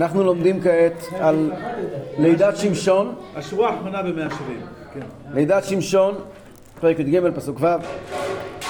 אנחנו 0.00 0.24
לומדים 0.24 0.60
כעת 0.60 1.04
על 1.20 1.52
לידת 2.18 2.56
שמשון, 2.56 3.14
השבוע 3.36 3.68
האחרונה 3.68 4.02
במאה 4.02 4.30
שבעים. 4.30 4.60
כן. 4.94 5.00
לידת 5.34 5.64
שמשון, 5.64 6.14
פרק 6.80 6.98
י"ג 6.98 7.20
פסוק 7.34 7.60
ו'. 7.60 7.66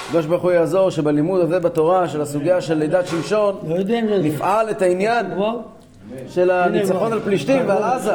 הקדוש 0.07 0.27
ברוך 0.27 0.43
הוא 0.43 0.53
יעזור 0.53 0.91
שבלימוד 0.91 1.41
הזה 1.41 1.61
בתורה 1.61 2.09
של 2.09 2.21
הסוגיה 2.21 2.61
של 2.61 2.75
לידת 2.75 3.07
שמשון 3.07 3.57
לא. 3.69 3.77
נפעל 4.23 4.71
את 4.71 4.83
העניין. 4.83 5.27
של 6.29 6.51
הניצחון 6.51 7.13
על 7.13 7.21
פלישתים 7.21 7.69
ועל 7.69 7.83
עזה. 7.83 8.15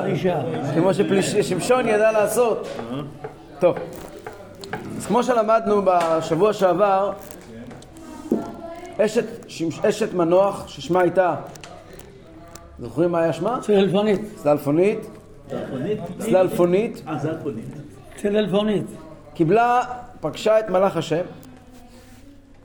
כמו 0.75 0.93
ששמשון 1.21 1.87
ידע 1.87 2.11
לעשות. 2.11 2.67
טוב, 3.59 3.75
אז 4.97 5.05
כמו 5.05 5.23
שלמדנו 5.23 5.81
בשבוע 5.85 6.53
שעבר, 6.53 7.11
אשת, 8.97 9.25
אשת 9.83 10.13
מנוח 10.13 10.67
ששמה 10.67 11.01
הייתה, 11.01 11.35
זוכרים 12.79 13.11
מה 13.11 13.19
היה 13.21 13.33
שמה? 13.33 13.59
צללפונית. 13.61 14.21
סללפונית, 14.37 14.99
צלפונית? 15.47 16.01
סללפונית, 16.19 17.01
אה. 17.07 17.17
צללפונית. 18.15 18.85
קיבלה, 19.33 19.81
פגשה 20.21 20.59
את 20.59 20.69
מלאך 20.69 20.97
השם, 20.97 21.21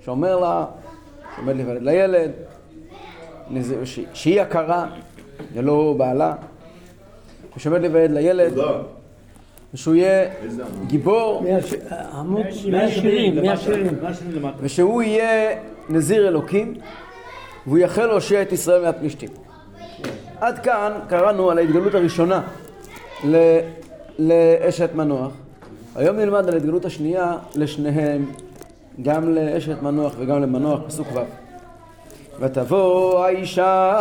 שאומר 0.04 0.36
לה, 0.40 0.64
שעומד 1.36 1.56
להיוולד 1.56 1.82
לילד, 1.82 2.30
שהיא 4.14 4.40
הכרה, 4.40 4.86
ולא 5.54 5.94
בעלה, 5.98 6.34
ושעומד 7.56 7.80
להיוולד 7.80 8.10
לילד, 8.10 8.52
ושהוא 9.74 9.94
יהיה 9.94 10.30
גיבור, 10.86 11.42
מהש- 11.42 11.92
עמוד 12.14 12.46
170, 12.70 13.36
170. 13.36 13.98
מה 14.02 14.14
שני 14.14 14.32
למטה. 14.32 14.56
ושהוא 14.60 15.02
יהיה 15.02 15.58
נזיר 15.88 16.28
אלוקים, 16.28 16.74
והוא 17.66 17.78
יחל 17.78 18.06
להושיע 18.06 18.42
את 18.42 18.52
ישראל 18.52 18.82
מהפלישתים. 18.82 19.28
עד 20.40 20.58
כאן 20.58 20.92
קראנו 21.08 21.50
על 21.50 21.58
ההתגלות 21.58 21.94
הראשונה 21.94 22.40
ל- 23.24 23.58
לאשת 24.18 24.90
מנוח. 24.94 25.32
היום 25.96 26.16
נלמד 26.16 26.48
על 26.48 26.54
ההתגלות 26.54 26.84
השנייה 26.84 27.32
לשניהם, 27.56 28.24
גם 29.02 29.34
לאשת 29.34 29.82
מנוח 29.82 30.14
וגם 30.18 30.42
למנוח, 30.42 30.80
פסוק 30.86 31.06
ו'. 31.14 31.18
ותבוא 32.40 33.24
האישה 33.24 33.92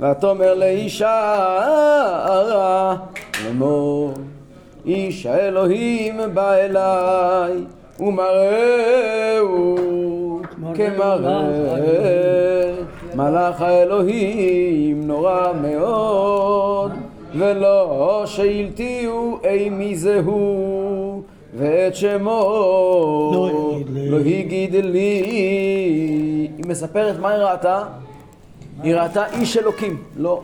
ותאמר 0.00 0.54
לאישה 0.54 1.36
לאמור 3.44 4.12
איש 4.86 5.26
האלוהים 5.26 6.20
בא 6.34 6.52
אליי 6.54 7.64
ומראהו 8.00 9.76
כמראה 10.74 11.42
מלאך 13.16 13.60
האלוהים 13.60 15.06
נורא 15.06 15.52
מאוד 15.62 16.92
ולא 17.34 18.22
שאלתיהו 18.26 19.38
אי 19.44 19.70
מי 19.70 19.96
זהו 19.96 21.22
ואת 21.56 21.94
שמו 21.94 22.30
לא 23.34 23.76
יגיד 23.80 23.90
לי. 23.94 24.10
לא 24.10 24.18
הגיד 24.18 24.74
לי 24.74 25.22
היא 25.26 26.48
מספרת 26.66 27.18
מה 27.18 27.30
היא 27.30 27.42
ראתה? 27.42 27.82
היא 28.82 28.94
ראתה 28.94 29.26
איש 29.26 29.56
אלוקים, 29.56 30.02
לא 30.16 30.42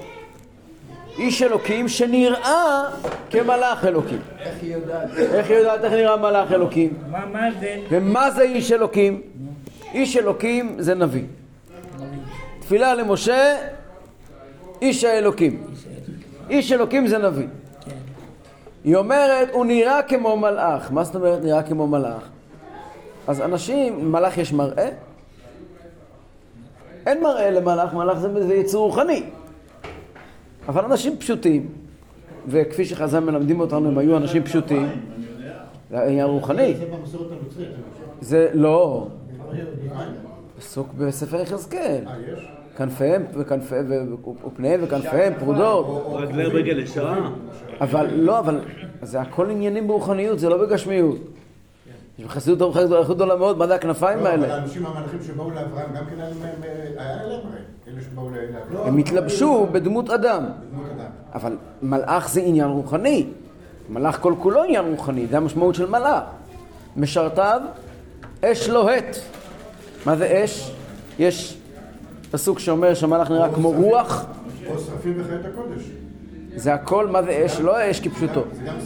איש 1.18 1.42
אלוקים 1.42 1.88
שנראה 1.88 2.84
כמלאך 3.30 3.84
אלוקים. 3.84 4.18
איך 4.40 4.62
היא 4.62 4.72
יודעת? 4.74 5.08
איך 5.18 5.50
היא 5.50 5.56
יודעת 5.56 5.84
איך 5.84 5.92
נראה 5.92 6.16
מלאך 6.16 6.52
אלוקים? 6.52 6.90
מה 7.10 7.26
מה 7.32 7.44
ההבדל? 7.44 7.78
ומה 7.90 8.30
זה 8.30 8.42
איש 8.42 8.72
אלוקים? 8.72 9.20
איש 9.94 10.16
אלוקים 10.16 10.76
זה 10.78 10.94
נביא. 10.94 11.22
תפילה 12.62 12.94
למשה, 12.94 13.56
איש 14.82 15.04
האלוקים. 15.04 15.62
איש 16.50 16.72
אלוקים 16.72 17.06
זה 17.06 17.18
נביא. 17.18 17.46
היא 18.84 18.96
אומרת, 18.96 19.48
הוא 19.52 19.66
נראה 19.66 20.02
כמו 20.02 20.36
מלאך. 20.36 20.92
מה 20.92 21.04
זאת 21.04 21.14
אומרת 21.14 21.44
נראה 21.44 21.62
כמו 21.62 21.86
מלאך? 21.86 22.28
אז 23.26 23.40
אנשים, 23.40 24.12
מלאך 24.12 24.38
יש 24.38 24.52
מראה? 24.52 24.88
אין 27.06 27.22
מראה 27.22 27.50
למלאך, 27.50 27.94
מלאך 27.94 28.18
זה, 28.18 28.46
זה 28.46 28.54
יצור 28.54 28.86
רוחני. 28.86 29.22
אבל 30.68 30.84
אנשים 30.84 31.16
פשוטים, 31.16 31.68
וכפי 32.46 32.84
שחז"ל 32.84 33.20
מלמדים 33.20 33.60
אותנו, 33.60 33.88
הם 33.88 33.98
היו 33.98 34.16
אנשים 34.16 34.44
פשוטים, 34.44 34.88
זה 35.90 36.02
עניין 36.02 36.26
רוחני. 36.26 36.74
זה 38.20 38.48
לא. 38.54 39.06
פסוק 40.62 40.88
בספר 40.98 41.40
יחזקאל. 41.40 42.04
אה, 42.06 42.14
יש? 42.32 42.48
כנפיהם 42.76 43.24
ופניהם 44.44 44.80
וכנפיהם 44.82 45.32
פרודות. 45.38 46.06
רגלי 46.12 46.44
רגל 46.44 46.78
ישרה. 46.78 47.30
אבל 47.80 48.06
לא, 48.14 48.38
אבל 48.38 48.60
זה 49.02 49.20
הכל 49.20 49.50
עניינים 49.50 49.88
ברוחניות, 49.88 50.38
זה 50.38 50.48
לא 50.48 50.66
בגשמיות. 50.66 51.16
יש 52.18 52.24
בחסידות 52.24 52.62
ארוחה 52.62 52.84
גדולה 52.84 53.00
איכות 53.00 53.16
גדולה 53.16 53.36
מאוד, 53.36 53.58
מה 53.58 53.66
זה 53.66 53.74
הכנפיים 53.74 54.18
לא, 54.18 54.22
אבל 54.22 54.30
האלה? 54.30 54.54
האנשים 54.54 54.86
המלאכים 54.86 55.18
שבאו 55.22 55.50
לאברהם 55.50 55.94
גם 55.96 56.04
כן 56.10 56.20
היה 56.20 56.28
להם, 56.28 56.62
אה, 56.64 57.04
היה 57.04 57.26
להם 57.26 57.40
הרי, 57.44 57.60
אלה 57.88 58.02
שבאו 58.02 58.30
לאברהם. 58.30 58.88
הם 58.88 58.98
התלבשו 58.98 59.66
בדמות 59.72 60.10
אדם. 60.10 60.44
בדמות 60.44 60.86
אדם. 60.96 61.10
אבל 61.34 61.56
מלאך 61.82 62.28
זה 62.28 62.40
עניין 62.40 62.68
רוחני. 62.68 63.26
מלאך 63.90 64.18
כל 64.20 64.34
כולו 64.38 64.62
עניין 64.62 64.84
רוחני, 64.90 65.26
זה 65.26 65.36
המשמעות 65.36 65.74
של 65.74 65.90
מלאך. 65.90 66.22
משרתיו, 66.96 67.60
אש 68.44 68.68
לוהט. 68.68 69.16
מה 70.06 70.16
זה 70.16 70.42
אש? 70.44 70.70
יש 71.18 71.56
פסוק 72.30 72.58
שאומר 72.58 72.94
שהמלאך 72.94 73.30
נראה 73.30 73.54
כמו 73.54 73.70
רוח, 73.70 74.24
שרפים 74.86 75.18
בחיית 75.18 75.40
הקודש. 75.44 75.82
זה 76.56 76.74
הכל, 76.74 77.06
מה 77.06 77.22
זה 77.22 77.42
אש? 77.46 77.60
לא 77.60 77.76
האש 77.76 78.00
כפשוטו. 78.00 78.40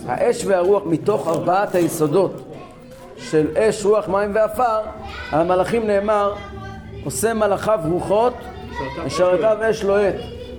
האש 0.07 0.45
והרוח 0.45 0.83
מתוך 0.87 1.29
ארבעת 1.29 1.75
היסודות 1.75 2.33
של 3.17 3.57
אש, 3.57 3.85
רוח, 3.85 4.09
מים 4.09 4.31
ועפר, 4.35 4.81
על 5.33 5.41
המלאכים 5.41 5.87
נאמר, 5.87 6.35
עושה 7.05 7.35
מלאכיו 7.35 7.81
רוחות, 7.85 8.35
משרתיו 9.07 9.57
אש 9.71 9.85
לוהט. 9.85 10.15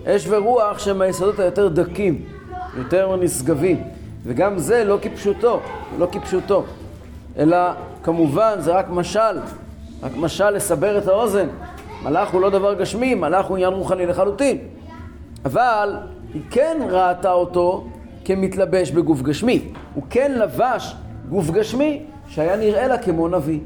אש 0.05 0.27
ורוח 0.29 0.79
שהם 0.79 1.01
היסודות 1.01 1.39
היותר 1.39 1.67
דקים, 1.67 2.25
יותר 2.77 3.15
נשגבים. 3.15 3.83
וגם 4.23 4.57
זה 4.57 4.83
לא 4.83 4.97
כפשוטו, 5.01 5.59
לא 5.97 6.07
כפשוטו. 6.11 6.63
אלא 7.37 7.57
כמובן 8.03 8.55
זה 8.59 8.71
רק 8.71 8.85
משל, 8.89 9.37
רק 10.03 10.11
משל 10.17 10.49
לסבר 10.49 10.97
את 10.97 11.07
האוזן. 11.07 11.47
מלאך 12.03 12.33
הוא 12.33 12.41
לא 12.41 12.49
דבר 12.49 12.73
גשמי, 12.73 13.15
מלאך 13.15 13.45
הוא 13.45 13.57
עניין 13.57 13.73
רוחני 13.73 14.05
לחלוטין. 14.05 14.57
אבל 15.45 15.97
היא 16.33 16.41
כן 16.51 16.77
ראתה 16.89 17.31
אותו 17.31 17.87
כמתלבש 18.25 18.91
בגוף 18.91 19.21
גשמי. 19.21 19.61
הוא 19.93 20.03
כן 20.09 20.31
לבש 20.31 20.95
גוף 21.29 21.49
גשמי 21.49 22.03
שהיה 22.27 22.55
נראה 22.55 22.87
לה 22.87 22.97
כמו 22.97 23.27
נביא. 23.27 23.59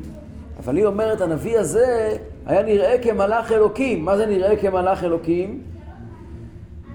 אבל 0.63 0.77
היא 0.77 0.85
אומרת, 0.85 1.21
הנביא 1.21 1.59
הזה 1.59 2.17
היה 2.45 2.63
נראה 2.63 2.97
כמלאך 3.01 3.51
אלוקים. 3.51 4.05
מה 4.05 4.17
זה 4.17 4.25
נראה 4.25 4.55
כמלאך 4.55 5.03
אלוקים? 5.03 5.61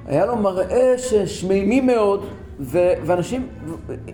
היה 0.06 0.26
לו 0.26 0.36
מראה 0.36 0.94
ששמימי 0.98 1.80
מאוד, 1.80 2.26
ו- 2.61 2.93
ואנשים, 3.05 3.49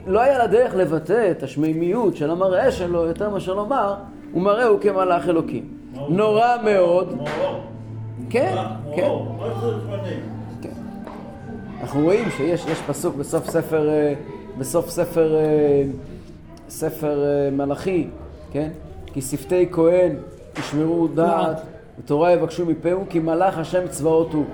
לא 0.06 0.20
היה 0.20 0.38
לה 0.38 0.46
דרך 0.46 0.74
לבטא 0.74 1.30
את 1.30 1.42
השמימיות 1.42 2.16
של 2.16 2.30
המראה 2.30 2.72
שלו 2.72 3.04
יותר 3.04 3.30
מאשר 3.30 3.54
לומר, 3.54 3.94
הוא 4.32 4.42
מראה 4.42 4.64
הוא 4.64 4.80
כמלאך 4.80 5.28
אלוקים. 5.28 5.68
נורא 6.08 6.56
מאוד. 6.64 7.18
כן, 8.30 8.56
כן. 8.96 9.08
כן. 10.62 10.70
אנחנו 11.80 12.00
רואים 12.00 12.30
שיש 12.36 12.66
יש 12.66 12.78
פסוק 12.86 13.16
בסוף 13.16 13.50
ספר, 13.50 13.88
אה, 13.88 14.14
בסוף 14.58 14.90
ספר, 14.90 15.34
אה, 15.36 15.82
ספר 16.68 17.24
אה, 17.24 17.50
מלאכי, 17.50 18.08
כן? 18.52 18.68
כי 19.06 19.20
שפתי 19.22 19.68
כהן 19.72 20.16
ישמרו 20.58 21.08
דעת 21.08 21.60
ותורה 21.98 22.32
יבקשו 22.32 22.66
מפהו 22.66 23.04
כי 23.10 23.18
מלאך 23.18 23.58
השם 23.58 23.88
צבאות 23.88 24.32
הוא. 24.32 24.44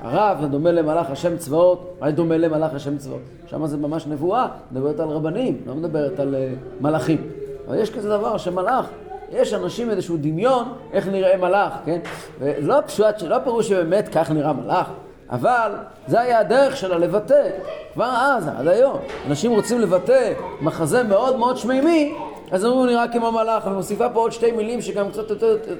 הרב 0.00 0.38
זה 0.40 0.46
דומה 0.46 0.72
למלאך 0.72 1.10
השם 1.10 1.36
צבאות, 1.36 1.96
מה 2.00 2.10
דומה 2.10 2.36
למלאך 2.36 2.74
השם 2.74 2.98
צבאות? 2.98 3.20
שם 3.46 3.66
זה 3.66 3.76
ממש 3.76 4.06
נבואה, 4.06 4.46
מדברת 4.72 5.00
על 5.00 5.08
רבנים, 5.08 5.60
לא 5.66 5.74
מדברת 5.74 6.20
על 6.20 6.34
אה, 6.34 6.48
מלאכים. 6.80 7.30
אבל 7.68 7.78
יש 7.78 7.90
כזה 7.90 8.08
דבר 8.08 8.36
שמלאך, 8.36 8.86
יש 9.32 9.54
אנשים 9.54 9.90
איזשהו 9.90 10.16
דמיון 10.20 10.72
איך 10.92 11.08
נראה 11.08 11.36
מלאך, 11.36 11.72
כן? 11.84 11.98
ולא 12.38 12.80
פשוט, 12.86 13.22
לא 13.22 13.38
פירוש 13.44 13.68
שבאמת 13.68 14.08
כך 14.08 14.30
נראה 14.30 14.52
מלאך, 14.52 14.86
אבל 15.30 15.72
זה 16.06 16.20
היה 16.20 16.38
הדרך 16.38 16.76
שלה 16.76 16.98
לבטא, 16.98 17.48
כבר 17.94 18.10
אז, 18.18 18.48
עד 18.58 18.68
היום. 18.68 18.98
אנשים 19.28 19.52
רוצים 19.52 19.80
לבטא 19.80 20.32
מחזה 20.60 21.02
מאוד 21.02 21.36
מאוד 21.36 21.56
שמימי, 21.56 22.14
אז 22.50 22.64
הוא 22.64 22.86
נראה 22.86 23.08
כמו 23.08 23.32
מלאך, 23.32 23.66
ומוסיפה 23.66 24.08
פה 24.08 24.20
עוד 24.20 24.32
שתי 24.32 24.50
מילים 24.50 24.80
שגם 24.80 25.10
קצת 25.10 25.30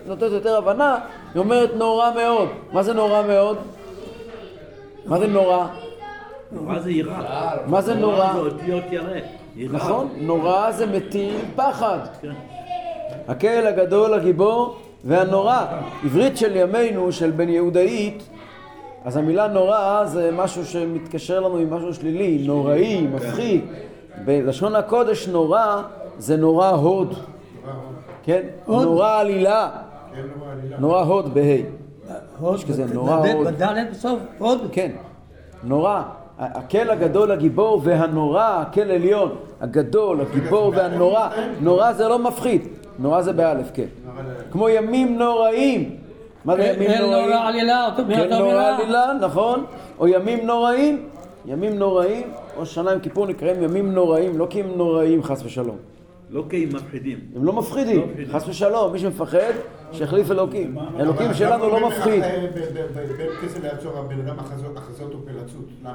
נותנת 0.06 0.32
יותר 0.32 0.56
הבנה, 0.56 0.98
היא 1.34 1.40
אומרת 1.40 1.70
נורא 1.76 2.10
מאוד. 2.14 2.48
מה 2.72 2.82
זה 2.82 2.92
נורא 2.92 3.22
מאוד? 3.22 3.56
מה 5.06 5.18
זה 5.18 5.26
נורא? 5.26 5.66
מה 6.52 6.80
זה 6.80 6.90
יראה? 6.90 7.56
מה 7.66 7.82
זה 7.82 7.94
נורא? 7.94 8.32
זה 8.32 8.38
אותיות 8.38 8.84
ירא. 9.56 9.76
נכון, 9.76 10.08
נורא 10.16 10.70
זה 10.72 10.86
מטיל 10.86 11.34
פחד. 11.56 11.98
כן. 12.22 12.32
הקהל 13.28 13.66
הגדול, 13.66 14.14
הגיבור 14.14 14.76
והנורא. 15.04 15.64
עברית 16.04 16.36
של 16.36 16.56
ימינו, 16.56 17.12
של 17.12 17.30
בן 17.30 17.48
יהודאית, 17.48 18.28
אז 19.04 19.16
המילה 19.16 19.48
נורא 19.48 20.04
זה 20.04 20.30
משהו 20.32 20.64
שמתקשר 20.66 21.40
לנו 21.40 21.56
עם 21.56 21.74
משהו 21.74 21.94
שלילי, 21.94 22.38
נוראי, 22.46 23.06
מפחיד. 23.14 23.60
בלשון 24.24 24.74
הקודש 24.74 25.28
נורא 25.28 25.82
זה 26.18 26.36
נורא 26.36 26.70
הוד, 26.70 27.14
כן? 28.24 28.42
נורא 28.68 28.78
כן, 28.78 28.84
נורא 28.84 29.20
עלילה. 29.20 29.70
נורא 30.78 31.02
הוד 31.02 31.34
בה'. 31.34 31.85
הוד, 32.40 32.54
יש 32.54 32.64
כזה 32.64 32.84
נורא 32.94 33.16
הוד. 33.16 33.46
בדלת 33.46 33.90
בסוף, 33.90 34.18
עוד. 34.38 34.60
כן, 34.72 34.90
נורא. 35.64 36.02
הקל 36.38 36.90
הגדול 36.90 37.32
הגיבור 37.32 37.80
והנורא, 37.84 38.42
הקל 38.42 38.90
עליון, 38.90 39.34
הגדול, 39.60 40.20
הגיבור 40.20 40.72
והנורא. 40.76 41.28
נורא 41.60 41.92
זה 41.92 42.08
לא 42.08 42.18
מפחיד, 42.18 42.62
נורא 42.98 43.22
זה 43.22 43.32
באלף, 43.32 43.70
כן. 43.74 43.86
כמו 44.50 44.68
ימים 44.68 45.18
נוראים. 45.18 45.96
מה 46.44 46.56
זה 46.56 46.62
ימים 46.62 46.90
אין 46.90 47.02
נוראים? 47.02 47.28
נורא 47.28 47.48
עלילה, 47.48 47.86
אותו 47.86 48.02
כן, 48.08 48.28
נורא. 48.38 48.64
עלילה, 48.64 49.12
נכון. 49.20 49.64
או 49.98 50.08
ימים 50.08 50.46
נוראים, 50.46 51.08
ימים 51.46 51.78
נוראים, 51.78 52.26
או 52.56 52.66
שנה 52.66 52.90
עם 52.90 53.00
כיפור 53.00 53.26
נקראים 53.26 53.62
ימים 53.62 53.92
נוראים, 53.92 54.38
לא 54.38 54.46
כי 54.50 54.60
הם 54.60 54.66
נוראים 54.76 55.22
חס 55.22 55.42
ושלום. 55.44 55.76
לא 56.30 56.44
כי 56.50 56.64
הם 56.64 56.76
מפחידים. 56.76 57.18
הם 57.36 57.44
לא 57.44 57.52
מפחידים, 57.52 58.14
חס 58.32 58.48
ושלום, 58.48 58.92
מי 58.92 58.98
שמפחד, 58.98 59.52
שיחליף 59.92 60.30
אלוקים. 60.30 60.78
אלוקים 61.00 61.34
שלנו 61.34 61.68
לא 61.68 61.88
מפחיד. 61.88 62.22
בין 63.16 63.28
כסף 63.42 63.62
לעצור 63.62 63.98
הבן 63.98 64.20
אדם 64.20 64.38
החזות 64.38 64.76
החזות 64.76 65.12
הוא 65.12 65.20
פלצות, 65.24 65.66
למה? 65.82 65.94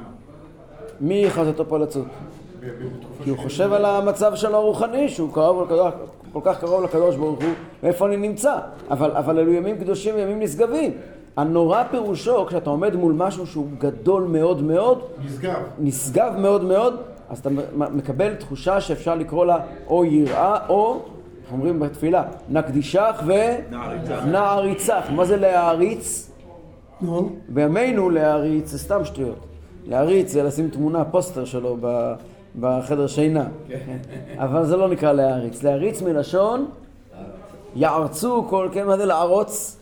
מי 1.01 1.29
חזתו 1.29 1.65
בתקופה 1.65 3.23
כי 3.23 3.29
הוא 3.29 3.37
חושב 3.37 3.73
על 3.73 3.85
המצב 3.85 4.35
שלו 4.35 4.57
הרוחני, 4.57 5.09
שהוא 5.09 5.33
קרוב 5.33 5.63
לקדוש, 5.63 5.93
כל 6.33 6.39
כך 6.43 6.59
קרוב 6.59 6.83
לקדוש 6.83 7.15
ברוך 7.15 7.43
הוא, 7.43 7.53
ואיפה 7.83 8.07
אני 8.07 8.17
נמצא. 8.17 8.57
אבל, 8.91 9.11
אבל 9.11 9.39
אלו 9.39 9.53
ימים 9.53 9.77
קדושים 9.77 10.15
וימים 10.15 10.39
נשגבים. 10.39 10.91
הנורא 11.37 11.83
פירושו, 11.91 12.45
כשאתה 12.45 12.69
עומד 12.69 12.95
מול 12.95 13.13
משהו 13.13 13.47
שהוא 13.47 13.67
גדול 13.77 14.23
מאוד 14.23 14.61
מאוד, 14.63 15.01
נשגב. 15.25 15.59
נשגב 15.79 16.33
מאוד 16.37 16.63
מאוד, 16.63 16.95
אז 17.31 17.39
אתה 17.39 17.49
מקבל 17.73 18.35
תחושה 18.35 18.81
שאפשר 18.81 19.15
לקרוא 19.15 19.45
לה 19.45 19.57
או 19.87 20.05
יראה 20.05 20.67
או, 20.69 21.01
איך 21.43 21.51
אומרים 21.51 21.79
בתפילה, 21.79 22.23
נקדישך 22.49 23.15
נעריצך. 23.71 24.21
ונעריצך. 24.25 25.05
מה 25.15 25.25
זה 25.25 25.37
להעריץ? 25.37 26.31
נו, 27.01 27.29
בימינו 27.49 28.09
להעריץ 28.09 28.69
זה 28.69 28.79
סתם 28.79 29.05
שטויות. 29.05 29.39
להעריץ 29.85 30.31
זה 30.31 30.43
לשים 30.43 30.69
תמונה, 30.69 31.05
פוסטר 31.05 31.45
שלו 31.45 31.77
בחדר 32.59 33.07
שינה. 33.07 33.45
אבל 34.37 34.65
זה 34.65 34.77
לא 34.77 34.89
נקרא 34.89 35.11
להעריץ. 35.11 35.63
להעריץ 35.63 36.01
מלשון 36.01 36.65
יערצו 37.75 38.45
כל, 38.49 38.69
כן, 38.71 38.87
מה 38.87 38.97
זה 38.97 39.05
לערוץ? 39.05 39.77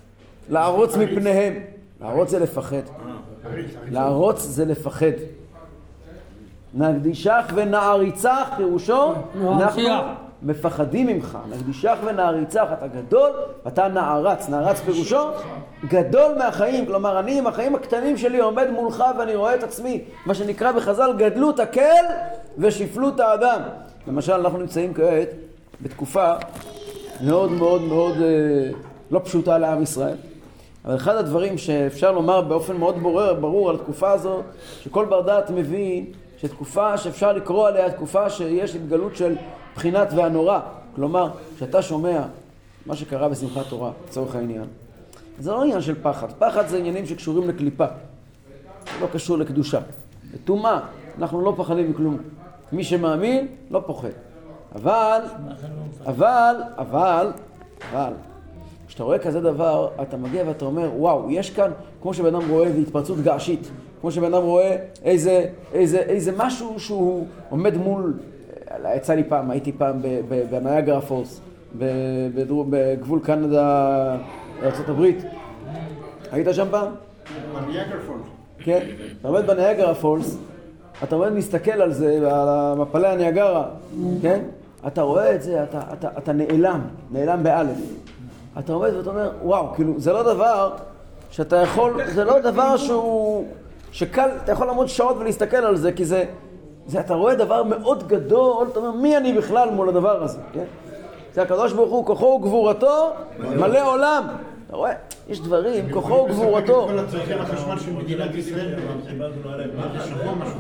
לערוץ 0.50 0.98
מפניהם. 0.98 1.54
לערוץ 2.02 2.30
זה 2.30 2.40
לפחד. 2.40 2.78
עריץ. 3.46 3.72
לערוץ 3.92 4.42
זה 4.42 4.66
לפחד. 4.66 5.39
נקדישך 6.74 7.46
ונעריצך, 7.56 8.50
פירושו, 8.58 9.14
אנחנו. 9.36 9.82
מפחדים 10.44 11.08
ממך. 11.08 11.38
נקדישך 11.50 11.98
ונעריצך, 12.06 12.66
אתה 12.74 12.88
גדול, 12.88 13.32
אתה 13.68 13.88
נערץ. 13.88 14.50
נערץ 14.50 14.80
פירושו, 14.80 15.28
גדול 15.88 16.36
מהחיים. 16.38 16.86
כלומר, 16.86 17.20
אני 17.20 17.38
עם 17.38 17.48
החיים 17.48 17.76
הקטנים 17.76 18.18
שלי 18.18 18.40
עומד 18.40 18.70
מולך 18.70 19.04
ואני 19.20 19.36
רואה 19.36 19.56
את 19.56 19.64
עצמי, 19.64 20.02
מה 20.26 20.34
שנקרא 20.34 20.72
בחז"ל, 20.72 21.14
גדלות 21.18 21.60
הקל 21.60 22.04
ושפלות 22.58 23.20
האדם. 23.20 23.62
למשל, 24.08 24.34
אנחנו 24.34 24.58
נמצאים 24.58 24.94
כעת 24.94 25.30
בתקופה 25.82 26.34
מאוד 27.22 27.52
מאוד 27.52 27.82
מאוד 27.82 28.14
אה, 28.22 28.72
לא 29.12 29.22
פשוטה 29.24 29.58
לעם 29.58 29.84
ישראל. 29.84 30.16
אבל 30.86 30.96
אחד 30.96 31.16
הדברים 31.16 31.58
שאפשר 31.58 32.12
לומר 32.12 32.42
באופן 32.42 32.78
מאוד 32.78 32.96
ברור, 33.02 33.34
ברור 33.34 33.70
על 33.70 33.76
התקופה 33.76 34.12
הזאת, 34.12 34.44
שכל 34.84 35.06
בר 35.06 35.22
דעת 35.22 35.50
מבין 35.50 36.06
שתקופה 36.42 36.98
שאפשר 36.98 37.34
לקרוא 37.34 37.68
עליה 37.68 37.92
תקופה 37.92 38.30
שיש 38.30 38.76
התגלות 38.76 39.16
של 39.16 39.36
בחינת 39.76 40.08
והנורא. 40.16 40.60
כלומר, 40.96 41.30
כשאתה 41.56 41.82
שומע 41.82 42.22
מה 42.86 42.96
שקרה 42.96 43.30
בשמחת 43.30 43.66
תורה, 43.70 43.92
לצורך 44.08 44.36
העניין, 44.36 44.66
זה 45.40 45.52
לא 45.52 45.64
עניין 45.64 45.82
של 45.82 45.96
פחד. 46.02 46.28
פחד 46.40 46.68
זה 46.68 46.78
עניינים 46.78 47.06
שקשורים 47.06 47.50
לקליפה, 47.50 47.86
לא 49.02 49.08
קשור 49.14 49.38
לקדושה. 49.38 49.80
לטומאה, 50.34 50.80
אנחנו 51.18 51.42
לא 51.42 51.54
פחדים 51.58 51.90
מכלום. 51.90 52.18
מי 52.72 52.84
שמאמין, 52.84 53.48
לא 53.72 53.84
פוחד. 53.86 54.10
אבל, 54.76 55.22
אבל, 56.06 56.56
אבל, 56.78 57.32
אבל, 57.92 58.14
כשאתה 58.88 59.04
רואה 59.04 59.20
כזה 59.20 59.42
דבר, 59.42 59.90
אתה 60.02 60.18
מגיע 60.18 60.44
ואתה 60.48 60.66
אומר, 60.66 60.90
וואו, 60.96 61.32
יש 61.32 61.50
כאן, 61.50 61.72
כמו 62.02 62.14
שבן 62.14 62.36
אדם 62.36 62.50
רואה 62.50 62.68
איזו 62.68 62.80
התפרצות 62.80 63.20
געשית, 63.20 63.70
כמו 64.02 64.12
שבן 64.12 64.34
אדם 64.34 64.44
רואה 64.44 64.76
איזה, 65.04 65.46
איזה, 65.74 65.98
איזה 65.98 66.32
משהו 66.38 66.80
שהוא 66.80 67.28
עומד 67.50 67.78
מול, 67.78 68.14
יצא 68.96 69.14
לי 69.14 69.24
פעם, 69.24 69.52
הייתי 69.52 69.72
פעם 69.72 70.02
בניאגרה 70.50 71.02
פורס, 71.02 71.42
בגבול 72.70 73.20
קנדה, 73.24 74.18
ארה"ב. 74.64 75.06
היית 76.32 76.48
שם 76.52 76.68
פעם? 76.72 76.88
כן? 78.60 78.88
אתה 79.20 79.28
עומד 79.28 79.48
בניאגרה 79.48 79.96
פולס, 79.96 80.38
אתה 81.04 81.16
עומד 81.16 81.30
מסתכל 81.32 81.82
על 81.82 81.94
זה, 81.94 82.32
על 82.32 82.78
מפלי 82.78 83.08
הניאגרה, 83.08 83.66
כן? 84.22 84.40
אתה 84.88 85.02
רואה 85.02 85.36
את 85.36 85.42
זה, 85.42 85.64
אתה, 85.64 85.82
אתה, 85.94 86.08
אתה 86.18 86.34
נעלם, 86.34 86.82
נעלם 87.12 87.44
באלף. 87.44 87.78
אתה 88.60 88.74
עומד 88.74 88.94
ואתה 88.94 89.10
אומר, 89.10 89.32
וואו, 89.44 89.74
כאילו, 89.76 89.94
זה 89.98 90.14
לא 90.14 90.24
דבר 90.24 90.72
שאתה 91.32 91.56
יכול, 91.56 92.06
זה 92.06 92.24
לא 92.24 92.40
דבר 92.40 92.78
שהוא, 92.78 93.48
שקל, 93.92 94.30
אתה 94.44 94.52
יכול 94.52 94.68
לעמוד 94.68 94.88
שעות 94.88 95.18
ולהסתכל 95.20 95.58
על 95.58 95.76
זה, 95.78 95.92
כי 95.92 96.06
זה, 96.06 96.26
זה, 96.88 97.00
אתה 97.00 97.14
רואה 97.14 97.36
דבר 97.36 97.64
מאוד 97.64 98.08
גדול, 98.08 98.68
אתה 98.72 98.80
אומר, 98.80 98.92
מי 98.92 99.18
אני 99.18 99.34
בכלל 99.34 99.70
מול 99.70 99.90
הדבר 99.90 100.24
הזה, 100.24 100.40
כן? 100.54 100.64
זה 101.34 101.42
הקדוש 101.42 101.74
ברוך 101.74 101.92
הוא, 101.92 102.06
כוחו 102.06 102.26
וגבורתו, 102.26 103.12
מלא 103.40 103.92
עולם. 103.92 104.28
אתה 104.68 104.78
רואה, 104.78 104.94
יש 105.30 105.40
דברים, 105.42 105.92
כוחו 105.92 106.14
וגבורתו. 106.14 106.88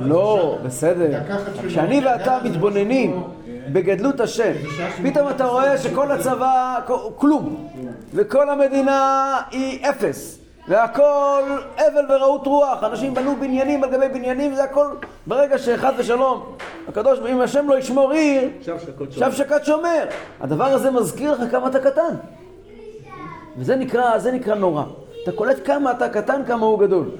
לא, 0.01 0.57
בסדר. 0.63 1.19
כשאני 1.67 2.01
ואתה 2.05 2.37
מתבוננים 2.43 3.23
בגדלות 3.71 4.19
השם, 4.19 4.53
פתאום 5.03 5.29
אתה 5.29 5.45
רואה 5.45 5.77
שכל 5.77 6.11
הצבא, 6.11 6.79
כלום, 7.15 7.69
וכל 8.13 8.49
המדינה 8.49 9.37
היא 9.51 9.89
אפס, 9.89 10.39
והכל 10.69 11.43
הבל 11.77 12.05
ורעות 12.09 12.47
רוח, 12.47 12.83
אנשים 12.83 13.13
בנו 13.13 13.35
בניינים 13.35 13.83
על 13.83 13.91
גבי 13.91 14.07
בניינים, 14.07 14.55
זה 14.55 14.63
הכל, 14.63 14.87
ברגע 15.27 15.57
שחס 15.57 15.93
ושלום, 15.97 16.55
הקדוש, 16.87 17.19
אם 17.29 17.41
השם 17.41 17.69
לא 17.69 17.77
ישמור 17.77 18.11
עיר, 18.11 18.49
שב 19.11 19.31
שקד 19.31 19.63
שומר. 19.63 20.05
הדבר 20.41 20.65
הזה 20.65 20.91
מזכיר 20.91 21.31
לך 21.31 21.51
כמה 21.51 21.67
אתה 21.67 21.79
קטן. 21.79 22.15
וזה 23.57 23.75
נקרא, 23.75 24.17
זה 24.17 24.31
נקרא 24.31 24.55
נורא. 24.55 24.83
אתה 25.23 25.31
קולט 25.31 25.57
כמה 25.65 25.91
אתה 25.91 26.09
קטן, 26.09 26.41
כמה 26.47 26.65
הוא 26.65 26.79
גדול. 26.79 27.11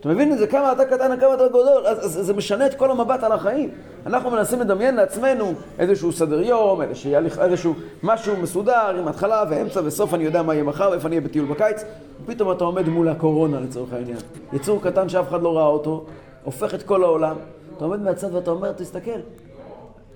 אתה 0.00 0.08
מבין 0.08 0.32
את 0.32 0.38
זה? 0.38 0.46
כמה 0.46 0.72
אתה 0.72 0.84
קטן, 0.84 1.20
כמה 1.20 1.34
אתה 1.34 1.48
גדול, 1.48 1.86
אז, 1.86 1.98
אז 1.98 2.26
זה 2.26 2.34
משנה 2.34 2.66
את 2.66 2.74
כל 2.74 2.90
המבט 2.90 3.22
על 3.22 3.32
החיים. 3.32 3.70
אנחנו 4.06 4.30
מנסים 4.30 4.60
לדמיין 4.60 4.96
לעצמנו 4.96 5.52
איזשהו 5.78 6.12
סדר 6.12 6.40
יום, 6.40 6.82
איזשהו, 6.82 7.12
איזשהו 7.40 7.74
משהו 8.02 8.36
מסודר, 8.36 8.96
עם 8.98 9.08
התחלה 9.08 9.44
ואמצע 9.50 9.80
וסוף, 9.84 10.14
אני 10.14 10.24
יודע 10.24 10.42
מה 10.42 10.54
יהיה 10.54 10.64
מחר 10.64 10.88
ואיפה 10.90 11.08
אני 11.08 11.16
אהיה 11.16 11.28
בטיול 11.28 11.46
בקיץ. 11.46 11.84
פתאום 12.26 12.52
אתה 12.52 12.64
עומד 12.64 12.88
מול 12.88 13.08
הקורונה 13.08 13.60
לצורך 13.60 13.92
העניין. 13.92 14.18
יצור 14.52 14.82
קטן 14.82 15.08
שאף 15.08 15.28
אחד 15.28 15.42
לא 15.42 15.56
ראה 15.56 15.66
אותו, 15.66 16.04
הופך 16.44 16.74
את 16.74 16.82
כל 16.82 17.04
העולם. 17.04 17.36
אתה 17.76 17.84
עומד 17.84 18.02
מהצד 18.02 18.34
ואתה 18.34 18.50
אומר, 18.50 18.72
תסתכל, 18.72 19.20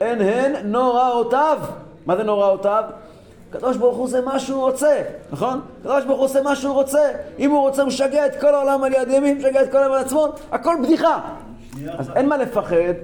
אין 0.01 0.21
הן 0.21 0.67
נוראותיו. 0.67 1.59
מה 2.07 2.17
זה 2.17 2.23
נוראותיו? 2.23 2.85
הקדוש 3.55 3.77
ברוך 3.77 3.97
הוא 3.97 4.05
עושה 4.05 4.21
מה 4.21 4.39
שהוא 4.39 4.63
רוצה, 4.63 5.03
נכון? 5.33 5.61
הקדוש 5.81 6.05
ברוך 6.05 6.19
הוא 6.19 6.25
עושה 6.25 6.43
מה 6.43 6.57
שהוא 6.57 6.75
רוצה. 6.75 7.09
אם 7.39 7.51
הוא 7.51 7.61
רוצה, 7.61 7.83
הוא 7.83 7.89
משגע 7.89 8.27
את 8.27 8.41
כל 8.41 8.55
העולם 8.55 8.85
על 8.85 8.93
יד 8.93 9.09
ימין, 9.11 9.39
משגע 9.39 9.63
את 9.63 9.71
כל 9.71 9.79
העולם 9.79 9.93
על 9.93 10.01
עצמו, 10.01 10.29
הכל 10.53 10.77
בדיחה. 10.83 11.21
אז 11.99 12.11
אין 12.17 12.29
מה 12.29 12.37
לפחד, 12.37 12.95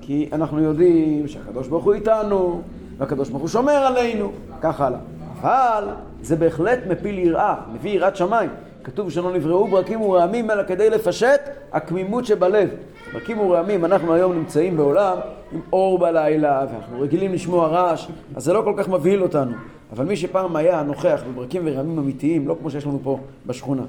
כי 0.00 0.28
אנחנו 0.32 0.62
יודעים 0.62 1.28
שהקדוש 1.28 1.68
ברוך 1.68 1.84
הוא 1.84 1.94
איתנו, 1.94 2.62
והקדוש 2.98 3.28
ברוך 3.28 3.42
הוא 3.42 3.48
שומר 3.48 3.72
עלינו, 3.72 4.32
כך 4.60 4.80
הלאה. 4.80 4.98
אבל 5.40 5.88
זה 6.22 6.36
בהחלט 6.36 6.78
מפיל 6.86 7.18
יראה, 7.18 7.54
מביא 7.72 7.90
יראת 7.90 8.16
שמיים. 8.16 8.50
כתוב 8.84 9.10
שלא 9.10 9.32
נבראו 9.32 9.68
ברקים 9.68 10.00
ורעמים 10.00 10.50
אלא 10.50 10.62
כדי 10.62 10.90
לפשט 10.90 11.40
הקמימות 11.72 12.26
שבלב. 12.26 12.68
ברקים 13.14 13.40
ורעמים, 13.40 13.84
אנחנו 13.84 14.14
היום 14.14 14.32
נמצאים 14.32 14.76
בעולם 14.76 15.18
עם 15.52 15.60
אור 15.72 15.98
בלילה, 15.98 16.66
ואנחנו 16.72 17.00
רגילים 17.00 17.32
לשמוע 17.32 17.68
רעש, 17.68 18.08
אז 18.34 18.44
זה 18.44 18.52
לא 18.52 18.62
כל 18.64 18.74
כך 18.76 18.88
מבהיל 18.88 19.22
אותנו. 19.22 19.52
אבל 19.92 20.04
מי 20.04 20.16
שפעם 20.16 20.56
היה 20.56 20.82
נוכח 20.82 21.22
בברקים 21.28 21.62
ורעמים 21.64 21.98
אמיתיים, 21.98 22.48
לא 22.48 22.56
כמו 22.60 22.70
שיש 22.70 22.86
לנו 22.86 23.00
פה 23.02 23.18
בשכונה. 23.46 23.82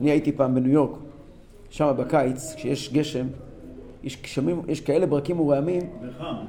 אני 0.00 0.10
הייתי 0.10 0.32
פעם 0.32 0.54
בניו 0.54 0.72
יורק, 0.72 0.90
שם 1.70 1.92
בקיץ, 1.96 2.54
כשיש 2.54 2.92
גשם, 2.92 3.26
יש, 4.02 4.22
גשמים, 4.22 4.62
יש 4.68 4.80
כאלה 4.80 5.06
ברקים 5.06 5.40
ורעמים, 5.40 5.82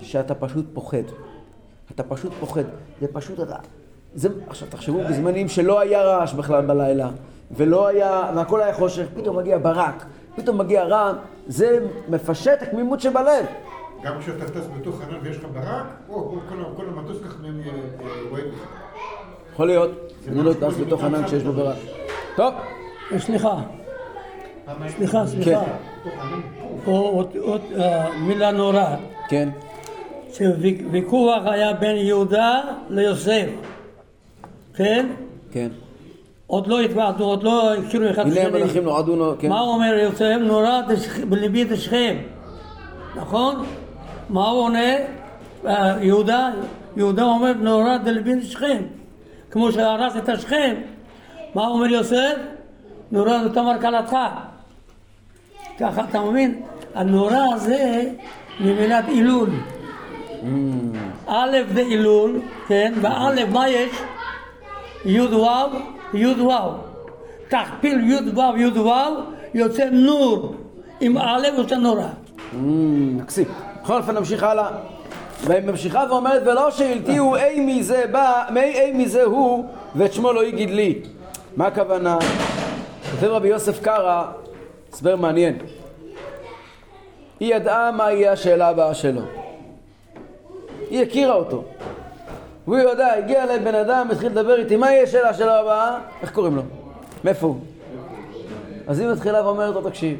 שאתה 0.01 0.35
פשוט 0.35 0.65
פוחד. 0.73 1.03
אתה 1.91 2.03
פשוט 2.03 2.31
פוחד. 2.39 2.63
זה 3.01 3.07
פשוט 3.13 3.39
אתה... 3.39 3.55
זה, 4.15 4.29
עכשיו 4.47 4.67
תחשבו 4.71 4.99
בזמנים 5.09 5.47
שלא 5.47 5.79
היה 5.79 6.03
רעש 6.03 6.33
בכלל 6.33 6.65
בלילה, 6.65 7.09
ולא 7.51 7.87
היה, 7.87 8.31
והכל 8.35 8.61
היה 8.61 8.73
חושך, 8.73 9.05
פתאום 9.15 9.37
מגיע 9.37 9.57
ברק, 9.57 10.05
פתאום 10.35 10.57
מגיע 10.57 10.83
רעם, 10.83 11.15
זה 11.47 11.79
מפשט 12.09 12.61
התמימות 12.61 12.99
שבלב. 12.99 13.45
גם 14.03 14.19
כשאתה 14.19 14.45
טס 14.49 14.67
בתוך 14.79 15.01
ענן 15.01 15.17
ויש 15.21 15.37
לך 15.37 15.45
ברק, 15.53 15.85
או, 16.09 16.35
כל 16.49 16.55
כל 16.77 16.83
המטוס 16.87 17.17
ככה 17.23 17.37
מ- 17.43 17.61
רואה 18.29 18.41
את 18.41 18.45
זה. 18.45 18.57
יכול 19.53 19.67
להיות, 19.67 19.91
אני 20.27 20.43
לא 20.43 20.53
טס 20.53 20.77
בתוך 20.85 21.03
ענן 21.03 21.23
כשיש 21.25 21.43
בו 21.43 21.51
ברק. 21.53 21.75
טוב, 22.35 22.53
סליחה, 23.17 23.55
פעמיים. 24.65 24.91
סליחה, 24.91 25.27
סליחה. 25.27 25.61
פוף. 26.03 26.13
או 26.87 27.25
עוד- 27.41 27.61
אה, 27.77 28.19
מילה 28.19 28.51
נורא, 28.51 28.95
כן, 29.29 29.49
שוויכוח 30.33 31.41
היה 31.45 31.73
בין 31.73 31.95
יהודה 31.95 32.61
ליוסף, 32.89 33.47
כן? 34.75 35.07
כן. 35.51 35.69
עוד 36.55 36.67
לא 36.67 36.79
התוועדו, 36.79 37.23
עוד 37.25 37.43
לא 37.43 37.73
הכירו 37.73 38.09
אחד 38.09 38.27
את 38.27 38.33
השני. 38.47 38.63
כן. 39.39 39.49
מה 39.49 39.59
אומר 39.59 39.93
יוסף? 39.93 40.35
נורא 40.41 40.81
דשכ- 40.87 41.25
בליבי 41.29 41.63
דשכם, 41.63 42.15
נכון? 43.15 43.65
מה 44.29 44.47
הוא 44.49 44.61
עונה? 44.63 44.93
אה, 45.67 45.95
יהודה, 46.01 46.49
יהודה 46.97 47.23
אומר 47.23 47.51
נורא 47.53 47.97
דליבי 47.97 48.35
דשכם, 48.35 48.77
כמו 49.51 49.71
שהרס 49.71 50.17
את 50.17 50.29
השכם. 50.29 50.75
מה 51.55 51.67
אומר 51.67 51.85
יוסף? 51.85 52.33
נורא 53.11 53.43
זאת 53.43 53.57
אמר 53.57 53.81
כלתך. 53.81 54.15
ככה 55.79 56.03
אתה 56.09 56.21
מבין? 56.21 56.61
הנורא 56.95 57.37
הזה 57.53 58.03
ממילת 58.59 59.05
אילול. 59.09 59.49
א' 61.27 61.57
זה 61.73 61.81
אילול, 61.81 62.39
כן? 62.67 62.93
באלף 63.01 63.49
מה 63.51 63.69
יש? 63.69 63.91
י' 65.05 65.21
ו', 65.21 65.47
י' 66.17 66.41
ו'. 66.41 66.51
תכפיל 67.47 68.11
י' 68.11 68.39
ו' 68.39 68.57
י' 68.57 68.79
ו', 68.79 68.91
יוצא 69.53 69.85
נור. 69.91 70.55
עם 71.01 71.17
א' 71.17 71.47
יוצא 71.57 71.75
נורא. 71.75 72.07
אמ, 72.53 73.17
מקסים. 73.17 73.45
בכל 73.83 73.97
אופן 73.97 74.17
נמשיך 74.17 74.43
הלאה. 74.43 74.67
והיא 75.43 75.63
ממשיכה 75.65 76.03
ואומרת, 76.09 76.41
ולא 76.45 76.71
שהלתיהו 76.71 77.35
אי 77.35 77.59
מזה 77.59 78.03
בא, 78.11 78.43
מי 78.49 78.61
אי 78.61 78.91
מזה 78.93 79.23
הוא, 79.23 79.65
ואת 79.95 80.13
שמו 80.13 80.33
לא 80.33 80.45
יגיד 80.45 80.69
לי. 80.69 81.01
מה 81.57 81.67
הכוונה? 81.67 82.17
כותב 83.11 83.27
רבי 83.27 83.47
יוסף 83.47 83.79
קרא, 83.81 84.23
הסבר 84.93 85.15
מעניין. 85.15 85.57
היא 87.39 87.55
ידעה 87.55 87.91
מה 87.91 88.11
יהיה 88.11 88.31
השאלה 88.31 88.67
הבאה 88.67 88.93
שלו. 88.93 89.21
היא 90.89 91.01
הכירה 91.01 91.33
אותו. 91.33 91.63
והוא 92.67 92.77
יודע, 92.77 93.13
הגיע 93.13 93.43
אליי 93.43 93.59
בן 93.59 93.75
אדם, 93.75 94.07
התחיל 94.11 94.31
לדבר 94.31 94.55
איתי, 94.55 94.75
מה 94.75 94.91
יהיה 94.91 95.03
השאלה 95.03 95.33
שלו 95.33 95.51
הבאה? 95.51 95.99
איך 96.21 96.31
קוראים 96.31 96.55
לו? 96.55 96.61
מאיפה 97.23 97.47
הוא? 97.47 97.59
אז 98.87 98.99
היא 98.99 99.07
מתחילה 99.07 99.45
ואומרת 99.45 99.75
לו, 99.75 99.89
תקשיב, 99.89 100.19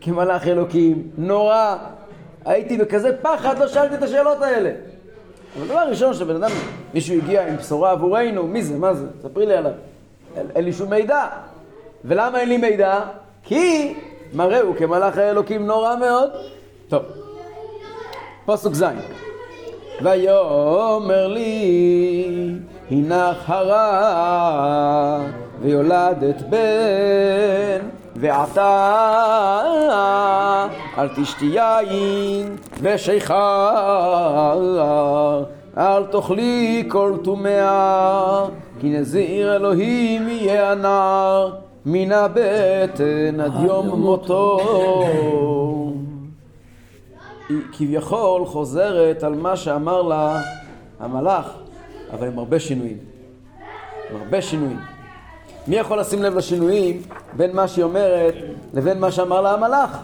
כמלאך 0.00 0.48
אלוקים, 0.48 1.08
נורא, 1.18 1.76
הייתי 2.44 2.76
בכזה 2.76 3.16
פחד, 3.22 3.58
לא 3.58 3.68
שאלתי 3.68 3.94
את 3.94 4.02
השאלות 4.02 4.42
האלה. 4.42 4.70
אבל 5.56 5.66
דבר 5.66 5.88
ראשון, 5.88 6.14
שבן 6.14 6.36
אדם, 6.36 6.50
מישהו 6.94 7.16
הגיע 7.16 7.48
עם 7.48 7.56
בשורה 7.56 7.90
עבורנו, 7.90 8.46
מי 8.46 8.62
זה, 8.62 8.78
מה 8.78 8.94
זה? 8.94 9.06
ספרי 9.22 9.46
לי 9.46 9.56
עליו. 9.56 9.72
אין, 10.56 10.64
לי 10.64 10.72
שום 10.72 10.90
מידע. 10.90 11.26
ולמה 12.04 12.40
אין 12.40 12.48
לי 12.48 12.56
מידע? 12.56 13.00
כי 13.42 13.94
מראהו 14.32 14.74
כמלאך 14.78 15.18
האלוקים 15.18 15.66
נורא 15.66 15.96
מאוד. 15.96 16.30
טוב, 16.88 17.02
פסוק 18.46 18.74
ז' 18.74 18.84
ויאמר 20.02 21.26
לי 21.26 22.54
הנך 22.90 23.50
הרה 23.50 25.20
ויולדת 25.60 26.42
בן 26.42 27.86
ועתה 28.16 29.60
אל 30.98 31.08
תשתי 31.16 31.44
יין 31.44 32.56
ושיכר 32.82 33.34
אל 35.78 36.04
תאכלי 36.04 36.84
כל 36.88 37.12
טומאה 37.24 38.44
כי 38.80 38.88
נזיר 38.88 39.56
אלוהים 39.56 40.28
יהיה 40.28 40.72
הנער 40.72 41.50
מן 41.86 42.12
הבטן 42.12 43.40
עד 43.40 43.52
יום 43.66 43.88
מותו 44.00 44.58
היא 47.48 47.58
כביכול 47.72 48.46
חוזרת 48.46 49.22
על 49.22 49.34
מה 49.34 49.56
שאמר 49.56 50.02
לה 50.02 50.40
המלאך, 51.00 51.46
אבל 52.12 52.26
עם 52.26 52.38
הרבה 52.38 52.60
שינויים. 52.60 52.98
עם 54.10 54.16
הרבה 54.16 54.42
שינויים. 54.42 54.78
מי 55.68 55.76
יכול 55.76 56.00
לשים 56.00 56.22
לב 56.22 56.34
לשינויים 56.36 57.02
בין 57.36 57.56
מה 57.56 57.68
שהיא 57.68 57.84
אומרת 57.84 58.34
לבין 58.74 58.98
מה 59.00 59.10
שאמר 59.12 59.40
לה 59.40 59.52
המלאך? 59.54 59.98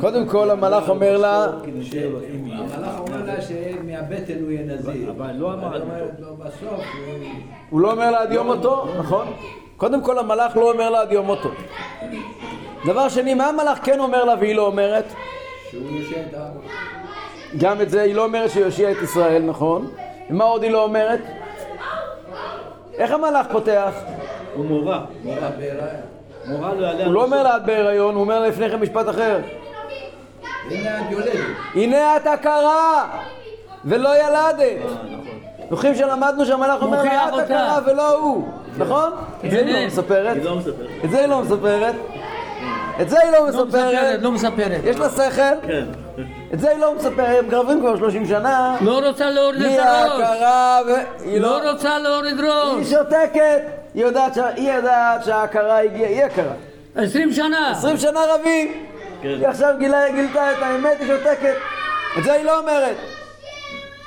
קודם 0.00 0.28
כל 0.28 0.50
המלאך 0.50 0.88
אומר 0.88 1.16
לה, 1.16 1.44
המלאך 1.44 2.98
אומר 2.98 3.24
לה 3.24 3.34
שמהבטן 3.42 4.38
הוא 4.42 4.50
יהיה 4.50 4.74
נזיר. 4.76 5.10
אבל 5.10 5.32
לא 5.32 5.54
אמר. 5.54 5.80
בסוף, 6.38 6.62
הוא- 6.62 6.78
הוא 7.70 7.80
לא 7.80 7.92
אומר 7.92 8.10
לה 8.10 8.22
עד 8.22 8.32
יום 8.32 8.46
מותו, 8.46 8.86
נכון? 8.98 9.26
קודם 9.82 10.02
כל 10.02 10.18
המלאך 10.18 10.56
לא 10.56 10.70
אומר 10.70 10.90
לה 10.90 11.00
עד 11.00 11.12
יום 11.12 11.26
מותו. 11.26 11.48
דבר 12.84 13.08
שני, 13.08 13.34
מה 13.34 13.46
המלאך 13.46 13.78
כן 13.84 14.00
אומר 14.00 14.24
לה 14.24 14.34
והיא 14.40 14.54
לא 14.54 14.66
אומרת? 14.66 15.04
שהוא 15.70 15.82
יושב 15.90 16.18
את 16.28 16.34
ה... 16.34 16.46
גם 17.58 17.80
את 17.80 17.90
זה 17.90 18.02
היא 18.02 18.14
לא 18.14 18.24
אומרת 18.24 18.50
שיושיע 18.50 18.92
את 18.92 18.96
ישראל, 19.02 19.42
נכון? 19.42 19.90
ומה 20.30 20.44
עוד 20.44 20.62
היא 20.62 20.70
לא 20.70 20.82
אומרת? 20.82 21.20
איך 22.94 23.10
המלאך 23.10 23.46
פותח? 23.52 23.92
הוא 24.54 24.64
מורה. 24.64 25.04
מורה 25.24 25.50
לא 26.74 26.86
יעלה. 26.86 27.04
הוא 27.04 27.14
לא 27.14 27.24
אומר 27.24 27.42
לה 27.42 27.56
את 27.56 27.64
בהיריון, 27.64 28.14
הוא 28.14 28.20
אומר 28.22 28.40
לה 28.40 28.48
לפני 28.48 28.70
כן 28.70 28.80
משפט 28.80 29.08
אחר. 29.08 29.40
הנה 30.70 31.00
את 31.00 31.10
יולדת. 31.10 31.40
הנה 31.74 32.16
את 32.16 32.26
עקרה 32.26 33.08
ולא 33.84 34.10
ילדת. 34.16 34.92
זוכרים 35.72 35.94
שלמדנו 35.94 36.46
שהמלאך 36.46 36.82
אומר 36.82 36.96
מוכיח 36.96 37.12
לה 37.12 37.28
את 37.28 37.32
אותה. 37.32 37.42
עקרה 37.44 37.78
ולא 37.86 38.08
הוא, 38.08 38.48
נכון? 38.78 39.12
את 39.44 39.50
זה 39.50 39.58
היא 39.58 39.74
לא 39.74 39.86
מספרת. 39.86 40.36
היא 40.36 40.44
לא 40.44 40.56
מספרת. 40.56 40.74
את 41.04 41.10
זה 41.10 41.18
היא 41.18 41.26
לא 41.26 41.42
מספרת. 41.42 41.94
את 43.00 43.10
זה 43.10 43.20
היא 43.22 43.30
לא 43.32 43.38
לא 43.38 43.48
מספרת. 43.48 44.22
לא 44.22 44.32
מספרת. 44.32 44.80
יש 44.84 44.96
לה 44.96 45.08
שכל. 45.10 45.42
כן. 45.66 45.84
את 46.54 46.60
זה 46.60 46.70
היא 46.70 46.78
לא 46.78 46.94
מספרת. 46.94 47.38
הם 47.38 47.50
קרבים 47.50 47.80
כבר 47.80 47.96
30 47.96 48.26
שנה. 48.26 48.76
לא 48.80 49.08
רוצה 49.08 49.30
להוריד 49.30 49.62
את 49.62 49.78
הראש. 49.78 50.20
ההכרה 50.20 50.80
והיא 50.86 51.40
לא... 51.40 51.64
לא 51.64 51.70
רוצה 51.70 51.98
להוריד 51.98 52.40
ראש. 52.40 52.90
שותקת, 52.90 53.60
היא 53.94 54.04
שה... 54.34 54.46
היא 54.46 54.72
יודעת 54.72 55.24
שההכרה 55.24 55.78
הגיעה, 55.78 56.10
היא 56.10 56.24
הכרה. 56.24 56.52
עשרים 56.96 57.32
שנה. 57.32 57.70
עשרים 57.70 57.96
שנה 57.96 58.20
רבים, 58.34 58.72
כן. 59.22 59.28
היא 59.28 59.46
עכשיו 59.46 59.74
גילה, 59.78 60.10
גילתה 60.10 60.52
את 60.52 60.62
האמת, 60.62 61.00
היא 61.00 61.08
שותקת. 61.08 61.54
את 62.18 62.24
זה 62.24 62.32
היא 62.32 62.44
לא 62.44 62.58
אומרת. 62.58 62.96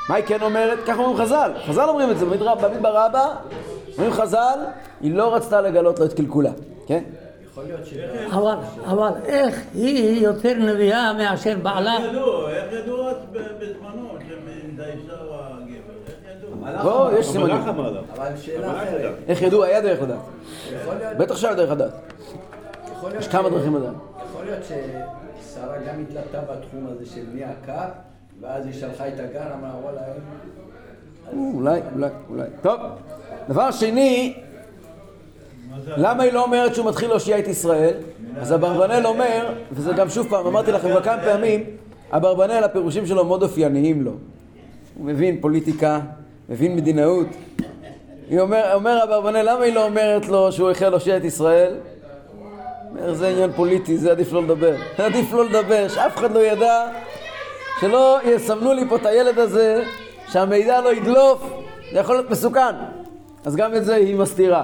מה 0.10 0.16
היא 0.16 0.26
כן 0.26 0.42
אומרת? 0.42 0.80
ככה 0.88 0.98
אומרים 1.02 1.18
חז"ל. 1.18 1.52
חז"ל 1.68 1.90
אומרים 1.90 2.12
את 2.12 2.18
זה, 2.20 2.26
במדבר 2.26 2.56
במדבר 2.56 3.06
רבה, 3.06 3.26
אומרים 3.98 4.14
חז"ל, 4.14 4.60
היא 5.02 5.14
לא 5.14 5.36
רצתה 5.36 5.62
לגלות 5.62 6.00
לו 6.00 6.06
את 6.06 6.14
קלקולה, 6.14 6.52
כן? 6.88 7.04
יכול 7.52 7.64
להיות 7.64 7.86
ש... 7.86 7.94
אבל, 8.34 8.56
אבל 8.86 9.10
איך 9.26 9.62
היא 9.74 10.24
יותר 10.26 10.54
נביאה 10.54 11.14
מאשר 11.14 11.58
בעלה? 11.64 11.96
ידעו, 12.10 12.48
איך 12.48 12.74
ידעו 12.74 13.04
ב- 13.32 13.38
בזמנו 13.60 14.10
זה 14.78 14.84
האישה 14.84 15.14
או 15.22 15.36
הגבר? 15.36 15.94
איך 16.08 16.38
ידעו? 16.38 16.84
בוא, 16.84 17.12
יש 17.12 17.28
סימנים. 17.28 17.56
אבל 18.16 18.28
שאלה 18.38 18.84
אחרת. 18.84 19.14
איך 19.28 19.42
ידעו? 19.42 19.64
היה 19.64 19.82
דרך 19.82 20.02
לדעת. 20.02 20.20
בטח 21.18 21.36
שהיה 21.36 21.54
דרך 21.56 21.72
לדעת. 21.72 21.94
יש 23.20 23.28
כמה 23.28 23.50
דרכים 23.50 23.76
לדעת. 23.76 23.94
יכול 24.30 24.46
להיות 24.46 24.64
ששרה 24.64 25.78
גם 25.78 26.02
התלבטה 26.02 26.40
בתחום 26.42 26.88
הזה 26.92 27.06
של 27.06 27.22
מי 27.34 27.44
הקר, 27.44 27.88
ואז 28.42 28.66
היא 28.66 28.74
שלחה 28.74 29.08
את 29.08 29.20
הגר, 29.20 29.54
אמרה 29.60 29.72
וואלה. 29.84 30.02
אולי, 31.34 31.80
אולי, 31.94 32.10
אולי. 32.30 32.48
טוב, 32.62 32.80
דבר 33.50 33.72
שני, 33.72 34.34
למה 35.88 36.24
היא 36.24 36.34
לא 36.34 36.44
אומרת 36.44 36.76
שהוא 36.76 36.90
מתחיל 36.90 37.10
להושיע 37.10 37.40
את 37.40 37.48
ישראל? 37.48 37.94
אז 38.40 38.54
אברבנאל 38.54 39.06
אומר, 39.06 39.54
וזה 39.72 39.94
גם 39.94 40.10
שוב 40.10 40.28
פעם, 40.30 40.48
אמרתי 40.48 40.72
לכם 40.72 40.90
כבר 40.90 41.04
כמה 41.04 41.22
פעמים, 41.24 41.64
אברבנאל, 42.12 42.64
הפירושים 42.64 43.06
שלו 43.06 43.26
מאוד 43.26 43.44
אופייניים 43.44 44.02
לו. 44.02 44.12
הוא 44.98 45.06
מבין 45.06 45.42
פוליטיקה, 45.42 46.00
מבין 46.50 46.76
מדינאות. 46.76 47.28
היא 48.30 48.40
אומר, 48.40 48.74
אומר 48.74 49.04
אברבנאל, 49.04 49.50
למה 49.52 49.64
היא 49.64 49.74
לא 49.74 49.86
אומרת 49.86 50.28
לו 50.28 50.52
שהוא 50.52 50.72
החל 50.72 50.90
להושיע 50.90 51.18
את 51.18 51.24
ישראל? 51.24 51.74
אומר, 52.90 53.14
זה 53.14 53.28
עניין 53.28 53.52
פוליטי, 53.52 53.98
זה 53.98 54.12
עדיף 54.12 54.34
לא 54.34 54.44
לדבר. 54.44 54.76
עדיף 54.98 55.34
לא 55.34 55.46
לדבר, 55.46 55.88
שאף 55.88 56.18
אחד 56.18 56.32
לא 56.32 56.40
ידע, 56.40 56.88
שלא 57.80 58.20
יסמנו 58.24 58.74
לי 58.74 58.90
פה 58.90 58.96
את 58.96 59.06
הילד 59.06 59.40
הזה, 59.40 59.84
שהמידע 60.28 60.82
לא 60.82 60.94
ידלוף, 60.94 61.54
זה 61.92 62.00
יכול 62.00 62.16
להיות 62.16 62.30
מסוכן. 62.30 62.76
אז 63.46 63.56
גם 63.56 63.76
את 63.76 63.86
זה 63.86 63.96
היא 63.96 64.16
מסתירה. 64.16 64.64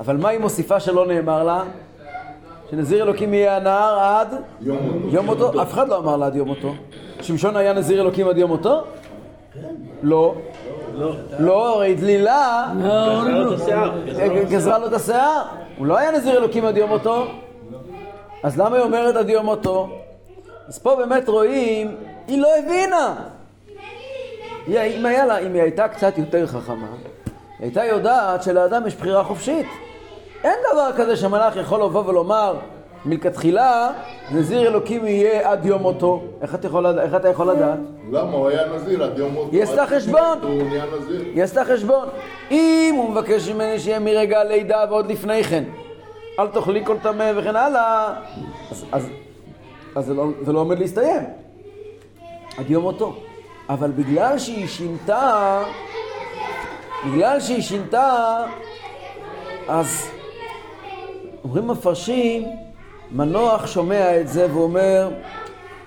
אבל 0.00 0.16
מה 0.16 0.28
היא 0.28 0.40
מוסיפה 0.40 0.80
שלא 0.80 1.06
נאמר 1.06 1.44
לה? 1.44 1.62
שנזיר 2.70 3.04
אלוקים 3.04 3.34
יהיה 3.34 3.56
הנער 3.56 3.98
עד 3.98 4.34
יום 5.10 5.26
מותו. 5.26 5.62
אף 5.62 5.72
אחד 5.72 5.88
לא 5.88 5.98
אמר 5.98 6.16
לה 6.16 6.26
עד 6.26 6.36
יום 6.36 6.48
מותו. 6.48 6.74
שמשון 7.20 7.56
היה 7.56 7.72
נזיר 7.72 8.00
אלוקים 8.00 8.28
עד 8.28 8.38
יום 8.38 8.50
מותו? 8.50 8.84
לא. 10.02 10.34
לא, 11.38 11.74
הרי 11.74 11.94
דלילה 11.94 12.66
לא, 12.82 13.54
השיער. 13.54 13.92
גזרה 14.50 14.78
לו 14.78 14.86
את 14.86 14.92
השיער. 14.92 15.42
הוא 15.78 15.86
לא 15.86 15.98
היה 15.98 16.10
נזיר 16.12 16.38
אלוקים 16.38 16.64
עד 16.64 16.76
יום 16.76 16.90
מותו. 16.90 17.26
אז 18.42 18.58
למה 18.58 18.76
היא 18.76 18.84
אומרת 18.84 19.16
עד 19.16 19.28
יום 19.28 19.46
מותו? 19.46 19.88
אז 20.68 20.78
פה 20.78 20.96
באמת 20.96 21.28
רואים, 21.28 21.96
היא 22.26 22.40
לא 22.40 22.48
הבינה. 22.58 23.14
היא, 24.66 24.78
אם, 24.78 25.06
היה 25.06 25.26
לה, 25.26 25.38
אם 25.38 25.54
היא 25.54 25.62
הייתה 25.62 25.88
קצת 25.88 26.18
יותר 26.18 26.46
חכמה, 26.46 26.86
היא 26.96 27.32
הייתה 27.60 27.84
יודעת 27.84 28.42
שלאדם 28.42 28.86
יש 28.86 28.94
בחירה 28.94 29.24
חופשית. 29.24 29.66
אין 30.44 30.58
דבר 30.72 30.90
כזה 30.96 31.16
שמלאך 31.16 31.56
יכול 31.56 31.82
לבוא 31.82 32.02
ולומר 32.06 32.56
מלכתחילה 33.04 33.90
נזיר 34.30 34.68
אלוקים 34.68 35.06
יהיה 35.06 35.50
עד 35.50 35.66
יום 35.66 35.82
מותו. 35.82 36.22
איך, 36.42 36.54
איך 36.98 37.14
אתה 37.14 37.28
יכול 37.28 37.50
לדעת? 37.50 37.78
למה? 38.12 38.36
הוא 38.36 38.48
היה 38.48 38.62
נזיר 38.74 39.04
עד 39.04 39.18
יום 39.18 39.32
מותו. 39.32 39.50
היא 39.52 39.62
עשתה 39.62 39.86
חשבון. 39.86 40.38
היא 41.34 41.42
עשתה 41.42 41.64
חשבון. 41.64 42.08
אם 42.50 42.94
הוא 42.96 43.10
מבקש 43.10 43.48
ממני 43.48 43.78
שיהיה 43.78 43.98
מרגע 43.98 44.40
הלידה 44.40 44.84
ועוד 44.90 45.10
לפני 45.10 45.44
כן, 45.44 45.64
אל 46.38 46.46
תאכלי 46.46 46.84
כל 46.84 46.96
טמא 47.02 47.32
וכן 47.36 47.56
הלאה, 47.56 48.14
אז, 48.70 48.84
אז, 48.92 49.08
אז 49.94 50.06
זה, 50.06 50.14
לא, 50.14 50.26
זה 50.42 50.52
לא 50.52 50.60
עומד 50.60 50.78
להסתיים. 50.78 51.22
עד 52.58 52.70
יום 52.70 52.82
מותו. 52.82 53.16
אבל 53.68 53.90
בגלל 53.90 54.38
שהיא 54.38 54.66
שינתה, 54.66 55.62
בגלל 57.06 57.40
שהיא 57.40 57.62
שינתה, 57.62 58.44
אז 59.68 60.10
אומרים 61.44 61.68
מפרשים, 61.68 62.44
מנוח 63.10 63.66
שומע 63.66 64.20
את 64.20 64.28
זה 64.28 64.54
ואומר, 64.54 65.10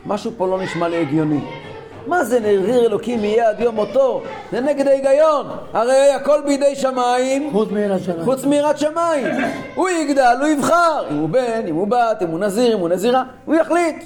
משהו 0.05 0.31
פה 0.37 0.47
לא 0.47 0.61
נשמע 0.61 0.87
לי 0.87 0.97
הגיוני. 0.97 1.66
מה 2.07 2.23
זה 2.23 2.39
נזיר 2.39 2.85
אלוקים 2.85 3.23
יהיה 3.23 3.49
עד 3.49 3.59
יום 3.59 3.75
מותו? 3.75 4.23
זה 4.51 4.61
נגד 4.61 4.87
ההיגיון. 4.87 5.47
הרי 5.73 6.11
הכל 6.11 6.41
בידי 6.45 6.75
שמיים, 6.75 7.51
חוץ 7.51 7.69
מיראת 7.71 8.03
שמיים. 8.03 8.23
חוץ 8.23 8.45
מיראת 8.45 8.77
שמיים. 8.77 9.27
הוא 9.75 9.89
יגדל, 9.89 10.35
הוא 10.39 10.47
יבחר. 10.47 11.07
אם 11.11 11.17
הוא 11.17 11.29
בן, 11.29 11.67
אם 11.67 11.75
הוא 11.75 11.87
בת, 11.87 12.21
אם 12.21 12.27
הוא 12.27 12.39
נזיר, 12.39 12.73
אם 12.73 12.79
הוא 12.79 12.89
נזירה, 12.89 13.23
הוא 13.45 13.55
יחליט. 13.55 14.05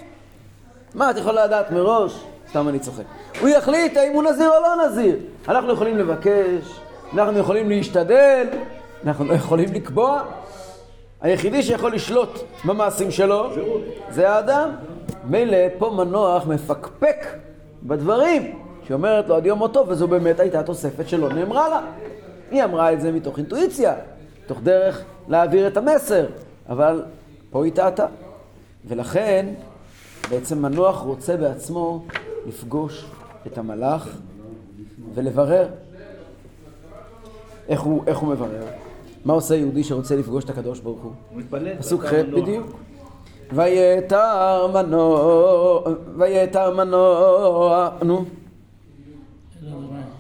מה, 0.96 1.12
את 1.12 1.18
יכולה 1.18 1.46
לדעת 1.46 1.72
מראש? 1.72 2.24
סתם 2.50 2.70
אני 2.70 2.80
צוחק. 2.80 3.04
הוא 3.42 3.50
יחליט 3.50 3.98
האם 3.98 4.14
הוא 4.14 4.24
נזיר 4.24 4.50
או 4.50 4.62
לא 4.62 4.86
נזיר. 4.86 5.16
אנחנו 5.48 5.74
יכולים 5.74 5.98
לבקש, 5.98 6.80
אנחנו 7.14 7.40
יכולים 7.40 7.70
להשתדל, 7.70 8.48
אנחנו 9.06 9.26
לא 9.26 9.34
יכולים 9.34 9.74
לקבוע. 9.74 10.22
היחידי 11.22 11.64
שיכול 11.64 11.94
לשלוט 11.94 12.40
במעשים 12.66 13.12
שלו 13.12 13.50
זה 14.10 14.30
האדם. 14.30 14.70
מילא 15.24 15.58
פה 15.78 15.90
מנוח 15.90 16.48
מפקפק 16.48 17.26
בדברים 17.84 18.56
שאומרת 18.88 19.30
לו 19.30 19.36
עד 19.36 19.46
יום 19.46 19.60
מותו, 19.60 19.86
וזו 19.88 20.08
באמת 20.08 20.40
הייתה 20.40 20.64
תוספת 20.64 21.10
שלא 21.10 21.34
נאמרה 21.34 21.70
לה. 21.70 21.82
היא 22.52 22.64
אמרה 22.64 22.94
את 22.94 23.02
זה 23.02 23.12
מתוך 23.12 23.38
אינטואיציה, 23.38 23.96
מתוך 24.46 24.60
דרך 24.64 25.04
להעביר 25.28 25.68
את 25.68 25.78
המסר, 25.78 26.26
אבל 26.70 27.04
פה 27.52 27.66
היא 27.66 27.74
טעתה. 27.74 28.06
ולכן 28.88 29.46
בעצם 30.30 30.62
מנוח 30.62 31.02
רוצה 31.02 31.38
בעצמו 31.38 32.06
לפגוש 32.48 33.06
את 33.48 33.58
המלאך 33.58 34.18
ולברר. 35.14 35.68
איך 37.68 37.82
הוא, 37.82 38.04
איך 38.08 38.18
הוא 38.18 38.30
מברר? 38.30 38.66
מה 39.26 39.34
עושה 39.34 39.56
יהודי 39.56 39.84
שרוצה 39.84 40.16
לפגוש 40.16 40.44
את 40.44 40.50
הקדוש 40.50 40.80
ברוך 40.80 41.02
הוא? 41.02 41.12
הוא 41.30 41.40
מתפלל. 41.40 41.78
פסוק 41.78 42.06
ח' 42.06 42.14
מנוע. 42.14 42.42
בדיוק. 42.42 42.80
ויתר 43.54 44.68
מנוע, 44.74 45.82
ויתר 46.18 46.74
מנוע, 46.74 47.90
נו. 48.04 48.26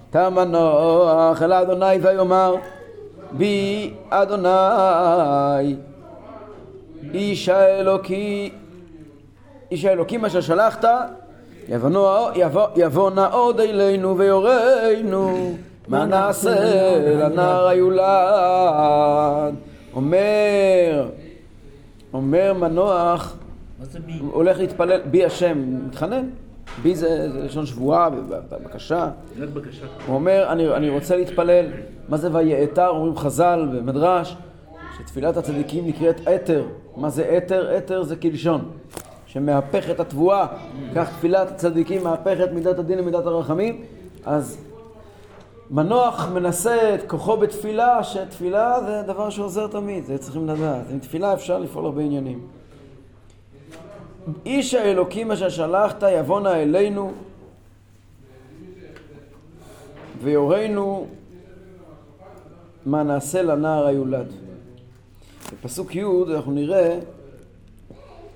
תר 0.09 0.29
מנוח 0.29 1.41
אל 1.41 1.53
אדוני 1.53 1.97
ויאמר 2.01 2.55
בי 3.31 3.93
אדוני 4.09 5.75
איש 7.13 7.49
האלוקי 7.49 8.51
איש 9.71 9.86
האלוקים 9.86 10.25
אשר 10.25 10.41
שלחת 10.41 10.86
יבוא, 11.69 12.29
יבוא, 12.36 12.67
יבוא 12.75 13.10
נא 13.10 13.27
עוד 13.32 13.60
אלינו 13.60 14.17
ויורנו 14.17 15.53
מה 15.88 16.06
נעשה 16.06 16.56
לנער 16.99 17.67
היולד 17.67 19.56
אומר 19.95 21.06
אומר 22.13 22.54
מנוח? 22.54 23.38
הוא 24.19 24.34
הולך 24.34 24.60
להתפלל 24.60 25.02
בי 25.02 25.26
השם 25.26 25.86
מתחנן 25.88 26.26
בי 26.82 26.95
זה, 26.95 27.28
לשון 27.34 27.65
שבועה 27.65 28.10
בבקשה 28.10 29.10
בקשה. 29.54 29.86
הוא 30.08 30.15
אומר, 30.15 30.45
אני, 30.50 30.74
אני 30.74 30.89
רוצה 30.89 31.15
להתפלל. 31.15 31.65
מה 32.10 32.17
זה 32.17 32.36
ויעתר? 32.36 32.88
אומרים 32.88 33.17
חז"ל 33.17 33.67
במדרש, 33.74 34.36
שתפילת 34.97 35.38
הצדיקים 35.38 35.88
נקראת 35.88 36.28
אתר. 36.28 36.65
מה 36.97 37.10
זה 37.10 37.38
אתר? 37.38 37.78
אתר 37.78 38.04
זה 38.04 38.15
כלשון, 38.15 38.69
שמהפך 39.26 39.89
את 39.89 40.00
התבואה. 40.00 40.47
כך 40.95 41.10
תפילת 41.10 41.52
הצדיקים 41.52 42.04
מהפכת 42.04 42.52
מידת 42.52 42.80
הדין 42.80 42.97
למידת 42.97 43.26
הרחמים. 43.26 43.82
אז 44.26 44.58
מנוח 45.71 46.27
מנסה 46.34 46.95
את 46.95 47.03
כוחו 47.07 47.38
בתפילה, 47.38 48.03
שתפילה 48.03 48.81
זה 48.86 49.01
דבר 49.07 49.29
שעוזר 49.29 49.67
תמיד, 49.67 50.05
זה 50.05 50.17
צריכים 50.17 50.47
לדעת. 50.47 50.86
עם 50.91 50.99
תפילה 50.99 51.34
אפשר 51.34 51.60
לפעול 51.60 51.86
הרבה 51.86 52.01
עניינים. 52.01 52.47
איש 54.45 54.73
האלוקים 54.73 55.31
אשר 55.31 55.49
שלחת 55.49 56.03
יבונה 56.12 56.62
אלינו 56.62 57.12
ויורנו 60.21 61.07
מה 62.86 63.03
נעשה 63.03 63.41
לנער 63.41 63.86
היולד. 63.88 64.34
בפסוק 65.53 65.95
י' 65.95 66.03
אנחנו 66.36 66.51
נראה 66.51 66.99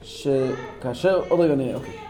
שכאשר, 0.01 1.21
עוד 1.29 1.39
רגע 1.39 1.55
נראה, 1.55 1.75
אוקיי. 1.75 2.04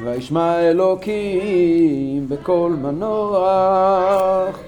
וישמע 0.00 0.60
אלוקים 0.60 2.28
בקול 2.28 2.72
מנוח 2.72 4.58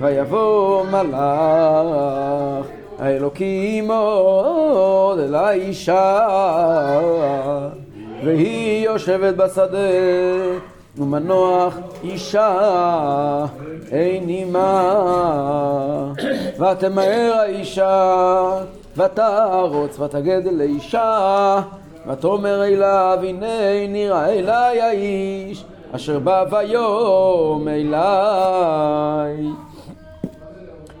ויבוא 0.00 0.84
מלאך 0.84 2.66
האלוקים 2.98 3.90
עוד 3.90 5.18
אל 5.18 5.34
האישה. 5.34 6.18
והיא 8.24 8.84
יושבת 8.84 9.34
בשדה 9.34 9.78
ומנוח 10.98 11.78
אישה 12.04 13.46
אין 13.90 14.24
עמה 14.28 16.12
ותמהר 16.58 17.32
האישה 17.38 18.50
ותרוץ 18.96 20.00
ותגד 20.00 20.46
אל 20.46 20.60
האישה 20.60 21.60
ותאמר 22.06 22.64
אליו 22.64 23.18
הנה 23.22 23.88
נראה 23.88 24.28
אלי 24.28 24.80
האיש 24.80 25.64
אשר 25.92 26.18
בא 26.18 26.44
ביום 26.44 27.68
אלי 27.68 29.48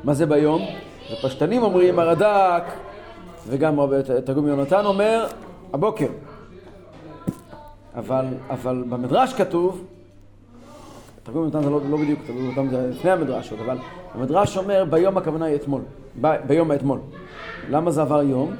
מה 0.04 0.14
זה 0.14 0.26
ביום? 0.26 0.62
הפשטנים 1.12 1.62
אומרים 1.62 1.98
הרד"ק 1.98 2.64
וגם 3.48 3.80
רבי 3.80 3.96
תרגום 4.24 4.48
יונתן 4.48 4.86
אומר 4.86 5.26
הבוקר 5.72 6.08
אבל, 7.96 8.24
אבל 8.50 8.84
במדרש 8.88 9.32
כתוב, 9.32 9.84
תרגום 11.22 11.42
יונתן 11.42 11.62
זה 11.62 11.70
לא, 11.70 11.80
לא 11.90 11.96
בדיוק, 11.96 12.20
תרגום 12.26 12.44
יונתן 12.44 12.68
זה 12.68 12.90
לפני 12.90 13.10
המדרש 13.10 13.50
עוד, 13.50 13.60
אבל 13.60 13.78
המדרש 14.14 14.56
אומר 14.56 14.84
ביום 14.90 15.16
הכוונה 15.16 15.44
היא 15.44 15.56
אתמול, 15.56 15.80
ב, 16.20 16.36
ביום 16.46 16.70
האתמול. 16.70 16.98
למה 17.70 17.90
זה 17.90 18.02
עבר 18.02 18.22
יום? 18.22 18.54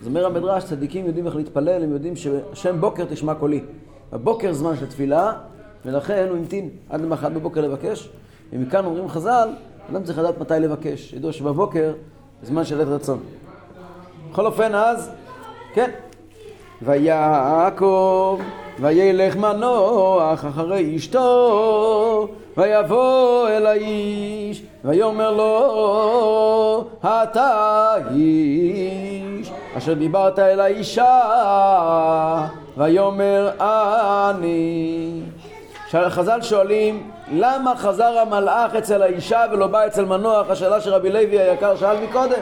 אז 0.00 0.06
אומר 0.06 0.26
המדרש, 0.26 0.64
צדיקים 0.64 1.06
יודעים 1.06 1.26
איך 1.26 1.36
להתפלל, 1.36 1.82
הם 1.82 1.92
יודעים 1.92 2.16
שהשם 2.16 2.80
בוקר 2.80 3.04
תשמע 3.04 3.34
קולי. 3.34 3.60
הבוקר 4.12 4.52
זמן 4.52 4.76
של 4.76 4.86
תפילה, 4.86 5.32
ולכן 5.84 6.26
הוא 6.28 6.38
המתין 6.38 6.70
עד 6.90 7.00
למחרת 7.00 7.32
בבוקר 7.32 7.60
לבקש, 7.60 8.08
ומכאן 8.52 8.84
אומרים 8.84 9.08
חז"ל, 9.08 9.48
אדם 9.90 10.02
צריך 10.02 10.18
לדעת 10.18 10.40
מתי 10.40 10.54
לבקש, 10.60 11.12
ידעו 11.12 11.32
שבבוקר 11.32 11.92
זה 12.42 12.48
זמן 12.48 12.64
של 12.64 12.80
עת 12.80 12.86
רצון. 12.86 13.18
בכל 14.30 14.46
אופן 14.46 14.74
אז, 14.74 15.10
כן, 15.74 15.90
ויעקב 16.82 18.40
וילך 18.80 19.36
מנוח 19.36 20.44
אחרי 20.44 20.96
אשתו 20.96 22.28
ויבוא 22.56 23.48
אל 23.48 23.66
האיש 23.66 24.62
ויאמר 24.84 25.30
לו 25.30 26.84
אתה 27.00 27.94
איש 28.14 29.50
אשר 29.78 29.94
דיברת 29.94 30.38
אל 30.38 30.60
האישה 30.60 31.20
ויאמר 32.76 33.50
אני 34.30 35.20
חז"ל 36.08 36.42
שואלים 36.42 37.10
למה 37.32 37.76
חזר 37.76 38.18
המלאך 38.18 38.74
אצל 38.74 39.02
האישה 39.02 39.44
ולא 39.52 39.66
בא 39.66 39.86
אצל 39.86 40.04
מנוח 40.04 40.50
השאלה 40.50 40.80
שרבי 40.80 41.10
לוי 41.10 41.40
היקר 41.40 41.76
שאל 41.76 41.96
מקודם 42.04 42.40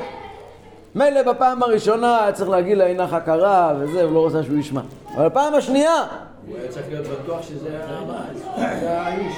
מילא 0.95 1.23
בפעם 1.23 1.63
הראשונה 1.63 2.23
היה 2.23 2.33
צריך 2.33 2.51
להגיד 2.51 2.79
לה 2.79 2.87
אינך 2.87 3.13
הכרה 3.13 3.73
וזה, 3.79 4.03
הוא 4.03 4.15
לא 4.15 4.21
רוצה 4.21 4.43
שהוא 4.43 4.59
ישמע. 4.59 4.81
אבל 5.17 5.29
בפעם 5.29 5.55
השנייה, 5.55 5.95
הוא 6.47 6.57
היה 6.59 6.69
צריך 6.69 6.87
להיות 6.91 7.07
בטוח 7.07 7.43
שזה 7.43 7.71
זה 8.81 9.01
האיש. 9.01 9.35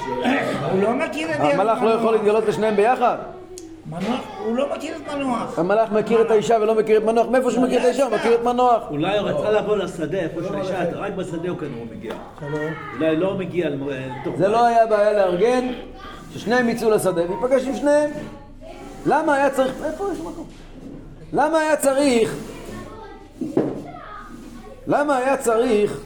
הוא 0.71 0.81
לא 0.81 0.93
מכיר 0.93 1.31
את 1.31 1.39
המלאך 1.39 1.81
לא 1.81 1.89
יכול 1.89 2.13
להתגלות 2.13 2.47
לשניהם 2.47 2.75
ביחד? 2.75 3.17
מנוח, 3.89 4.21
הוא 4.45 4.55
לא 4.55 4.75
מכיר 4.75 4.95
את 4.95 5.13
מנוח. 5.13 5.59
המלאך 5.59 5.91
מכיר 5.91 6.21
את 6.21 6.31
האישה 6.31 6.57
ולא 6.61 6.75
מכיר 6.75 6.97
את 6.97 7.03
מנוח, 7.03 7.27
מאיפה 7.27 7.51
שהוא 7.51 7.63
מכיר 7.63 7.79
את 7.79 7.85
האישה? 7.85 8.03
הוא 8.03 8.15
מכיר 8.15 8.35
את 8.35 8.43
מנוח. 8.43 8.83
אולי 8.89 9.17
הוא 9.17 9.29
רצה 9.29 9.51
לבוא 9.51 9.77
לשדה, 9.77 10.17
איפה 10.17 10.41
שהאישה, 10.47 10.83
רק 10.93 11.13
בשדה 11.13 11.49
הוא 11.49 11.57
כנראה 11.57 11.83
מגיע. 11.91 12.13
אולי 12.93 13.15
לא 13.15 13.33
מגיע 13.33 13.69
לתוך... 13.69 14.35
זה 14.37 14.47
לא 14.47 14.65
היה 14.65 14.85
בעיה 14.85 15.13
לארגן 15.13 15.67
ששניהם 16.33 16.69
יצאו 16.69 16.89
לשדה 16.89 17.21
וייפגש 17.29 17.67
עם 17.67 17.75
שניהם. 17.75 18.09
למה 19.05 19.35
היה 19.35 19.49
צריך... 19.49 19.73
איפה 19.85 20.09
יש 20.13 20.19
מקום? 20.19 20.45
למה 21.33 21.59
היה 21.59 21.75
צריך... 21.75 22.35
למה 24.87 25.17
היה 25.17 25.37
צריך 25.37 26.01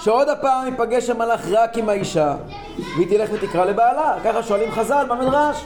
שעוד 0.00 0.28
הפעם 0.28 0.66
ייפגש 0.66 1.10
המלאך 1.10 1.40
רק 1.50 1.76
עם 1.76 1.88
האישה 1.88 2.36
והיא 2.96 3.08
תלך 3.08 3.30
ותקרא 3.32 3.64
לבעלה? 3.64 4.14
ככה 4.24 4.42
שואלים 4.42 4.70
חז"ל 4.70 5.06
במדרש. 5.08 5.64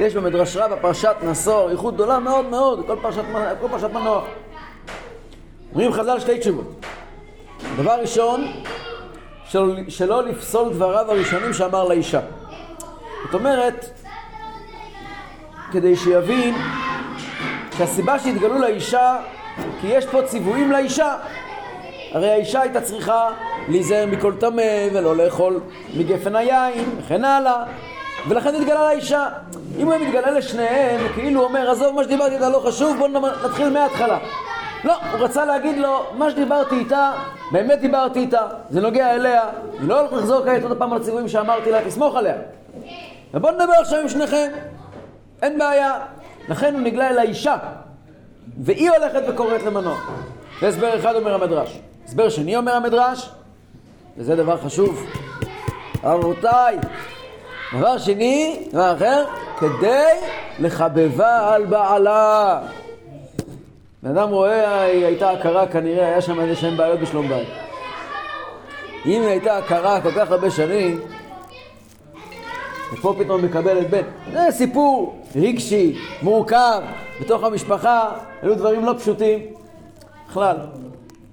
יש 0.00 0.14
במדרש 0.14 0.56
רבה 0.56 0.76
פרשת 0.76 1.14
נסור, 1.22 1.70
איכות 1.70 1.94
גדולה 1.94 2.18
מאוד 2.18 2.46
מאוד, 2.46 2.84
כל 2.86 2.96
פרשת, 3.02 3.22
כל 3.60 3.68
פרשת 3.68 3.90
מנוח. 3.92 4.24
אומרים 5.72 5.92
חז"ל 5.92 6.20
שתי 6.20 6.38
תשובות. 6.38 6.86
דבר 7.76 8.00
ראשון, 8.00 8.46
של, 9.44 9.74
שלא 9.88 10.22
לפסול 10.22 10.72
דבריו 10.72 11.10
הראשונים 11.10 11.52
שאמר 11.52 11.88
לאישה. 11.88 12.20
זאת 13.24 13.34
אומרת, 13.34 13.86
כדי 15.72 15.96
שיבין 15.96 16.54
שהסיבה 17.78 18.18
שהתגלו 18.18 18.58
לאישה, 18.58 19.16
כי 19.80 19.86
יש 19.86 20.06
פה 20.06 20.22
ציוויים 20.22 20.72
לאישה. 20.72 21.16
הרי 22.12 22.30
האישה 22.30 22.60
הייתה 22.60 22.80
צריכה 22.80 23.28
להיזהר 23.68 24.06
מכל 24.06 24.32
טמא 24.40 24.88
ולא 24.92 25.16
לאכול 25.16 25.60
מגפן 25.96 26.36
היין 26.36 26.84
וכן 26.98 27.24
הלאה 27.24 27.64
ולכן 28.28 28.54
התגלה 28.54 28.88
לאישה. 28.88 29.28
אם 29.78 29.86
הוא 29.86 29.92
היה 29.92 30.08
מתגלה 30.08 30.30
לשניהם, 30.30 31.00
כאילו 31.14 31.44
אומר, 31.44 31.70
עזוב 31.70 31.94
מה 31.94 32.04
שדיברתי 32.04 32.34
איתה 32.34 32.48
לא 32.48 32.58
חשוב, 32.58 32.98
בוא 32.98 33.08
נתחיל 33.44 33.68
מההתחלה. 33.68 34.18
לא, 34.84 34.94
הוא 35.12 35.20
רצה 35.20 35.44
להגיד 35.44 35.78
לו, 35.78 36.06
מה 36.12 36.30
שדיברתי 36.30 36.74
איתה, 36.74 37.12
באמת 37.52 37.80
דיברתי 37.80 38.18
איתה, 38.18 38.46
זה 38.70 38.80
נוגע 38.80 39.14
אליה, 39.14 39.42
היא 39.72 39.88
לא 39.88 40.00
הולכת 40.00 40.12
לחזור 40.16 40.44
כעת 40.44 40.62
עוד 40.62 40.78
פעם 40.78 40.92
על 40.92 41.00
הציוויים 41.00 41.28
שאמרתי 41.28 41.70
לה, 41.70 41.84
תסמוך 41.84 42.16
עליה. 42.16 42.34
ובוא 43.34 43.50
נדבר 43.50 43.72
עכשיו 43.80 44.00
עם 44.00 44.08
שניכם, 44.08 44.50
אין 45.42 45.58
בעיה. 45.58 45.98
לכן 46.48 46.74
הוא 46.74 46.80
נגלה 46.80 47.10
אל 47.10 47.18
האישה, 47.18 47.56
והיא 48.64 48.90
הולכת 48.90 49.22
וקוראת 49.28 49.62
למנוח. 49.62 50.10
זה 50.60 50.68
הסבר 50.68 50.98
אחד 50.98 51.14
אומר 51.14 51.34
המדרש. 51.34 51.80
הסבר 52.04 52.28
שני 52.28 52.56
אומר 52.56 52.74
המדרש, 52.74 53.30
וזה 54.16 54.36
דבר 54.36 54.56
חשוב. 54.56 55.06
רבותיי, 56.04 56.78
דבר 57.78 57.98
שני, 57.98 58.56
דבר 58.72 58.92
אחר, 58.96 59.24
כדי 59.58 60.04
לחבבה 60.58 61.54
על 61.54 61.66
בעלה. 61.66 62.60
בן 64.02 64.10
אדם 64.18 64.28
רואה, 64.28 64.82
היא 64.82 65.04
הייתה 65.04 65.30
הכרה 65.30 65.66
כנראה, 65.66 66.06
היה 66.06 66.20
שם 66.20 66.40
איזה 66.40 66.56
שהם 66.56 66.76
בעיות 66.76 67.00
בשלום 67.00 67.28
בית. 67.28 67.48
אם 69.06 69.22
היא 69.22 69.28
הייתה 69.28 69.58
הכרה 69.58 70.00
כל 70.00 70.10
כך 70.12 70.30
הרבה 70.30 70.50
שנים, 70.50 71.00
ופה 72.92 73.14
פתאום 73.18 73.44
מקבלת 73.44 73.90
בן. 73.90 74.02
זה 74.32 74.46
סיפור 74.50 75.22
רגשי, 75.36 75.98
מורכב, 76.22 76.80
בתוך 77.20 77.44
המשפחה, 77.44 78.10
היו 78.42 78.54
דברים 78.54 78.84
לא 78.84 78.94
פשוטים. 78.98 79.38
בכלל, 80.28 80.56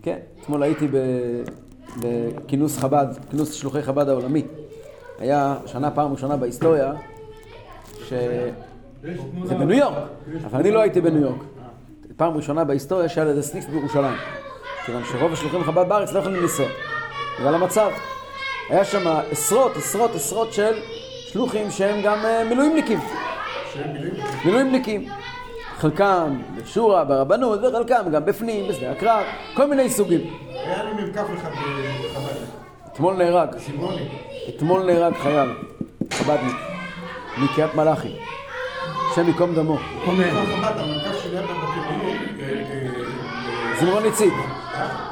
כן, 0.04 0.18
אתמול 0.42 0.64
הייתי 0.64 0.88
בכינוס 1.98 2.78
חב"ד, 2.78 3.08
כינוס 3.32 3.54
שלוחי 3.54 3.82
חב"ד 3.82 4.10
העולמי. 4.10 4.44
היה 5.20 5.56
שנה 5.66 5.92
פעם 5.92 6.12
ראשונה 6.12 6.38
בהיסטוריה, 6.38 6.94
ש... 8.08 8.14
זה 9.44 9.56
בניו 9.56 9.78
יורק, 9.78 9.94
אבל 10.46 10.60
אני 10.60 10.72
לא 10.72 10.80
הייתי 10.82 11.02
בניו 11.02 11.22
יורק. 11.22 11.42
פעם 12.18 12.38
ראשונה 12.38 12.64
בהיסטוריה 12.64 13.10
שהיה 13.10 13.28
לזה 13.28 13.44
סניף 13.44 13.66
בירושלים. 13.66 14.18
כיוון 14.86 15.04
שרוב 15.12 15.34
השלוחים 15.34 15.64
חב"ד 15.64 15.90
בארץ 15.90 16.14
לא 16.14 16.20
יכולים 16.20 16.42
לנסוע, 16.42 16.66
בגלל 17.40 17.56
המצב. 17.56 17.90
היה 18.70 18.86
שם 18.86 19.08
עשרות, 19.32 19.78
עשרות, 19.78 20.16
עשרות 20.16 20.54
של 20.54 20.74
שלוחים 21.28 21.72
שהם 21.72 22.02
גם 22.04 22.18
uh, 22.22 22.50
מילואימניקים. 22.50 23.00
מילואימניקים. 24.46 25.08
חלקם 25.78 26.42
בשורה, 26.56 27.06
ברבנות, 27.06 27.60
וחלקם 27.64 28.10
גם 28.12 28.26
בפנים, 28.26 28.68
בשדה 28.68 28.92
הקרב, 28.92 29.24
כל 29.56 29.70
מיני 29.70 29.90
סוגים. 29.90 30.22
היה 30.50 30.84
לי 30.84 30.92
מ"כ 30.92 31.18
אחד 31.18 31.50
בחב"ד. 31.50 32.46
אתמול 32.94 33.16
נהרג, 33.16 33.58
סימוני. 33.58 34.10
אתמול 34.50 34.84
נהרג 34.86 35.14
חייל, 35.14 35.50
חב"דניק, 36.14 36.56
מקריית 37.38 37.76
מלאכי, 37.76 38.16
השם 39.12 39.28
ייקום 39.28 39.56
דמו, 39.56 39.78
זמרון 43.80 44.06
איציק, 44.06 44.34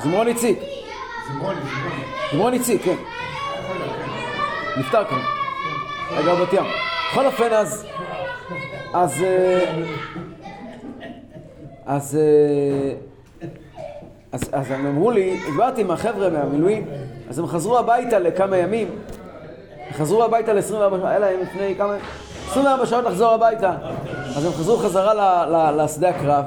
זמרון 0.04 0.28
איציק. 0.28 0.60
זמרון 2.32 2.54
איציק, 2.54 2.82
כן, 2.84 2.96
נפטר 4.78 5.06
כאן, 5.06 5.20
היה 6.10 6.36
בת 6.36 6.54
ים. 6.54 6.64
בכל 7.12 7.26
אופן 7.26 7.54
אז, 7.54 7.86
אז, 8.94 9.24
אה, 9.24 9.84
אז, 11.86 12.18
אה, 12.22 12.94
אז, 14.32 14.50
אז 14.52 14.72
הם 14.72 14.86
אמרו 14.86 15.12
לי, 15.12 15.40
דיברתי 15.46 15.82
עם 15.82 15.92
החבר'ה 15.92 16.30
מהמילואים, 16.30 16.86
אז 17.30 17.40
הם 17.40 17.48
חזרו 17.48 17.78
הביתה 17.78 18.20
לכמה 18.20 18.58
ימים, 18.58 18.88
חזרו 19.94 20.24
הביתה 20.24 20.54
ל-24 20.54 20.62
שעות, 20.62 21.04
היה 21.04 21.20
להם 21.20 21.40
לפני 21.42 21.76
כמה, 21.78 21.96
24 22.48 22.86
שעות 22.86 23.06
לחזור 23.06 23.32
הביתה, 23.32 23.74
אז 24.38 24.46
הם 24.46 24.52
חזרו 24.52 24.78
חזרה 24.78 25.72
לשדה 25.72 26.10
הקרב, 26.10 26.46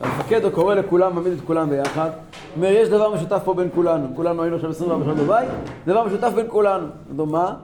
המפקד 0.00 0.50
קורא 0.50 0.74
לכולם, 0.74 1.14
מעמיד 1.14 1.32
את 1.32 1.40
כולם 1.40 1.70
ביחד, 1.70 2.10
אומר, 2.56 2.68
יש 2.68 2.88
דבר 2.88 3.14
משותף 3.14 3.40
פה 3.44 3.54
בין 3.54 3.68
כולנו, 3.74 4.06
כולנו 4.16 4.42
היינו 4.42 4.56
עכשיו 4.56 4.70
24 4.70 5.04
שעות 5.04 5.16
בבית, 5.16 5.48
דבר 5.86 6.04
משותף 6.06 6.32
בין 6.34 6.46
כולנו. 6.48 6.86
אמרו, 7.10 7.26
מה? 7.26 7.54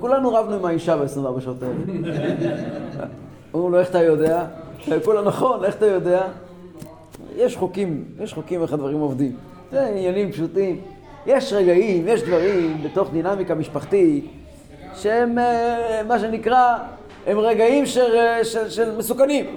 כולנו 0.00 0.34
רבנו 0.34 0.56
עם 0.56 0.64
האישה 0.64 0.96
ב-24 0.96 1.40
שעות 1.40 1.62
האלה. 1.62 1.74
אמרו 3.54 3.70
לו, 3.70 3.78
איך 3.78 3.90
אתה 3.90 4.02
יודע? 4.02 4.44
כולם, 5.04 5.24
נכון, 5.24 5.64
איך 5.64 5.74
אתה 5.74 5.86
יודע? 5.86 6.22
יש 7.36 7.56
חוקים, 7.56 8.04
יש 8.20 8.34
חוקים 8.34 8.62
איך 8.62 8.72
הדברים 8.72 8.98
עובדים. 8.98 9.32
זה 9.72 9.86
עניינים 9.86 10.32
פשוטים. 10.32 10.80
יש 11.26 11.52
רגעים, 11.52 12.08
יש 12.08 12.22
דברים 12.22 12.82
בתוך 12.84 13.10
דינמיקה 13.12 13.54
משפחתית 13.54 14.39
שהם, 14.94 15.38
אה, 15.38 16.00
מה 16.08 16.18
שנקרא, 16.18 16.76
הם 17.26 17.38
רגעים 17.38 17.86
של, 17.86 18.14
אה, 18.14 18.44
של, 18.44 18.70
של 18.70 18.96
מסוכנים. 18.96 19.56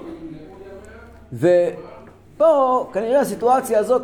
ופה 1.33 2.89
כנראה 2.93 3.19
הסיטואציה 3.19 3.79
הזאת 3.79 4.01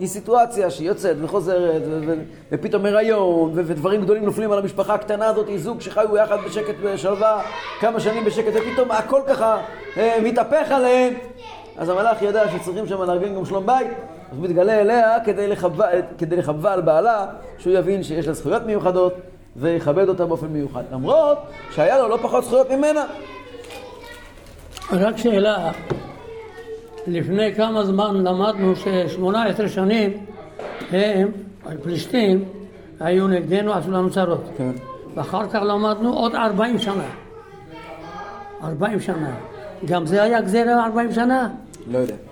היא 0.00 0.08
סיטואציה 0.08 0.70
שהיא 0.70 0.88
יוצאת 0.88 1.16
וחוזרת 1.20 1.82
ו- 1.86 2.00
ו- 2.06 2.22
ופתאום 2.52 2.86
הריון 2.86 3.50
ו- 3.54 3.66
ודברים 3.66 4.02
גדולים 4.02 4.24
נופלים 4.24 4.52
על 4.52 4.58
המשפחה 4.58 4.94
הקטנה 4.94 5.26
הזאת, 5.26 5.48
היא 5.48 5.58
זוג 5.58 5.80
שחיו 5.80 6.16
יחד 6.16 6.36
בשקט 6.46 6.74
ובשלווה 6.80 7.42
כמה 7.80 8.00
שנים 8.00 8.24
בשקט 8.24 8.52
ופתאום 8.54 8.90
הכל 8.90 9.20
ככה 9.26 9.58
אה, 9.96 10.18
מתהפך 10.22 10.70
עליהם 10.70 11.14
אז 11.78 11.88
המלאך 11.88 12.22
ידע 12.22 12.42
שצריכים 12.48 12.86
שם 12.86 13.02
לארגן 13.02 13.34
גם 13.34 13.44
שלום 13.44 13.66
בית 13.66 13.86
אז 14.32 14.38
הוא 14.38 14.44
מתגלה 14.44 14.80
אליה 14.80 15.20
כדי 16.18 16.36
לחבבה 16.36 16.72
על 16.72 16.80
בעלה 16.80 17.26
שהוא 17.58 17.72
יבין 17.72 18.02
שיש 18.02 18.26
לה 18.26 18.32
זכויות 18.32 18.62
מיוחדות 18.66 19.14
ויכבד 19.56 20.08
אותה 20.08 20.26
באופן 20.26 20.46
מיוחד 20.46 20.82
למרות 20.92 21.38
שהיה 21.70 21.98
לו 21.98 22.08
לא 22.08 22.18
פחות 22.22 22.44
זכויות 22.44 22.70
ממנה 22.70 23.04
רק 24.92 25.16
שאלה, 25.16 25.70
לפני 27.06 27.54
כמה 27.54 27.84
זמן 27.84 28.14
למדנו 28.14 28.76
ש-18 28.76 29.68
שנים 29.68 30.12
הם, 30.90 31.28
הפלישתים, 31.66 32.44
היו 33.00 33.28
נגדנו, 33.28 33.72
עשו 33.72 33.90
לנו 33.90 34.10
צרות. 34.10 34.44
כן. 34.58 34.70
ואחר 35.14 35.48
כך 35.48 35.62
למדנו 35.62 36.12
עוד 36.12 36.34
40 36.34 36.78
שנה. 36.78 37.08
40 38.64 39.00
שנה. 39.00 39.34
גם 39.84 40.06
זה 40.06 40.22
היה 40.22 40.40
גזירה 40.40 40.84
40 40.84 41.12
שנה? 41.12 41.48
לא 41.90 41.98
יודע 41.98 42.31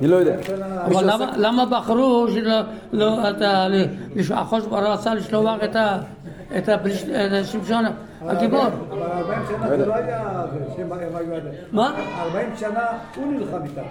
אני 0.00 0.08
לא 0.08 0.16
יודע 0.16 0.36
אבל 0.84 1.10
למה, 1.12 1.26
למה 1.36 1.66
בחרו 1.66 2.26
לא, 2.92 3.18
החוש 4.34 4.64
רצה 4.72 5.14
לשלוח 5.14 5.56
את 5.64 5.76
ה... 5.76 5.98
את 6.58 6.68
הפליש- 6.68 7.08
את 7.08 7.46
שמשון 7.46 7.84
הגיבור? 8.22 8.64
אבל 8.90 9.02
40 9.02 9.40
שנה 9.48 9.68
זה 9.68 9.86
לא 9.86 9.94
היה. 9.94 10.22
מה? 11.72 11.92
40 12.20 12.48
שנה 12.56 12.86
הוא 13.16 13.32
נלחם 13.32 13.58
איתם. 13.64 13.82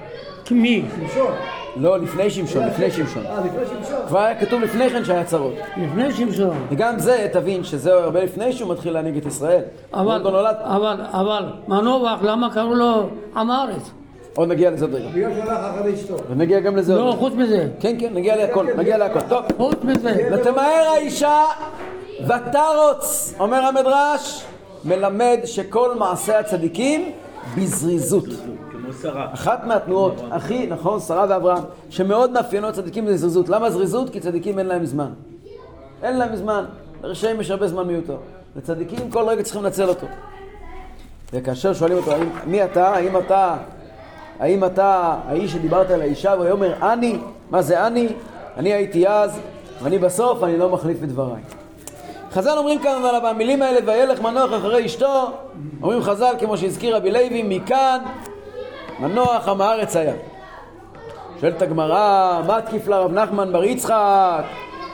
מי? 0.51 0.85
שמשון. 0.95 1.31
לא, 1.75 1.99
לפני 1.99 2.29
שמשון, 2.29 2.63
לפני 2.67 2.91
שמשון. 2.91 3.25
אה, 3.25 3.39
לפני 3.45 3.65
שמשון. 3.65 3.97
כבר 4.07 4.19
היה 4.19 4.39
כתוב 4.39 4.61
לפני 4.61 4.89
כן 4.89 5.05
שהיה 5.05 5.23
צרות. 5.23 5.53
לפני 5.77 6.13
שמשון. 6.13 6.57
וגם 6.69 6.99
זה, 6.99 7.27
תבין 7.33 7.63
שזה 7.63 7.93
הרבה 7.93 8.23
לפני 8.23 8.53
שהוא 8.53 8.71
מתחיל 8.73 8.93
להנהיג 8.93 9.17
את 9.17 9.25
ישראל. 9.25 9.61
אבל, 9.93 10.21
לא. 10.23 10.49
אבל, 10.63 11.01
אבל, 11.11 11.45
מנוח, 11.67 12.19
למה 12.21 12.53
קראו 12.53 12.75
לו 12.75 13.09
עם 13.35 13.51
הארץ? 13.51 13.91
עוד 14.36 14.50
נגיע 14.50 14.71
לזה 14.71 14.86
עוד 14.86 14.93
רגע. 14.93 15.10
בגלל 15.10 15.34
שהוא 15.34 15.43
הלך 15.43 15.76
אחרי 15.76 15.93
אשתו. 15.93 16.17
ונגיע 16.30 16.60
גם 16.60 16.76
לזה 16.76 16.95
לא, 16.95 17.00
עוד 17.00 17.10
רגע. 17.10 17.17
חוץ 17.19 17.34
מזה. 17.34 17.67
כן, 17.80 17.95
כן, 18.00 18.13
נגיע 18.13 18.36
להכל, 18.36 18.67
נגיע 18.78 18.98
להכל. 18.98 19.21
טוב. 19.21 19.43
חוץ 19.58 19.78
מזה. 19.84 20.30
ותמהר 20.32 20.88
האישה 20.93 21.43
ותרוץ, 22.26 23.34
אומר 23.39 23.58
המדרש, 23.58 24.45
מלמד 24.86 25.38
שכל 25.45 25.95
מעשי 25.95 26.34
הצדיקים 26.34 27.12
בזריזות. 27.58 28.26
כמו 28.71 28.93
שרה. 29.02 29.28
אחת 29.34 29.65
מהתנועות 29.67 30.21
הכי, 30.32 30.67
נכון, 30.67 31.00
שרה 31.00 31.26
ואברהם, 31.30 31.63
שמאוד 31.89 32.32
מאפיינות 32.32 32.74
צדיקים 32.74 33.08
זה 33.08 33.17
זריזות. 33.17 33.50
למה 33.50 33.69
זריזות? 33.69 34.10
כי 34.10 34.19
צדיקים 34.19 34.60
אין 34.60 34.67
להם 34.67 34.86
זמן. 34.86 35.10
אין 36.04 36.17
להם 36.17 36.36
זמן. 36.36 36.65
לרשעים 37.04 37.41
יש 37.41 37.52
הרבה 37.52 37.67
זמן 37.67 37.88
מיותר. 37.88 38.17
לצדיקים 38.56 39.10
כל 39.10 39.24
רגע 39.28 39.43
צריכים 39.43 39.63
לנצל 39.63 39.89
אותו. 39.89 40.08
וכאשר 41.34 41.74
שואלים 41.74 41.98
אותו, 41.98 42.12
מי 42.45 42.63
אתה? 42.63 42.88
האם 42.89 43.17
אתה, 43.17 43.56
האם 44.39 44.65
אתה 44.65 45.15
האיש 45.28 45.52
שדיברת 45.52 45.91
על 45.91 46.02
האישה? 46.02 46.34
והוא 46.39 46.52
אומר, 46.52 46.74
אני. 46.82 47.17
מה 47.50 47.62
זה 47.62 47.88
אני? 47.88 48.08
אני 48.58 48.74
הייתי 48.74 49.08
אז, 49.08 49.39
ואני 49.82 49.98
בסוף, 49.98 50.43
אני 50.43 50.58
לא 50.58 50.69
מחליף 50.69 51.04
את 51.04 51.10
דבריי. 51.10 51.41
חז"ל 52.32 52.58
אומרים 52.58 52.80
כאן 52.80 53.06
על 53.06 53.26
המילים 53.26 53.62
האלה, 53.62 53.80
וילך 53.86 54.21
מנוח 54.21 54.50
אחרי 54.54 54.86
אשתו, 54.86 55.32
אומרים 55.82 56.02
חז"ל, 56.02 56.34
כמו 56.39 56.58
שהזכיר 56.58 56.95
רבי 56.95 57.12
לוי, 57.12 57.43
מכאן 57.43 58.00
מנוח 59.00 59.48
עם 59.50 59.62
הארץ 59.62 59.95
היה. 59.95 60.13
שואלת 61.41 61.62
הגמרא, 61.62 62.41
מה 62.48 62.62
תקיף 62.62 62.88
לרב 62.88 63.12
נחמן 63.12 63.52
בר 63.52 63.63
יצחק? 63.63 64.43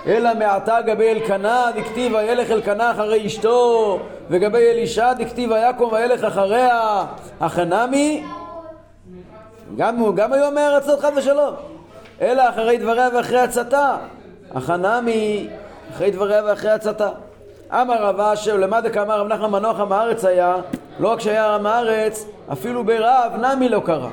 אלא 0.08 0.30
מעתה 0.40 0.82
גבי 0.82 1.12
אלקנה 1.12 1.66
דכתיב 1.76 2.14
וילך 2.14 2.52
אלקנה 2.52 2.92
אחרי 2.92 3.28
אשתו 3.28 4.00
וגבי 4.30 4.72
אלישע 4.72 5.14
דכתיב 5.14 5.52
ויקום 5.52 5.94
וילך 5.94 6.24
אחריה 6.24 7.04
החנמי 7.42 8.24
גם 9.78 9.96
הוא 9.96 10.16
גם 10.16 10.34
היום 10.34 10.56
מארצות 10.56 11.00
חד 11.00 11.12
ושלום 11.16 11.54
אלא 12.22 12.50
אחרי 12.50 12.78
דבריה 12.78 13.10
ואחרי 13.14 13.40
עצתה 13.40 13.96
החנמי 14.56 15.48
אחרי 15.92 16.12
דבריה 16.12 16.42
ואחרי 16.46 16.72
עצתה 16.72 17.10
אמר 17.72 18.04
רב 18.06 18.20
אשר 18.20 18.58
למד 18.58 18.86
כאמר 18.94 19.20
רב 19.20 19.28
נחמן 19.28 19.50
מנוח 19.50 19.80
עם 19.80 19.92
הארץ 19.92 20.26
היה 20.26 20.56
לא 21.00 21.12
רק 21.12 21.20
שהיה 21.20 21.56
עם 21.56 21.66
הארץ 21.66 22.26
אפילו 22.52 22.84
ברעב 22.84 23.32
נמי 23.46 23.70
לא 23.70 23.82
קרה 23.86 24.10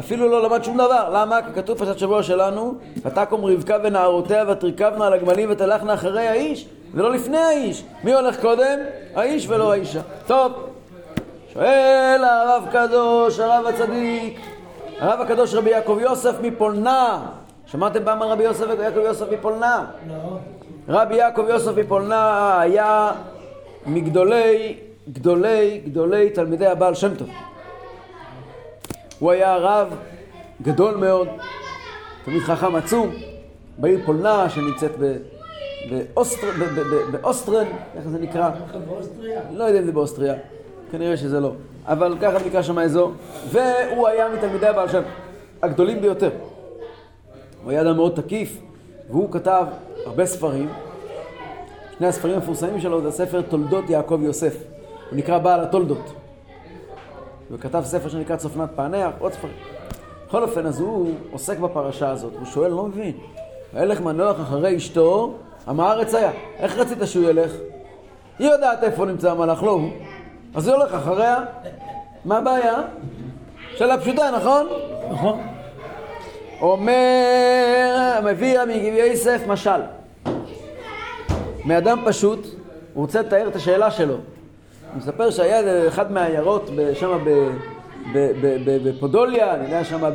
אפילו 0.00 0.28
לא 0.28 0.42
למד 0.42 0.64
שום 0.64 0.74
דבר. 0.74 1.10
למה? 1.12 1.42
כי 1.42 1.52
כתוב 1.54 1.78
פרשת 1.78 1.98
שבוע 1.98 2.22
שלנו, 2.22 2.74
ותקום 3.04 3.44
רבקה 3.44 3.76
ונערותיה 3.84 4.44
ותרכבנה 4.48 5.06
על 5.06 5.12
הגמלים 5.12 5.50
ותלכנה 5.50 5.94
אחרי 5.94 6.28
האיש, 6.28 6.68
ולא 6.94 7.12
לפני 7.12 7.38
האיש. 7.38 7.84
מי 8.04 8.14
הולך 8.14 8.40
קודם? 8.40 8.78
האיש 9.14 9.48
ולא 9.48 9.72
האישה. 9.72 10.00
טוב, 10.26 10.52
שואל 11.54 12.24
הרב 12.24 12.68
קדוש, 12.72 13.40
הרב 13.40 13.66
הצדיק, 13.66 14.40
הרב 15.00 15.20
הקדוש 15.20 15.54
רבי 15.54 15.70
יעקב 15.70 15.98
יוסף 16.00 16.34
מפולנה. 16.42 17.26
שמעתם 17.66 18.04
פעם 18.04 18.22
על 18.22 18.28
רבי 18.28 18.44
יוסף 18.44 18.64
יעקב 18.82 18.98
יוסף 18.98 19.26
מפולנה? 19.32 19.86
לא. 20.08 20.14
רבי 20.88 21.14
יעקב 21.16 21.44
יוסף 21.48 21.72
מפולנה 21.76 22.60
היה 22.60 23.12
מגדולי, 23.86 24.76
גדולי, 25.12 25.80
גדולי 25.86 26.30
תלמידי 26.30 26.66
הבעל 26.66 26.94
שם 26.94 27.14
טוב. 27.14 27.28
הוא 29.18 29.30
היה 29.30 29.56
רב 29.56 29.88
גדול 30.62 30.96
מאוד, 30.96 31.28
תלמיד 32.24 32.42
חכם 32.42 32.76
עצום, 32.76 33.10
בעיר 33.78 34.00
פולנה 34.06 34.50
שנמצאת 34.50 34.92
ב- 35.00 35.16
באוסטר- 35.90 36.50
ב- 36.60 36.64
ב- 36.80 36.94
ב- 36.94 37.16
באוסטרן, 37.16 37.66
איך 37.96 38.08
זה 38.08 38.18
נקרא? 38.18 38.50
לא 39.52 39.64
יודע 39.64 39.78
אם 39.78 39.84
זה 39.84 39.92
באוסטריה, 39.92 40.34
כנראה 40.90 41.16
שזה 41.16 41.40
לא, 41.40 41.52
אבל 41.88 42.16
ככה 42.20 42.46
נקרא 42.46 42.62
שם 42.62 42.78
האזור, 42.78 43.12
והוא 43.50 44.08
היה 44.08 44.28
מתלמידי 44.28 44.66
הבעל 44.66 44.88
שם 44.88 45.02
הגדולים 45.62 46.00
ביותר. 46.00 46.30
הוא 47.64 47.70
היה 47.70 47.80
אדם 47.80 47.96
מאוד 47.96 48.12
תקיף, 48.16 48.58
והוא 49.10 49.32
כתב 49.32 49.66
הרבה 50.06 50.26
ספרים. 50.26 50.68
שני 51.98 52.06
הספרים 52.06 52.34
המפורסמים 52.34 52.80
שלו 52.80 53.02
זה 53.02 53.08
הספר 53.08 53.42
תולדות 53.42 53.90
יעקב 53.90 54.20
יוסף. 54.22 54.56
הוא 55.10 55.18
נקרא 55.18 55.38
בעל 55.38 55.60
התולדות. 55.60 56.12
וכתב 57.50 57.82
ספר 57.84 58.08
שנקרא 58.08 58.36
צופנת 58.36 58.68
פענח, 58.74 59.10
עוד 59.18 59.32
ספרים. 59.32 59.54
בכל 60.28 60.42
אופן, 60.42 60.66
אז 60.66 60.80
הוא 60.80 61.14
עוסק 61.32 61.58
בפרשה 61.58 62.10
הזאת, 62.10 62.32
הוא 62.38 62.46
שואל, 62.46 62.70
לא 62.70 62.86
מבין. 62.86 63.12
וילך 63.74 64.00
מנוח 64.00 64.40
אחרי 64.40 64.76
אשתו, 64.76 65.34
עם 65.68 65.80
הארץ 65.80 66.14
היה. 66.14 66.30
איך 66.58 66.78
רצית 66.78 66.98
שהוא 67.04 67.30
ילך? 67.30 67.52
היא 68.38 68.50
יודעת 68.50 68.84
איפה 68.84 69.06
נמצא 69.06 69.30
המלאך, 69.30 69.62
לא 69.62 69.70
הוא. 69.70 69.90
אז 70.54 70.68
הוא 70.68 70.76
הולך 70.76 70.94
אחריה. 70.94 71.36
מה 72.24 72.38
הבעיה? 72.38 72.74
שאלה 73.76 74.00
פשוטה, 74.00 74.30
נכון? 74.30 74.66
נכון. 75.10 75.40
אומר, 76.60 78.20
מביא 78.24 78.60
רבי 78.60 78.72
יוסף 78.72 79.42
משל. 79.46 79.80
מאדם 81.64 82.02
פשוט, 82.06 82.46
הוא 82.94 83.02
רוצה 83.02 83.20
לתאר 83.20 83.48
את 83.48 83.56
השאלה 83.56 83.90
שלו. 83.90 84.14
הוא 84.14 84.20
מספר 84.96 85.30
שהיה 85.30 85.88
אחד 85.88 86.12
מהעיירות 86.12 86.70
שם 86.94 87.18
בפודוליה, 88.84 89.54
אני 89.54 89.64
יודע, 89.64 89.84
שם 89.84 90.10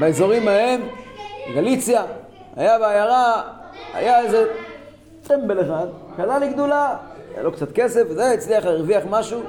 באזורים 0.00 0.48
ההם, 0.48 0.80
גליציה, 1.54 2.02
היה 2.56 2.78
בעיירה, 2.78 3.42
היה 3.94 4.20
איזה 4.20 4.44
טמבל 5.22 5.60
אחד, 5.60 5.86
קלה 6.16 6.38
לגדולה, 6.38 6.96
היה 7.34 7.42
לו 7.42 7.52
קצת 7.52 7.72
כסף, 7.72 8.02
וזה, 8.08 8.30
הצליח, 8.30 8.64
הרוויח 8.64 9.04
משהו, 9.10 9.40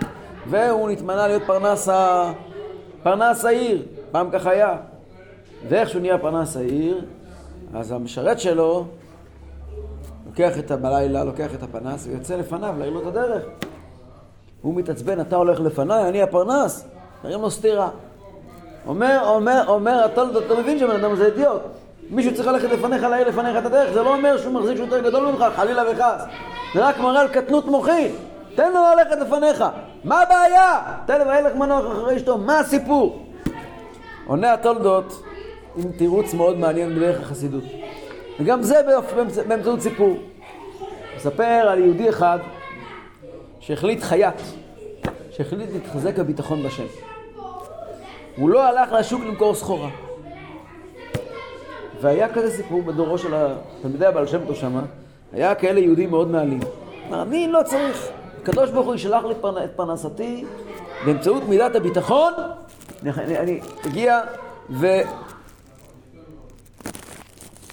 והוא 0.49 0.89
נתמנה 0.89 1.27
להיות 1.27 1.43
פרנס, 1.45 1.89
ה... 1.89 2.31
פרנס 3.03 3.45
העיר, 3.45 3.85
פעם 4.11 4.29
כך 4.31 4.47
היה. 4.47 4.77
ואיך 5.69 5.89
שהוא 5.89 6.01
נהיה 6.01 6.17
פרנס 6.17 6.57
העיר, 6.57 7.05
אז 7.73 7.91
המשרת 7.91 8.39
שלו 8.39 8.85
לוקח 10.25 10.59
את 10.59 10.71
בלילה, 10.71 11.23
לוקח 11.23 11.55
את 11.55 11.63
הפנס 11.63 12.07
ויוצא 12.07 12.35
לפניו, 12.35 12.75
להרים 12.77 12.93
לו 12.93 13.01
את 13.01 13.05
הדרך. 13.07 13.43
הוא 14.61 14.75
מתעצבן, 14.75 15.21
אתה 15.21 15.35
הולך 15.35 15.59
לפניי, 15.59 16.09
אני 16.09 16.21
הפרנס, 16.21 16.87
מרים 17.23 17.41
לו 17.41 17.51
סטירה. 17.51 17.89
אומר, 18.87 19.21
אומר, 19.25 19.63
אומר, 19.67 20.05
אתה, 20.05 20.23
אתה 20.45 20.59
מבין 20.59 20.79
שבן 20.79 21.03
אדם 21.05 21.15
זה 21.15 21.25
אידיוט. 21.25 21.61
מישהו 22.13 22.33
צריך 22.35 22.47
ללכת 22.47 22.69
לפניך, 22.69 23.03
להעיר 23.03 23.27
לפניך 23.27 23.57
את 23.57 23.65
הדרך, 23.65 23.93
זה 23.93 24.03
לא 24.03 24.15
אומר 24.15 24.37
שהוא 24.37 24.53
מחזיק 24.53 24.75
שהוא 24.75 24.85
יותר 24.85 25.09
גדול 25.09 25.27
ממך, 25.27 25.45
חלילה 25.55 25.83
וחס. 25.91 26.25
זה 26.73 26.87
רק 26.87 26.97
מראה 26.97 27.21
על 27.21 27.27
קטנות 27.27 27.65
מוחין. 27.65 28.11
תן 28.55 28.73
לו 28.73 28.79
ללכת 28.95 29.17
לפניך. 29.17 29.63
מה 30.03 30.21
הבעיה? 30.21 30.81
תן 31.05 31.19
לו 31.19 31.27
וילך 31.27 31.55
מנוח 31.55 31.85
אחרי 31.91 32.15
אשתו, 32.15 32.37
מה 32.37 32.59
הסיפור? 32.59 33.25
עונה 34.27 34.53
התולדות 34.53 35.23
עם 35.77 35.91
תירוץ 35.91 36.33
מאוד 36.33 36.57
מעניין 36.57 36.95
בדרך 36.95 37.21
החסידות. 37.21 37.63
וגם 38.39 38.63
זה 38.63 38.81
באמצ... 39.15 39.37
באמצעות 39.37 39.81
סיפור. 39.81 40.17
מספר 41.15 41.43
על 41.43 41.79
יהודי 41.79 42.09
אחד 42.09 42.39
שהחליט 43.59 44.03
חייט, 44.03 44.41
שהחליט 45.31 45.69
להתחזק 45.73 46.17
בביטחון 46.17 46.63
בשם. 46.63 46.85
הוא 48.37 48.49
לא 48.49 48.63
הלך 48.63 48.91
לשוק 48.91 49.21
למכור 49.21 49.55
סחורה. 49.55 49.89
והיה 52.03 52.33
כזה 52.33 52.51
סיפור 52.51 52.81
בדורו 52.81 53.17
של 53.17 53.33
תלמידי 53.81 54.05
הבעל 54.05 54.27
שם 54.27 54.45
טוב 54.45 54.55
שמה, 54.55 54.81
היה 55.33 55.55
כאלה 55.55 55.79
יהודים 55.79 56.09
מאוד 56.09 56.31
נעלים. 56.31 56.59
אני 57.13 57.47
לא 57.47 57.59
צריך, 57.65 58.07
הקדוש 58.41 58.71
ברוך 58.71 58.85
הוא 58.85 58.95
ישלח 58.95 59.23
לי. 59.25 59.33
את 59.65 59.71
פרנסתי 59.75 60.45
באמצעות 61.05 61.43
מידת 61.43 61.75
הביטחון, 61.75 62.33
אני, 63.03 63.37
אני 63.37 63.59
אגיע 63.87 64.21
ו... 64.69 64.87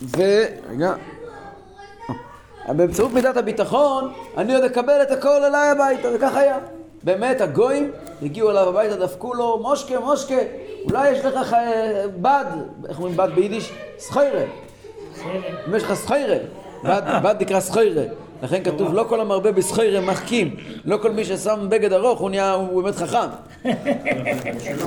ו... 0.03 0.23
רגע. 0.71 0.95
באמצעות 2.69 3.13
מידת 3.13 3.37
הביטחון, 3.37 4.13
אני 4.37 4.55
עוד 4.55 4.65
אקבל 4.65 5.03
את 5.03 5.11
הכל 5.11 5.45
אליי 5.45 5.69
הביתה, 5.69 6.09
וכך 6.15 6.37
היה. 6.37 6.59
באמת, 7.03 7.41
הגויים 7.41 7.91
הגיעו 8.23 8.51
אליו 8.51 8.69
הביתה, 8.69 8.97
דפקו 8.97 9.35
לו, 9.35 9.59
מושקה, 9.63 10.01
מושקה, 10.01 10.39
אולי 10.85 11.11
יש 11.11 11.25
לך 11.25 11.35
ח... 11.35 11.55
בד, 12.21 12.45
איך 12.89 12.99
אומרים 12.99 13.17
בד 13.17 13.29
ביידיש? 13.35 13.73
סחיירה. 13.99 14.43
אם 15.69 15.75
יש 15.75 15.83
לך 15.83 15.95
סחיירה, 15.95 16.37
בד, 16.85 17.03
בד 17.23 17.35
נקרא 17.41 17.61
סחיירה. 17.61 18.05
לכן 18.43 18.65
כתוב, 18.65 18.95
לא 18.95 19.05
כל 19.09 19.21
המרבה 19.21 19.53
בסחיירה 19.53 20.01
מחכים. 20.01 20.57
לא 20.85 20.99
כל 21.03 21.11
מי 21.11 21.25
ששם 21.25 21.67
בגד 21.69 21.93
ארוך 21.93 22.21
הוא 22.21 22.31
נהיה, 22.31 22.53
הוא 22.53 22.83
באמת 22.83 22.95
חכם. 22.95 23.29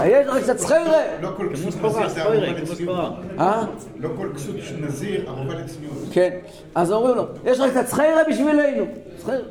יש 0.05 0.27
לך 0.27 0.37
קצת 0.43 0.57
סחיירה. 0.57 1.01
לא 1.21 1.29
כל 1.37 1.43
כמו 1.43 1.53
כסות 1.53 1.71
ספורה, 1.73 2.05
נזיר 2.05 2.09
זה 2.09 2.21
ערובה 2.23 2.61
לצניעות. 2.61 3.13
אה? 3.39 3.63
לא 3.99 4.09
כל 4.17 4.29
כסות 4.35 4.55
נזיר 4.79 5.29
ערובה 5.29 5.53
לצניעות. 5.53 5.97
כן. 6.11 6.29
אז 6.75 6.91
אומרים 6.91 7.15
לו, 7.15 7.25
יש 7.45 7.59
לך 7.59 7.71
קצת 7.71 7.87
סחיירה 7.87 8.21
בשבילנו. 8.29 8.85
סחיירה. 9.19 9.43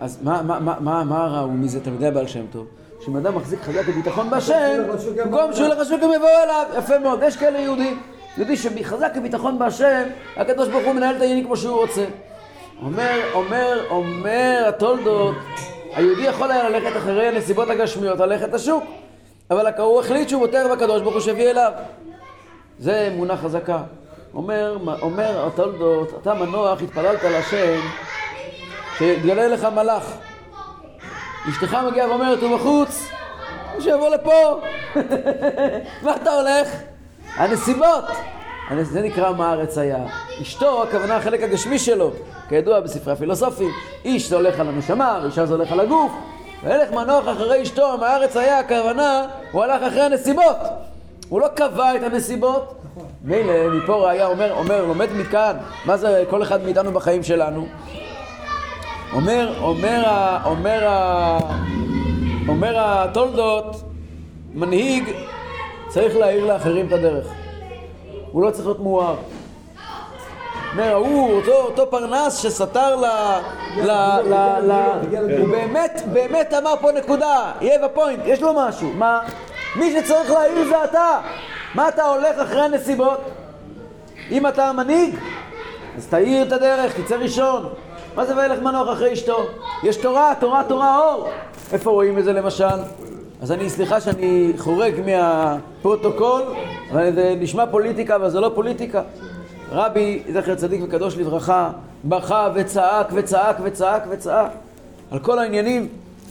אז 0.00 0.18
מה, 0.22 0.42
מה, 0.42 0.60
מה, 0.60 0.76
מה, 0.80 1.04
מה 1.04 1.26
ראו 1.26 1.50
מזה 1.50 1.80
תלמידי 1.80 2.06
הבעל 2.06 2.26
שם 2.26 2.46
טוב? 2.52 2.66
שאם 3.00 3.16
אדם 3.16 3.34
מחזיק 3.34 3.60
חזק 3.60 3.88
בביטחון 3.88 4.30
בהשם, 4.30 4.82
במקום 5.16 5.52
שהוא 5.52 5.66
ילך 5.66 5.78
לשוק 5.78 6.00
יבואו 6.02 6.42
אליו. 6.44 6.66
יפה 6.78 6.98
מאוד, 6.98 7.20
יש 7.22 7.36
כאלה 7.36 7.58
יהודים. 7.58 8.00
יהודי 8.36 8.56
שחזק 8.56 9.12
בביטחון 9.16 9.58
בהשם, 9.58 10.02
הקדוש 10.36 10.68
ברוך 10.68 10.84
הוא 10.84 10.92
מנהל 10.92 11.16
את 11.16 11.20
העניינים 11.20 11.44
כמו 11.44 11.56
שהוא 11.56 11.76
רוצה. 11.76 12.04
אומר, 12.82 13.20
אומר, 13.34 13.84
אומר 13.90 14.64
התולדות, 14.68 15.34
היהודי 15.94 16.22
יכול 16.22 16.50
היה 16.50 16.68
ללכת 16.68 16.96
אחרי 16.96 17.28
הנסיבות 17.28 17.70
הגשמיות, 17.70 18.18
ללכת 18.18 18.52
לשוק. 18.52 18.84
אבל 19.50 19.66
הוא 19.78 20.00
החליט 20.00 20.28
שהוא 20.28 20.46
בוטח 20.46 20.62
בקדוש 20.72 21.02
ברוך 21.02 21.14
הוא 21.14 21.20
שהביא 21.20 21.50
אליו. 21.50 21.72
זה 22.78 23.10
אמונה 23.14 23.36
חזקה. 23.36 23.82
אומר, 24.34 24.78
אומר 25.02 25.46
התולדות, 25.46 26.08
אתה 26.22 26.34
מנוח, 26.34 26.82
התפללת 26.82 27.22
להשם, 27.22 27.80
שיתגלה 28.98 29.48
לך 29.48 29.64
מלאך. 29.64 30.12
אשתך 31.48 31.76
מגיעה 31.90 32.08
ואומרת, 32.08 32.42
הוא 32.42 32.56
בחוץ, 32.56 33.08
שיבוא 33.80 34.08
לפה. 34.08 34.60
מה 36.04 36.16
אתה 36.16 36.30
הולך? 36.30 36.68
הנסיבות. 37.36 38.04
זה 38.82 39.02
נקרא 39.02 39.32
מה 39.32 39.50
הארץ 39.50 39.78
היה. 39.78 39.98
אשתו, 40.42 40.82
הכוונה 40.82 41.16
החלק 41.16 41.42
הגשמי 41.42 41.78
שלו, 41.78 42.10
כידוע 42.48 42.80
בספרי 42.80 43.12
הפילוסופים. 43.12 43.70
איש 44.04 44.28
זה 44.28 44.36
הולך 44.36 44.60
על 44.60 44.68
הנשמה, 44.68 45.20
ואישה 45.22 45.46
זה 45.46 45.54
הולך 45.54 45.72
על 45.72 45.80
הגוף. 45.80 46.12
והלך 46.64 46.90
מנוח 46.90 47.28
אחרי 47.28 47.62
אשתו, 47.62 47.98
מה 47.98 48.08
הארץ 48.08 48.36
היה, 48.36 48.58
הכוונה, 48.58 49.26
הוא 49.52 49.62
הלך 49.62 49.82
אחרי 49.82 50.02
הנסיבות. 50.02 50.56
הוא 51.28 51.40
לא 51.40 51.48
קבע 51.48 51.96
את 51.96 52.02
הנסיבות. 52.02 52.74
מילא, 53.24 53.68
מפה 53.70 53.94
ראיה 53.94 54.26
אומר, 54.26 54.52
אומר, 54.52 54.84
לומד 54.84 55.08
מכאן, 55.12 55.56
מה 55.84 55.96
זה 55.96 56.24
כל 56.30 56.42
אחד 56.42 56.62
מאיתנו 56.64 56.92
בחיים 56.92 57.22
שלנו? 57.22 57.66
אומר, 59.12 59.54
אומר, 59.62 60.04
אומר, 60.44 60.88
אומר 62.48 62.74
התולדות, 62.76 63.82
מנהיג 64.54 65.04
צריך 65.88 66.16
להאיר 66.16 66.46
לאחרים 66.46 66.86
את 66.86 66.92
הדרך. 66.92 67.26
הוא 68.32 68.42
לא 68.42 68.50
צריך 68.50 68.66
להיות 68.66 68.80
מואר. 68.80 69.16
אומר, 70.72 70.92
ההוא, 70.92 71.32
אותו, 71.32 71.52
אותו 71.52 71.90
פרנס 71.90 72.36
שסתר 72.36 72.96
ל... 72.96 73.04
ל... 73.76 73.90
ל... 74.24 74.34
ל... 74.62 74.72
הוא 75.38 75.48
באמת, 75.48 76.02
באמת 76.12 76.54
אמר 76.54 76.74
פה 76.80 76.92
נקודה, 76.92 77.52
יהיה 77.60 77.88
בפוינט, 77.88 78.20
יש 78.24 78.42
לו 78.42 78.52
משהו. 78.54 78.90
מה? 78.94 79.20
מי 79.76 79.92
שצריך 79.92 80.30
להעיר 80.30 80.68
זה 80.68 80.84
אתה. 80.84 81.20
מה 81.74 81.88
אתה 81.88 82.04
הולך 82.04 82.38
אחרי 82.38 82.62
הנסיבות? 82.62 83.20
אם 84.30 84.46
אתה 84.46 84.68
המנהיג, 84.68 85.16
אז 85.96 86.06
תאיר 86.06 86.42
את 86.42 86.52
הדרך, 86.52 87.00
תצא 87.00 87.14
ראשון. 87.14 87.68
מה 88.14 88.26
זה 88.26 88.36
וילך 88.36 88.58
מנוח 88.62 88.92
אחרי 88.92 89.12
אשתו? 89.12 89.46
יש 89.82 89.96
תורה, 89.96 90.32
תורה, 90.40 90.62
תורה, 90.68 90.98
אור. 90.98 91.28
איפה 91.72 91.90
רואים 91.90 92.18
את 92.18 92.24
זה 92.24 92.32
למשל? 92.32 92.64
אז 93.42 93.52
אני, 93.52 93.70
סליחה 93.70 94.00
שאני 94.00 94.52
חורג 94.58 94.94
מהפרוטוקול, 95.06 96.42
אבל 96.92 97.14
זה 97.14 97.34
נשמע 97.40 97.66
פוליטיקה, 97.66 98.16
אבל 98.16 98.30
זה 98.30 98.40
לא 98.40 98.50
פוליטיקה. 98.54 99.02
רבי, 99.70 100.22
זכר 100.32 100.54
צדיק 100.54 100.80
וקדוש 100.84 101.16
לברכה, 101.16 101.70
בכה 102.04 102.48
וצעק 102.54 103.06
וצעק 103.12 103.56
וצעק 103.62 104.02
וצעק 104.10 104.50
על 105.10 105.18
כל 105.18 105.38
העניינים, 105.38 105.88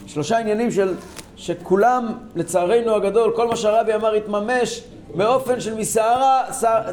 שלושה 0.08 0.38
עניינים 0.38 0.72
של, 0.72 0.94
שכולם, 1.36 2.08
לצערנו 2.36 2.96
הגדול, 2.96 3.32
כל 3.36 3.48
מה 3.48 3.56
שהרבי 3.56 3.96
אמר 3.96 4.14
התממש 4.14 4.84
באופן 5.16 5.60
של 5.60 5.76
מסערה, 5.76 6.44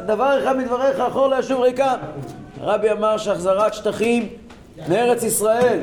דבר 0.05 0.43
אחד 0.43 0.57
מדבריך, 0.57 0.99
אחור 0.99 1.27
לא 1.27 1.35
ישוב 1.35 1.61
ריקם. 1.61 1.95
הרבי 2.61 2.91
אמר 2.91 3.17
שהחזרת 3.17 3.73
שטחים 3.73 4.29
מארץ 4.89 5.23
ישראל 5.23 5.79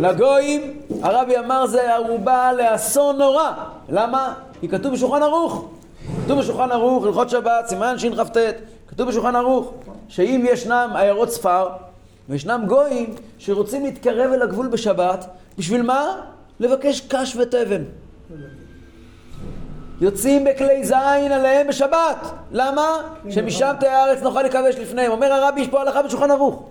לגויים, 0.00 0.80
הרבי 1.02 1.38
אמר 1.38 1.66
זה 1.66 1.94
ערובה 1.94 2.52
לאסון 2.52 3.16
נורא. 3.16 3.52
למה? 3.88 4.34
כי 4.60 4.68
כתוב 4.68 4.92
בשולחן 4.92 5.22
ערוך. 5.22 5.68
כתוב 6.24 6.38
בשולחן 6.38 6.72
ערוך, 6.72 7.04
הלכות 7.04 7.30
שבת, 7.30 7.66
סימן 7.66 7.98
שכ"ט, 7.98 8.36
כתוב 8.88 9.08
בשולחן 9.08 9.36
ערוך, 9.36 9.72
שאם 10.08 10.46
ישנם 10.50 10.90
עיירות 10.94 11.30
ספר, 11.30 11.68
וישנם 12.28 12.64
גויים 12.66 13.14
שרוצים 13.38 13.84
להתקרב 13.84 14.32
אל 14.32 14.42
הגבול 14.42 14.66
בשבת, 14.66 15.26
בשביל 15.58 15.82
מה? 15.82 16.20
לבקש 16.60 17.00
קש 17.00 17.36
ותבן. 17.36 17.82
יוצאים 20.00 20.44
בכלי 20.44 20.84
זין 20.84 21.32
עליהם 21.32 21.66
בשבת. 21.66 22.26
למה? 22.52 23.02
שמשם 23.30 23.74
תהיה 23.80 23.98
הארץ 23.98 24.22
נוכל 24.22 24.42
לכבש 24.42 24.74
לפניהם. 24.74 25.12
אומר 25.12 25.32
הרבי, 25.32 25.60
יש 25.60 25.68
פה 25.68 25.80
הלכה 25.80 26.02
בשולחן 26.02 26.30
ערוך. 26.30 26.62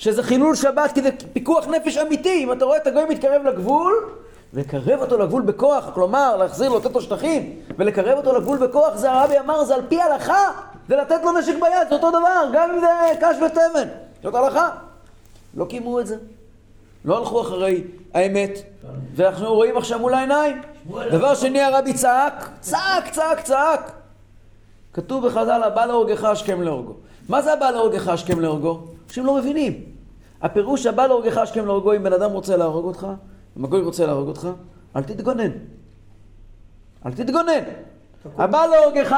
שזה 0.00 0.22
חילול 0.22 0.54
שבת 0.54 0.92
כי 0.94 1.02
זה 1.02 1.10
פיקוח 1.32 1.66
נפש 1.68 1.96
אמיתי. 1.96 2.44
אם 2.44 2.52
אתה 2.52 2.64
רואה 2.64 2.76
את 2.76 2.86
הגוי 2.86 3.04
מתקרב 3.04 3.42
לגבול, 3.42 3.92
לקרב 4.52 5.00
אותו 5.00 5.18
לגבול 5.18 5.42
בכוח, 5.42 5.90
כלומר 5.94 6.36
להחזיר 6.36 6.68
לו, 6.68 6.78
לתת 6.78 6.94
לו 6.94 7.00
שטחים, 7.00 7.56
ולקרב 7.78 8.18
אותו 8.18 8.38
לגבול 8.38 8.58
בכוח, 8.58 8.96
זה 8.96 9.12
הרבי 9.12 9.38
אמר, 9.38 9.64
זה 9.64 9.74
על 9.74 9.82
פי 9.88 10.00
הלכה, 10.00 10.50
זה 10.88 10.96
לתת 10.96 11.20
לו 11.24 11.38
נשק 11.38 11.54
ביד, 11.54 11.88
זה 11.88 11.94
אותו 11.94 12.10
דבר, 12.10 12.50
גם 12.52 12.70
אם 12.70 12.80
זה 12.80 12.86
קש 13.20 13.36
ותבן. 13.46 13.88
זאת 14.22 14.34
הלכה. 14.34 14.68
לא 15.54 15.64
קיימו 15.64 16.00
את 16.00 16.06
זה. 16.06 16.16
לא 17.04 17.18
הלכו 17.18 17.40
אחרי 17.40 17.84
האמת, 18.14 18.58
ואנחנו 19.16 19.54
רואים 19.54 19.76
עכשיו 19.76 19.98
מול 19.98 20.14
העיניים. 20.14 20.62
דבר 21.10 21.34
שני, 21.34 21.60
הרבי 21.60 21.94
צעק, 21.94 22.50
צעק, 22.60 23.10
צעק, 23.10 23.40
צעק. 23.40 23.92
כתוב 24.92 25.26
בחז"ל, 25.26 25.62
הבא 25.62 25.86
להורגך 25.86 26.24
השכם 26.24 26.62
להורגו. 26.62 26.94
מה 27.28 27.42
זה 27.42 27.52
הבא 27.52 27.70
להורגך 27.70 28.08
השכם 28.08 28.40
להורגו? 28.40 28.80
אנשים 29.10 29.26
לא 29.26 29.34
מבינים. 29.34 29.89
הפירוש 30.42 30.86
הבא 30.86 31.06
להורגך 31.06 31.38
השכם 31.38 31.66
להורגו, 31.66 31.92
אם 31.92 32.02
בן 32.02 32.12
אדם 32.12 32.30
רוצה 32.30 32.56
להרוג 32.56 32.84
אותך, 32.84 33.06
אם 33.58 33.64
הגוי 33.64 33.82
רוצה 33.82 34.06
להרוג 34.06 34.28
אותך, 34.28 34.48
אל 34.96 35.02
תתגונן. 35.02 35.50
אל 37.06 37.12
תתגונן. 37.12 37.62
הבא 38.38 38.66
להורגך, 38.66 39.16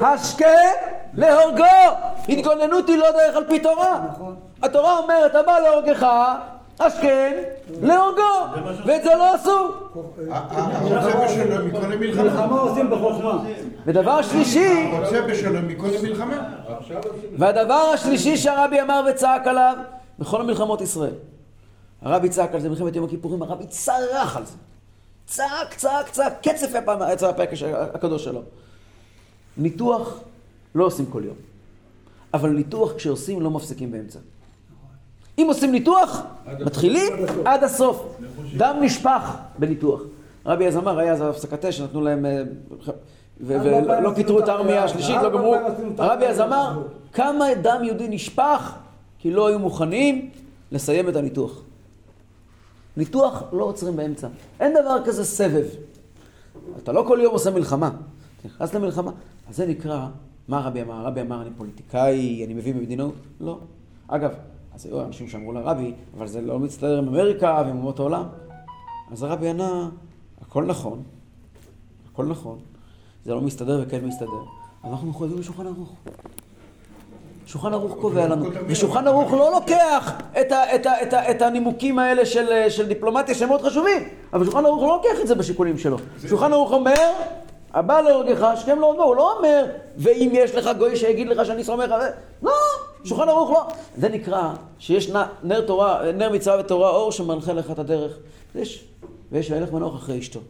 השכם 0.00 0.70
להורגו. 1.14 1.64
התגוננות 2.28 2.88
היא 2.88 2.98
לא 2.98 3.10
דרך 3.10 3.36
על 3.36 3.44
פי 3.48 3.58
תורה. 3.58 4.00
התורה 4.62 4.98
אומרת, 4.98 5.34
הבא 5.34 5.58
להורגך, 5.58 6.06
השכם 6.80 7.32
להורגו, 7.82 8.20
ואת 8.86 9.02
זה 9.04 9.14
לא 9.14 9.34
עשו. 9.34 9.72
ודבר 13.86 14.22
שלישי. 14.22 14.92
והדבר 17.38 17.74
השלישי 17.74 18.36
שהרבי 18.36 18.80
אמר 18.80 19.06
וצעק 19.10 19.46
עליו, 19.46 19.76
בכל 20.18 20.40
המלחמות 20.40 20.80
ישראל. 20.80 21.14
הרבי 22.02 22.28
צעק 22.28 22.54
על 22.54 22.60
זה 22.60 22.68
במלחמת 22.68 22.96
יום 22.96 23.04
הכיפורים, 23.04 23.42
הרבי 23.42 23.66
צרח 23.66 24.36
על 24.36 24.46
זה. 24.46 24.56
צעק, 25.26 25.74
צעק, 25.76 26.10
צעק, 26.10 26.48
קצף 26.48 26.70
יצא 27.12 27.26
מהפה 27.26 27.42
הקדוש 27.70 28.24
שלו. 28.24 28.42
ניתוח 29.56 30.20
לא 30.74 30.84
עושים 30.84 31.06
כל 31.06 31.22
יום, 31.24 31.36
אבל 32.34 32.50
ניתוח 32.50 32.92
כשעושים 32.92 33.40
לא 33.40 33.50
מפסיקים 33.50 33.92
באמצע. 33.92 34.18
אם 35.38 35.44
עושים 35.48 35.72
ניתוח, 35.72 36.20
מתחילים 36.60 37.12
עד 37.44 37.64
הסוף. 37.64 38.16
דם 38.56 38.76
נשפך 38.80 39.36
בניתוח. 39.58 40.00
רבי 40.46 40.66
אז 40.66 40.76
אמר, 40.76 40.98
היה 40.98 41.12
אז 41.12 41.20
הפסקת 41.20 41.64
אש, 41.64 41.80
נתנו 41.80 42.00
להם... 42.00 42.26
אה, 42.26 42.42
ולא 43.40 44.10
פיטרו 44.14 44.38
את 44.38 44.48
הארמיה 44.48 44.84
השלישית, 44.84 45.16
לא 45.22 45.30
גמרו. 45.30 45.56
הרבי 45.98 46.26
אז 46.26 46.40
אמר, 46.40 46.82
כמה 47.12 47.54
דם 47.62 47.80
יהודי 47.84 48.08
נשפך, 48.08 48.72
כי 49.24 49.30
לא 49.30 49.46
היו 49.46 49.58
מוכנים 49.58 50.30
לסיים 50.72 51.08
את 51.08 51.16
הניתוח. 51.16 51.62
ניתוח 52.96 53.42
לא 53.52 53.64
עוצרים 53.64 53.96
באמצע. 53.96 54.28
אין 54.60 54.72
דבר 54.72 55.04
כזה 55.04 55.24
סבב. 55.24 55.66
אתה 56.82 56.92
לא 56.92 57.04
כל 57.08 57.18
יום 57.22 57.32
עושה 57.32 57.50
מלחמה. 57.50 57.88
אתה 57.88 58.48
נכנס 58.48 58.74
למלחמה. 58.74 59.10
אז 59.48 59.56
זה 59.56 59.66
נקרא, 59.66 60.08
מה 60.48 60.58
הרבי 60.58 60.82
אמר? 60.82 60.94
הרבי 60.94 61.20
אמר, 61.20 61.42
אני 61.42 61.50
פוליטיקאי, 61.56 62.44
אני 62.44 62.54
מבין 62.54 62.78
במדינות? 62.78 63.14
לא. 63.40 63.58
אגב, 64.08 64.34
אז 64.74 64.86
היו 64.86 65.02
אנשים 65.02 65.28
שאמרו 65.28 65.52
לרבי, 65.52 65.92
אבל 66.16 66.26
זה 66.26 66.40
לא 66.40 66.58
מצטער 66.58 66.98
עם 66.98 67.08
אמריקה 67.08 67.62
ועם 67.66 67.76
אומות 67.76 67.98
העולם. 67.98 68.24
אז 69.12 69.22
הרבי 69.22 69.48
ענה, 69.48 69.88
הכל 70.40 70.64
נכון, 70.64 71.02
הכל 72.12 72.26
נכון, 72.26 72.58
זה 73.24 73.34
לא 73.34 73.40
מסתדר 73.40 73.82
וכן 73.86 74.04
מסתדר, 74.04 74.44
אנחנו 74.84 75.08
מחויבים 75.08 75.38
לשולחן 75.38 75.66
ערוך. 75.66 75.94
שולחן 77.46 77.74
ערוך 77.74 77.96
קובע 78.00 78.26
לנו, 78.26 78.46
ושולחן 78.66 79.06
ערוך 79.06 79.32
לא 79.32 79.50
לוקח 79.52 80.12
את, 80.40 80.52
ה, 80.52 80.74
את, 80.74 80.86
ה, 80.86 81.02
את, 81.02 81.12
ה, 81.12 81.30
את 81.30 81.42
הנימוקים 81.42 81.98
האלה 81.98 82.26
של, 82.26 82.68
של 82.68 82.86
דיפלומטיה 82.86 83.34
שהם 83.34 83.48
מאוד 83.48 83.62
חשובים, 83.62 84.08
אבל 84.32 84.44
שולחן 84.44 84.66
ערוך 84.66 84.82
לא 84.82 84.88
לוקח 84.88 85.20
את 85.20 85.26
זה 85.26 85.34
בשיקולים 85.34 85.78
שלו. 85.78 85.96
שולחן 86.28 86.52
ערוך 86.52 86.72
אומר, 86.72 87.12
הבא 87.74 88.00
להורגך, 88.00 88.42
השכם 88.42 88.78
להורגו, 88.80 89.02
הוא 89.02 89.16
לא 89.16 89.36
אומר, 89.36 89.64
ואם 89.96 90.30
יש 90.32 90.54
לך 90.54 90.70
גוי 90.78 90.96
שיגיד 90.96 91.28
לך 91.28 91.46
שאני 91.46 91.64
סומך 91.64 91.90
על 91.90 92.00
זה, 92.00 92.10
לא, 92.42 92.52
שולחן 93.04 93.28
ערוך 93.28 93.50
לא. 93.50 93.66
זה 93.96 94.08
נקרא 94.08 94.50
שיש 94.78 95.10
נר 95.42 95.60
תורה, 95.60 96.12
נר 96.12 96.30
מצווה 96.30 96.60
ותורה 96.60 96.90
אור 96.90 97.12
שמנחה 97.12 97.52
לך 97.52 97.70
את 97.70 97.78
הדרך. 97.78 98.12
ויש, 98.54 98.84
ויש 99.32 99.50
וילך 99.50 99.72
מנוח 99.72 99.94
אחרי 99.94 100.18
אשתו. 100.18 100.40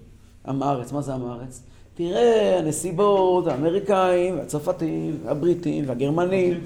עם 0.49 0.63
הארץ, 0.63 0.93
מה 0.93 1.03
זה 1.03 1.15
עם 1.15 1.31
הארץ? 1.31 1.61
תראה, 1.97 2.59
הנסיבות, 2.59 3.47
האמריקאים, 3.47 4.39
הצרפתים, 4.43 5.19
הבריטים, 5.27 5.85
והגרמנים. 5.87 6.61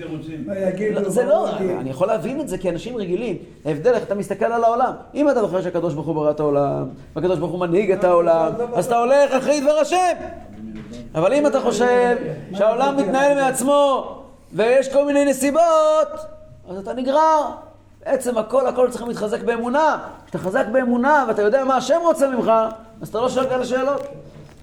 לא, 0.93 1.09
זה 1.09 1.25
לא, 1.25 1.51
אני 1.59 1.91
יכול 1.91 2.07
להבין 2.07 2.41
את 2.41 2.49
זה 2.49 2.59
כאנשים 2.59 2.97
רגילים. 2.97 3.37
ההבדל 3.65 3.95
איך 3.95 4.03
אתה 4.03 4.15
מסתכל 4.15 4.45
על 4.45 4.65
העולם. 4.65 4.93
אם 5.15 5.31
אתה 5.31 5.41
זוכר 5.41 5.63
שהקדוש 5.63 5.95
ברוך 5.95 6.07
הוא 6.07 6.15
ברא 6.15 6.31
את 6.31 6.41
העולם, 6.41 6.89
והקדוש 7.17 7.39
ברוך 7.39 7.53
הוא 7.53 7.61
מנהיג 7.61 7.91
את 7.93 8.05
העולם, 8.05 8.53
אז 8.75 8.87
אתה 8.87 8.99
הולך 8.99 9.33
אחרי 9.33 9.61
דבר 9.61 9.79
השם. 9.79 10.13
אבל 11.15 11.33
אם 11.33 11.47
אתה 11.47 11.61
חושב 11.61 12.17
שהעולם 12.55 12.97
מתנהל 12.97 13.35
מעצמו, 13.35 14.15
ויש 14.53 14.93
כל 14.93 15.05
מיני 15.07 15.25
נסיבות, 15.25 16.09
אז 16.69 16.79
אתה 16.79 16.93
נגרר. 16.93 17.45
בעצם 18.07 18.39
הכל 18.39 18.67
הכל 18.67 18.91
צריך 18.91 19.05
להתחזק 19.09 19.43
באמונה. 19.43 19.99
כשאתה 20.25 20.39
חזק 20.39 20.67
באמונה 20.73 21.25
ואתה 21.29 21.43
יודע 21.43 21.65
מה 21.65 21.77
השם 21.77 21.99
רוצה 22.03 22.29
ממך, 22.29 22.53
אז 23.03 23.09
אתה 23.09 23.21
לא 23.21 23.29
שואל 23.29 23.49
כאלה 23.49 23.65
שאלות. 23.65 24.03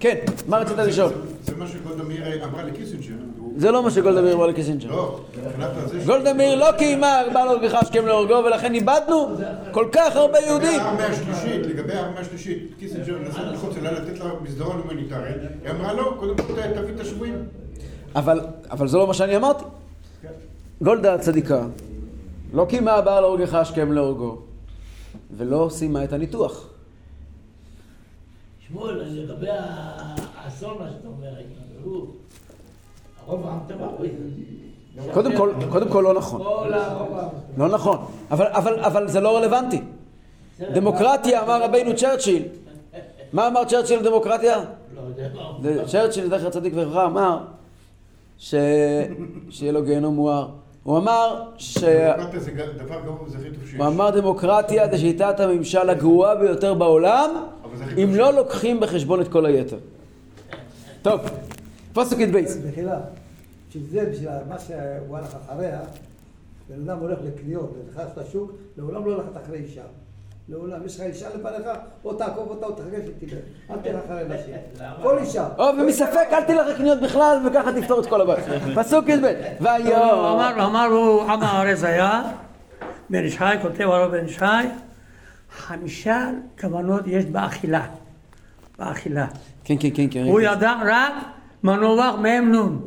כן. 0.06 0.32
מה 0.48 0.58
רצית 0.58 0.78
לשאול? 0.78 1.12
זה 1.44 1.56
מה 1.56 1.66
שגולדה 1.66 2.04
מאיר 2.04 2.44
אמרה 2.44 2.62
לקיסינג'ר. 2.62 3.14
זה 3.56 3.70
לא 3.70 3.82
מה 3.82 3.90
שגולדה 3.90 4.22
מאיר 4.22 4.34
אמרה 4.34 4.46
לקיסינג'ר. 4.46 4.90
לא, 4.90 5.20
גולדה 6.06 6.32
מאיר 6.34 6.54
לא 6.54 6.72
קיימה 6.78 7.20
הבא 7.20 7.44
להורגך 7.44 7.74
השכם 7.74 8.06
להורגו 8.06 8.34
ולכן 8.34 8.74
איבדנו 8.74 9.28
כל 9.70 9.86
כך 9.92 10.16
הרבה 10.16 10.38
יהודים. 10.38 10.80
לגבי 11.62 11.92
הארמיה 11.92 12.20
השלישית, 12.20 12.74
קיסינג'ר 12.78 13.18
נסע 13.28 13.52
ולחץ 13.52 13.76
עליה 13.76 13.94
לתת 13.94 14.18
לה 14.18 14.24
מסדרון 14.42 14.80
הומניטרי, 14.84 15.30
היא 15.64 15.70
אמרה 15.70 15.92
לא, 15.92 16.14
קודם 16.18 16.36
כל 16.36 16.42
תביא 16.42 16.94
את 16.94 17.00
השבויים. 17.00 17.44
אבל, 18.14 18.40
אבל 18.70 18.88
זה 18.88 18.98
לא 18.98 19.06
מה 19.06 19.14
שאני 19.14 19.36
אמרתי. 19.36 19.64
גולדה 20.82 21.14
הצדיקה 21.14 21.66
לא 22.52 22.66
קיימה 22.68 22.92
הבא 22.92 23.20
להורגך 23.20 23.54
השכם 23.54 23.92
להורגו 23.92 24.38
ולא 25.36 25.68
סיימה 25.70 26.04
את 26.04 26.12
הניתוח. 26.12 26.75
שמואל, 28.68 29.02
לגבי 29.06 29.46
האסון, 29.50 30.76
מה 30.80 30.86
שאתה 30.90 31.08
אומר, 31.08 31.28
הוא, 31.84 32.06
הרוב 33.26 33.46
העם 33.46 33.58
טבע, 33.68 33.86
קודם 35.12 35.36
כל, 35.36 35.52
קודם 35.70 35.88
כל 35.88 36.00
לא 36.00 36.14
נכון. 36.14 36.40
לא 37.56 37.68
נכון. 37.68 37.98
אבל, 38.30 38.46
אבל, 38.46 38.80
אבל 38.80 39.08
זה 39.08 39.20
לא 39.20 39.36
רלוונטי. 39.36 39.80
דמוקרטיה, 40.72 41.42
אמר 41.42 41.62
רבינו 41.64 41.96
צ'רצ'יל. 41.96 42.42
מה 43.32 43.46
אמר 43.46 43.64
צ'רצ'יל 43.64 43.98
על 43.98 44.04
דמוקרטיה? 44.04 44.56
לא. 44.94 45.56
זה- 45.62 45.82
צ'רצ'יל, 45.86 46.28
זכר 46.28 46.50
צדיק 46.50 46.72
וקרא, 46.76 47.06
אמר 47.06 47.38
ש... 48.38 48.54
שיהיה 49.50 49.72
לו 49.72 49.82
גיהנום 49.84 50.14
מואר. 50.14 50.48
הוא 50.82 50.98
אמר 50.98 51.42
ש... 51.58 51.78
דמוקרטיה 51.84 52.40
זה 52.40 52.50
דבר 52.84 53.00
גרוע 53.04 53.22
וזה 53.26 53.38
הכי 53.38 53.50
טוב 53.50 53.64
שיש. 53.66 53.74
הוא 53.80 53.86
אמר 53.86 54.10
דמוקרטיה 54.10 54.88
זה 54.90 54.98
שיטת 54.98 55.40
הממשל 55.40 55.90
הגרועה 55.90 56.34
ביותר 56.34 56.74
בעולם, 56.74 57.30
זה 57.34 57.40
אם 58.02 58.14
לא 58.14 58.32
לוקחים 58.32 58.80
בחשבון 58.80 59.20
את 59.20 59.28
כל 59.28 59.46
היתר. 59.46 59.78
טוב, 61.02 61.20
פסוק 61.92 62.18
י"ב. 62.20 62.44
מחילה. 62.68 62.98
בשביל 63.68 63.84
זה, 63.90 64.10
בשביל 64.10 64.28
מה 64.48 64.58
שהוא 64.58 65.16
הלך 65.16 65.36
אחריה, 65.46 65.80
בן 66.68 66.90
אדם 66.90 66.98
הולך 66.98 67.18
לקניות 67.24 67.74
ונכנס 67.76 68.10
לשוק, 68.16 68.52
לעולם 68.78 69.06
לא 69.06 69.14
הולכת 69.14 69.36
אחרי 69.44 69.58
אישה. 69.58 69.82
לעולם, 70.48 70.86
יש 70.86 70.96
לך 70.96 71.02
אישה 71.06 71.28
לפניך, 71.28 71.66
או 72.04 72.14
תעקוב 72.14 72.50
אותה 72.50 72.66
או 72.66 72.72
תחכה 72.72 72.96
שתלך. 73.06 73.38
אל 73.70 73.76
תלך 73.82 74.00
אחרי 74.06 74.24
נשים. 74.28 74.54
כל 75.02 75.18
אישה. 75.18 75.48
או, 75.58 75.64
ומספק 75.78 76.28
אל 76.32 76.44
תלך 76.44 76.66
לקניות 76.66 77.00
בכלל, 77.00 77.38
וככה 77.46 77.72
תפתור 77.72 78.00
את 78.00 78.06
כל 78.06 78.20
הבעיה. 78.20 78.44
פסוק 78.74 79.08
י"ב. 79.08 79.24
לא, 79.60 79.70
ויום. 79.70 80.00
אמר, 80.00 80.66
אמרו, 80.66 81.22
עם 81.22 81.42
הארץ 81.42 81.84
היה, 81.84 82.22
בן 83.10 83.24
ישי, 83.24 83.44
כותב 83.62 83.84
הרב 83.84 84.10
בן 84.10 84.24
ישי, 84.24 84.44
חמישה 85.56 86.30
כוונות 86.60 87.02
יש 87.06 87.24
באכילה. 87.24 87.86
באכילה. 88.78 89.26
כן, 89.64 89.74
כן, 89.80 89.88
כן, 89.94 90.06
כן. 90.10 90.22
הוא 90.22 90.40
ידע 90.40 90.72
רק 90.84 91.12
מנוח 91.62 92.14
מהם 92.20 92.52
נון. 92.52 92.80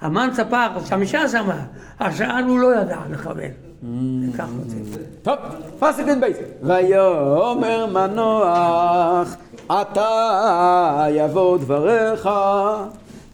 המן 0.00 0.28
ספר, 0.32 0.80
חמישה 0.84 1.28
שמה, 1.28 1.64
השאר 2.00 2.44
הוא 2.46 2.58
לא 2.58 2.80
ידע 2.80 2.98
לכוון. 3.10 3.50
כותב. 4.36 4.42
טוב, 5.22 5.36
פסוק 5.78 6.08
י"ב. 6.08 6.24
ויאמר 6.62 7.86
מנוח, 7.86 9.36
עתה 9.68 11.06
יבוא 11.10 11.58
דבריך, 11.58 12.28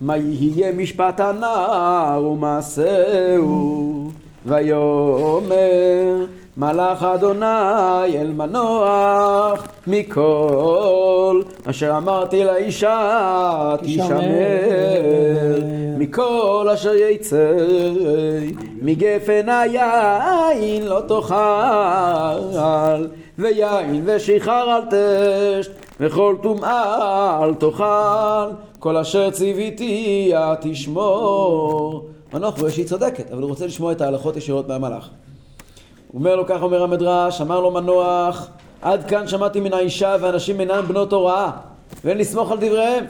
מה 0.00 0.16
יהיה 0.16 0.72
משפט 0.72 1.20
הנער 1.20 2.24
ומעשהו. 2.24 4.10
ויאמר 4.46 6.26
מלאך 6.56 7.02
אדוני 7.02 8.20
אל 8.20 8.32
מנוח 8.32 9.66
מכל 9.86 11.42
אשר 11.64 11.96
אמרתי 11.96 12.44
לאישה 12.44 13.76
תשמר 13.82 14.20
מכל 15.98 16.68
אשר 16.74 16.94
יצא. 16.94 17.56
מגפן 18.82 19.48
היין 19.48 20.86
לא 20.86 21.00
תאכל 21.08 23.06
ויין 23.38 24.02
ושיכר 24.06 24.76
אל 24.76 24.82
תשת 24.90 25.72
וכל 26.00 26.36
טומאה 26.42 27.44
אל 27.44 27.54
תאכל. 27.54 28.54
כל 28.78 28.96
אשר 28.96 29.30
ציוויתי 29.30 30.32
תשמור. 30.60 32.06
מנוח 32.34 32.58
רואה 32.58 32.70
שהיא 32.70 32.86
צודקת 32.86 33.32
אבל 33.32 33.42
הוא 33.42 33.50
רוצה 33.50 33.66
לשמוע 33.66 33.92
את 33.92 34.00
ההלכות 34.00 34.36
ישירות 34.36 34.68
מהמלאך 34.68 35.10
אומר 36.14 36.36
לו 36.36 36.46
כך 36.46 36.62
אומר 36.62 36.82
המדרש 36.82 37.40
אמר 37.40 37.60
לו 37.60 37.70
מנוח 37.70 38.48
עד 38.82 39.08
כאן 39.08 39.28
שמעתי 39.28 39.60
מן 39.60 39.72
האישה 39.72 40.16
ואנשים 40.20 40.60
אינם 40.60 40.84
בנות 40.88 41.12
הוראה 41.12 41.50
ואין 42.04 42.18
לסמוך 42.18 42.52
על 42.52 42.58
דבריהם 42.58 43.04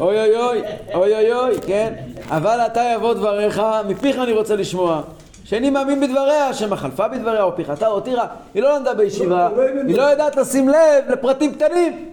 אוי 0.00 0.20
אוי 0.20 0.36
אוי, 0.36 0.62
אוי 0.94 1.14
אוי 1.14 1.32
אוי, 1.32 1.60
כן? 1.66 1.94
אבל 2.28 2.60
אתה 2.66 2.82
יבוא 2.94 3.14
דבריך, 3.14 3.62
מפיך 3.88 4.18
אני 4.18 4.32
רוצה 4.32 4.56
לשמוע. 4.56 5.00
שאיני 5.44 5.70
מאמין 5.70 6.00
בדבריה, 6.00 6.54
שמא 6.54 6.76
חלפה 6.76 7.08
בדבריה, 7.08 7.42
או 7.42 7.56
פיחתה 7.56 7.86
או 7.86 8.00
טירה. 8.00 8.26
היא 8.54 8.62
לא 8.62 8.76
למדה 8.76 8.94
בישיבה, 8.94 9.48
היא 9.86 9.96
לא 9.96 10.02
יודעת 10.02 10.36
לשים 10.36 10.68
לב 10.68 11.04
לפרטים 11.08 11.54
קטנים. 11.54 12.08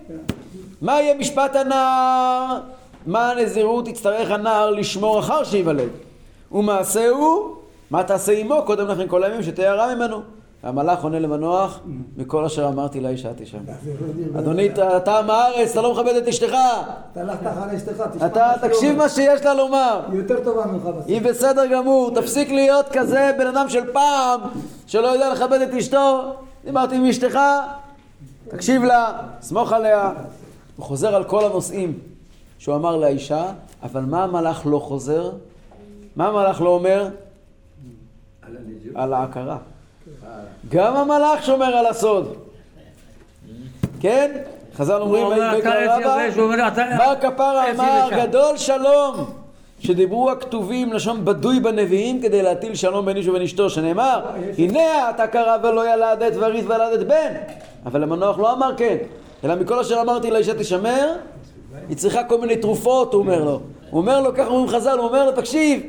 מה 0.82 1.02
יהיה 1.02 1.16
משפט 1.16 1.56
הנער? 1.56 2.60
מה 3.06 3.32
הנזירות 3.32 3.88
יצטרך 3.88 4.32
הנער 4.32 4.70
לשמור 4.70 5.20
אחר 5.20 5.44
שייוולד? 5.44 5.90
ומעשהו, 6.52 7.57
מה 7.92 8.04
תעשה 8.04 8.32
עמו 8.32 8.64
קודם 8.66 8.88
לכן 8.88 9.08
כל 9.08 9.24
הימים 9.24 9.44
שתהיה 9.44 9.72
הרע 9.72 9.96
ממנו? 9.96 10.22
המלאך 10.64 11.04
עונה 11.04 11.20
למנוח, 11.20 11.80
מכל 12.18 12.46
אשר 12.46 12.68
אמרתי 12.68 13.00
לאישה 13.00 13.30
תשמע. 13.38 13.60
אדוני, 14.40 14.70
אתה 14.98 15.20
עם 15.20 15.30
הארץ, 15.30 15.72
אתה 15.72 15.82
לא 15.82 15.94
מכבד 15.94 16.16
את 16.16 16.28
אשתך. 16.28 16.54
אתה 17.12 17.22
הלכת 17.22 17.48
אחרי 17.48 17.78
אשתך, 17.78 18.04
תשמע 18.14 18.26
אתה 18.26 18.52
תקשיב. 18.62 18.98
מה 18.98 19.10
שיש 19.10 19.46
לה 19.46 19.54
לומר. 19.54 20.00
היא 20.12 20.20
יותר 20.20 20.44
טובה 20.44 20.66
ממך 20.66 20.84
בסוף. 20.84 21.08
היא 21.08 21.22
בסדר 21.22 21.66
גמור, 21.66 22.12
תפסיק 22.16 22.52
להיות 22.52 22.86
כזה 22.92 23.32
בן 23.38 23.48
אדם 23.48 23.70
של 23.70 23.94
פעם, 23.94 24.42
שלא 24.88 25.08
יודע 25.08 25.34
לכבד 25.34 25.62
את 25.62 25.74
אשתו. 25.74 26.34
דיברתי 26.66 26.96
עם 26.96 27.06
אשתך, 27.06 27.40
תקשיב 28.50 28.84
לה, 28.84 29.20
סמוך 29.42 29.72
עליה. 29.72 30.12
הוא 30.76 30.86
חוזר 30.86 31.16
על 31.16 31.24
כל 31.24 31.46
הנושאים 31.46 32.00
שהוא 32.60 32.76
אמר 32.76 32.98
לאישה, 32.98 33.46
אבל 33.84 34.02
מה 34.02 34.24
המלאך 34.24 34.62
לא 34.66 34.80
חוזר? 34.80 35.32
מה 36.16 36.28
המלאך 36.28 36.62
לא 36.62 36.70
אומר? 36.70 37.08
על 38.96 39.14
ההכרה. 39.14 39.58
גם 40.70 40.96
המלאך 40.96 41.46
שומר 41.46 41.66
על 41.66 41.86
הסוד. 41.86 42.36
כן? 44.00 44.32
חז"ל 44.76 45.02
אומרים, 45.02 45.28
בר 46.98 47.16
כפרה 47.22 47.72
אמר. 47.72 48.10
גדול 48.12 48.58
שלום, 48.58 49.26
שדיברו 49.80 50.32
הכתובים 50.32 50.94
לשון 50.94 51.26
בדוי 51.26 51.60
בנביאים 51.60 52.22
כדי 52.22 52.42
להטיל 52.42 52.76
שלום 52.76 53.06
בין 53.06 53.18
איש 53.18 53.28
ובין 53.28 53.42
אשתו, 53.42 53.70
שנאמר, 53.70 54.22
הנה 54.58 55.10
אתה 55.10 55.28
קרא 55.28 55.58
ולא 55.64 55.94
ילדת 55.94 56.34
וריס 56.36 56.66
ולדת 56.66 57.08
בן. 57.08 57.34
אבל 57.86 58.04
המנוח 58.04 58.40
לא 58.40 58.54
אמר 58.54 58.72
כן, 58.78 58.98
אלא 59.44 59.56
מכל 59.56 59.80
אשר 59.80 60.02
אמרתי 60.02 60.32
לאישה 60.32 60.54
תשמר, 60.54 61.14
היא 61.90 61.98
צריכה 61.98 62.24
כל 62.24 62.42
מיני 62.42 62.58
תרופות, 62.58 63.14
הוא 63.14 63.22
אומר 63.22 63.44
לו. 63.44 63.60
הוא 63.90 64.02
אומר 64.02 64.22
לו, 64.22 64.34
ככה 64.36 64.48
אומרים 64.48 64.68
חז"ל, 64.68 64.98
הוא 64.98 65.08
אומר 65.08 65.26
לו, 65.26 65.32
תקשיב, 65.32 65.82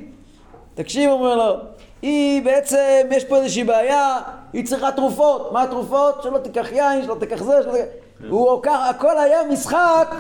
תקשיב, 0.75 1.11
הוא 1.11 1.19
אומר 1.19 1.37
לו, 1.37 1.57
היא 2.03 2.43
בעצם, 2.45 3.07
יש 3.11 3.25
פה 3.25 3.37
איזושהי 3.37 3.65
בעיה, 3.65 4.21
היא 4.53 4.67
צריכה 4.67 4.93
תרופות. 4.93 5.53
מה 5.53 5.63
התרופות? 5.63 6.23
שלא 6.23 6.39
תיקח 6.39 6.73
יין, 6.73 7.03
שלא 7.05 7.17
תיקח 7.21 7.43
זה, 7.43 7.63
שלא 7.63 7.73
תיקח... 7.73 7.85
הוא, 8.31 8.63
הכל 8.91 9.19
היה 9.19 9.39
משחק 9.53 10.15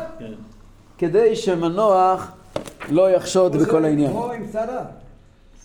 כדי 0.98 1.36
שמנוח 1.36 2.32
לא 2.88 3.10
יחשוד 3.10 3.56
בכל 3.56 3.84
העניין. 3.84 4.10
כמו 4.10 4.32
עם 4.32 4.46
שרה. 4.52 4.84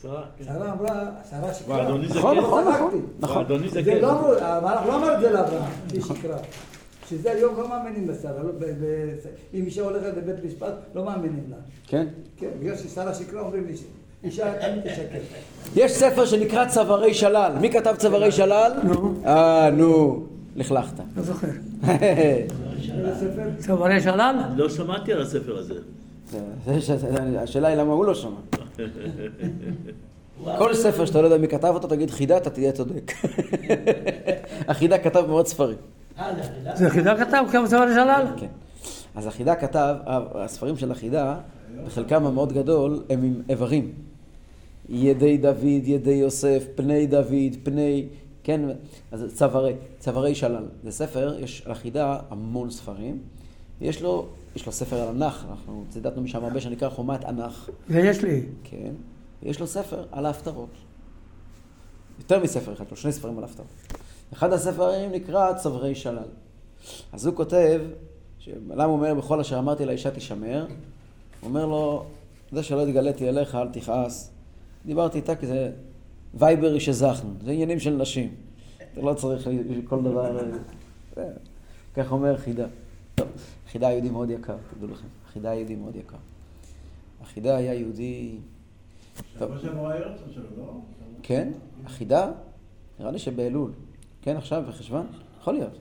שרה, 0.01 0.23
כן. 0.37 0.45
אמרה, 0.51 1.05
שרה 1.29 1.53
שקרה. 1.53 1.83
נכון, 1.83 2.35
כן. 2.35 2.41
נכון, 2.41 2.67
נכון. 2.67 3.01
נכון. 3.19 3.45
זה 3.69 3.83
כן. 3.83 3.97
לא 4.01 4.11
אמרו, 4.11 4.33
המלאך 4.33 4.85
לא 4.87 4.95
אמר 4.95 5.15
את 5.15 5.21
זה 5.21 5.31
לאברהם, 5.31 5.71
שהיא 5.89 6.01
שקרה. 6.01 6.37
שזה 7.09 7.31
היום 7.31 7.55
לא 7.57 7.69
מאמינים 7.69 8.09
לשרה. 8.09 8.43
לא, 8.43 8.49
אם 9.53 9.65
אישה 9.65 9.81
הולכת 9.81 10.17
לבית 10.17 10.45
משפט, 10.45 10.73
לא 10.95 11.05
מאמינים 11.05 11.43
לה. 11.49 11.57
כן? 11.87 12.07
כן, 12.37 12.49
בגלל 12.59 12.77
ששרה 12.77 13.13
שקרה 13.13 13.41
אומרים 13.41 13.67
לי, 13.67 13.73
תשקר. 13.73 13.87
יש 15.75 15.91
ספר 15.91 16.25
שנקרא 16.25 16.65
צווארי 16.65 17.13
שלל. 17.13 17.51
מי 17.61 17.69
כתב 17.71 17.95
צווארי 17.97 18.31
שלל? 18.31 18.71
אה, 19.25 19.69
נו, 19.69 20.23
לכלכת. 20.55 20.93
לא 21.17 21.23
זוכר. 21.23 21.47
צווארי 23.59 24.01
שלל? 24.01 24.35
לא 24.55 24.69
שמעתי 24.69 25.13
על 25.13 25.21
הספר 25.21 25.57
הזה. 25.57 25.73
זה- 26.31 26.39
זה- 26.79 26.97
זה- 26.97 27.07
השאלה 27.41 27.67
היא 27.67 27.77
למה 27.77 27.93
הוא 27.93 28.05
לא 28.05 28.15
שמע. 28.15 28.29
כל 30.57 30.73
ספר 30.73 31.05
שאתה 31.05 31.21
לא 31.21 31.25
יודע 31.27 31.37
מי 31.37 31.47
כתב 31.47 31.71
אותו, 31.73 31.87
תגיד 31.87 32.09
חידה, 32.11 32.37
אתה 32.37 32.49
תהיה 32.49 32.71
צודק. 32.71 33.11
החידה 34.67 34.97
כתב 34.97 35.23
מאות 35.27 35.47
ספרים. 35.47 35.77
זה 36.75 36.89
חידה 36.89 37.25
כתב 37.25 37.43
כמה 37.51 37.67
צווארי 37.67 37.93
שלל? 37.93 38.25
כן. 38.37 38.47
אז 39.15 39.27
החידה 39.27 39.55
כתב, 39.55 39.95
הספרים 40.35 40.77
של 40.77 40.91
החידה, 40.91 41.35
בחלקם 41.85 42.25
המאוד 42.25 42.53
גדול, 42.53 43.03
הם 43.09 43.23
עם 43.23 43.33
איברים. 43.49 43.91
ידי 44.93 45.37
דוד, 45.37 45.63
ידי 45.83 46.11
יוסף, 46.11 46.63
פני 46.75 47.07
דוד, 47.07 47.55
פני... 47.63 48.05
כן, 48.43 48.61
אז 49.11 49.25
צווארי, 49.35 49.73
צווארי 49.99 50.35
שלל. 50.35 50.65
זה 50.83 50.91
ספר, 50.91 51.39
יש 51.39 51.61
על 51.65 51.71
החידה 51.71 52.19
המון 52.29 52.69
ספרים, 52.71 53.19
ויש 53.81 54.01
לו 54.01 54.27
יש 54.55 54.65
לו 54.65 54.71
ספר 54.71 54.95
על 55.01 55.07
הנח, 55.07 55.45
אנחנו 55.49 55.83
ציטטנו 55.89 56.21
משם 56.21 56.43
הרבה 56.43 56.61
שנקרא 56.61 56.89
חומת 56.89 57.25
ענך. 57.25 57.69
ויש 57.89 58.21
לי. 58.23 58.41
כן. 58.63 58.91
יש 59.43 59.59
לו 59.59 59.67
ספר 59.67 60.05
על 60.11 60.25
ההפטרות. 60.25 60.69
יותר 62.19 62.43
מספר 62.43 62.73
אחד, 62.73 62.85
יש 62.85 62.91
לו 62.91 62.97
שני 62.97 63.11
ספרים 63.11 63.37
על 63.37 63.43
ההפטרות. 63.43 63.67
אחד 64.33 64.53
הספרים 64.53 65.11
נקרא 65.11 65.53
צברי 65.53 65.95
שלל. 65.95 66.27
אז 67.13 67.25
הוא 67.25 67.35
כותב, 67.35 67.81
למה 68.47 68.83
הוא 68.83 68.93
אומר 68.93 69.13
בכל 69.13 69.39
אשר 69.39 69.59
אמרתי 69.59 69.85
לאישה 69.85 70.11
תשמר? 70.11 70.65
הוא 70.65 71.49
אומר 71.49 71.65
לו, 71.65 72.05
זה 72.51 72.63
שלא 72.63 72.87
התגליתי 72.87 73.29
אליך 73.29 73.55
אל 73.55 73.67
תכעס. 73.67 74.32
דיברתי 74.85 75.17
איתה 75.17 75.35
כי 75.35 75.47
זה 75.47 75.71
וייברי 76.33 76.79
שזכנו, 76.79 77.29
זה 77.45 77.51
עניינים 77.51 77.79
של 77.79 77.95
נשים. 77.95 78.35
אתה 78.93 79.01
לא 79.01 79.13
צריך 79.13 79.47
כל 79.85 80.03
דבר... 80.03 80.37
זה- 81.15 81.33
כך 81.95 82.11
אומר 82.11 82.37
חידה. 82.37 82.65
טוב, 83.15 83.27
חידה 83.71 83.87
היה 83.87 83.95
יהודי 83.95 84.09
מאוד 84.09 84.29
יקר, 84.29 84.55
תדעו 84.77 84.87
לכם. 84.89 85.07
חידה 85.33 85.49
היה 85.49 85.59
יהודי 85.59 85.75
מאוד 85.75 85.95
יקר. 85.95 86.17
החידה 87.21 87.55
היה 87.55 87.73
יהודי... 87.73 88.35
טוב. 89.39 89.51
לא? 90.57 90.65
כן, 91.23 91.51
החידה, 91.85 92.31
נראה 92.99 93.11
לי 93.11 93.19
שבאלול. 93.19 93.71
כן, 94.21 94.37
עכשיו, 94.37 94.63
בחשוון? 94.67 95.07
יכול 95.39 95.53
להיות. 95.53 95.77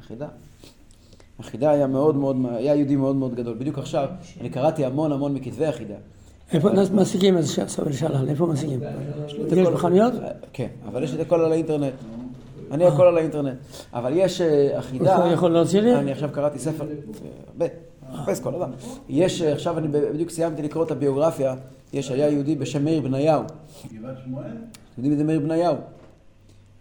החידה. 0.00 0.28
החידה 1.38 1.70
היה 1.70 1.86
מאוד 1.86 2.16
מאוד, 2.16 2.36
היה 2.50 2.74
יהודי 2.74 2.96
מאוד 2.96 3.16
מאוד 3.16 3.34
גדול. 3.34 3.56
בדיוק 3.58 3.78
עכשיו, 3.78 4.08
אני 4.40 4.50
קראתי 4.50 4.84
המון 4.84 5.12
המון 5.12 5.34
מכתבי 5.34 5.66
החידה. 5.66 5.96
איפה 6.52 6.68
משיגים 6.92 7.38
את 7.38 7.44
זה 7.44 7.68
סבל 7.68 7.92
שלל? 7.92 8.28
איפה 8.28 8.46
משיגים? 8.46 8.80
יש 9.56 9.68
בחנויות? 9.68 10.12
כן, 10.52 10.68
אבל 10.88 11.04
יש 11.04 11.14
את 11.14 11.20
הכל 11.20 11.40
על 11.40 11.52
האינטרנט. 11.52 11.94
אני 12.70 12.84
הכל 12.84 13.06
על 13.06 13.18
האינטרנט. 13.18 13.56
אבל 13.94 14.12
יש 14.14 14.40
אה, 14.40 14.78
החידה... 14.78 15.16
אתה 15.16 15.26
יכול 15.26 15.50
להוציא 15.50 15.80
לי? 15.80 15.94
אני 15.94 16.12
עכשיו 16.12 16.30
קראתי 16.32 16.58
ספר, 16.58 16.86
אה, 17.60 17.66
מחפש 18.12 18.40
כל 18.40 18.50
דבר. 18.52 18.66
יש, 19.08 19.42
אה, 19.42 19.52
עכשיו 19.52 19.78
אני 19.78 19.88
בדיוק 19.88 20.30
סיימתי 20.30 20.62
לקרוא 20.62 20.84
את 20.84 20.90
הביוגרפיה, 20.90 21.54
יש, 21.92 22.10
היה 22.10 22.28
יהודי 22.28 22.54
בשם 22.54 22.84
מאיר 22.84 23.00
בניהו. 23.00 23.42
גבעת 23.92 24.16
שמואל? 24.24 24.44
אתם 24.44 25.04
יודעים 25.04 25.12
מי 25.12 25.16
זה 25.16 25.24
מאיר 25.24 25.40
בניהו? 25.40 25.76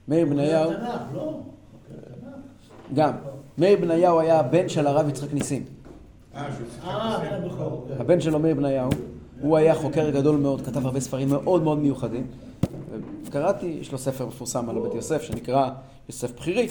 מאיר 0.07 0.25
בניהו, 0.25 0.71
תנ"ך, 0.71 1.15
לא? 1.15 1.39
גם. 2.93 3.11
מאיר 3.57 3.77
בניהו 3.81 4.19
היה 4.19 4.39
הבן 4.39 4.69
של 4.69 4.87
הרב 4.87 5.09
יצחק 5.09 5.33
ניסים. 5.33 5.63
אה, 6.35 6.47
אה. 6.87 7.17
הבן 7.99 8.21
שלו 8.21 8.39
מאיר 8.39 8.55
בניהו, 8.55 8.89
הוא 9.41 9.57
היה 9.57 9.75
חוקר 9.75 10.09
גדול 10.09 10.37
מאוד, 10.37 10.61
כתב 10.61 10.85
הרבה 10.85 10.99
ספרים 10.99 11.29
מאוד 11.29 11.63
מאוד 11.63 11.79
מיוחדים. 11.79 12.27
קראתי, 13.31 13.65
יש 13.65 13.91
לו 13.91 13.97
ספר 13.97 14.25
מפורסם 14.25 14.69
על 14.69 14.79
בית 14.79 14.93
יוסף 14.93 15.21
שנקרא 15.21 15.69
יוסף 16.09 16.35
בחירי. 16.35 16.67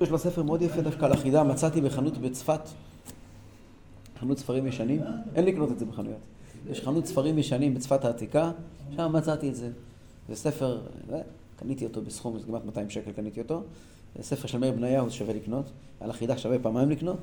יש 0.00 0.10
לו 0.10 0.18
ספר 0.18 0.42
מאוד 0.42 0.62
יפה 0.62 0.80
דווקא 0.80 1.04
על 1.04 1.12
החידה, 1.12 1.42
מצאתי 1.42 1.80
בחנות 1.80 2.18
בצפת, 2.18 2.60
חנות 4.20 4.38
ספרים 4.38 4.66
ישנים, 4.66 5.00
אין 5.34 5.44
לקנות 5.44 5.72
את 5.72 5.78
זה 5.78 5.84
בחנויות. 5.84 6.18
יש 6.70 6.80
חנות 6.80 7.06
ספרים 7.06 7.38
ישנים 7.38 7.74
בצפת 7.74 8.04
העתיקה, 8.04 8.50
שם 8.96 9.12
מצאתי 9.12 9.48
את 9.48 9.54
זה. 9.54 9.68
זה 10.28 10.36
ספר, 10.36 10.80
אה, 11.12 11.20
קניתי 11.56 11.84
אותו 11.84 12.02
בסכום, 12.02 12.38
זה 12.38 12.46
כמעט 12.46 12.64
200 12.64 12.90
שקל 12.90 13.12
קניתי 13.12 13.40
אותו. 13.40 13.62
זה 14.16 14.22
ספר 14.22 14.48
של 14.48 14.58
מאיר 14.58 14.72
בניהו, 14.72 15.08
זה 15.08 15.14
שווה 15.14 15.34
לקנות. 15.34 15.64
על 16.00 16.10
החידה 16.10 16.38
שווה 16.38 16.58
פעמיים 16.58 16.90
לקנות. 16.90 17.16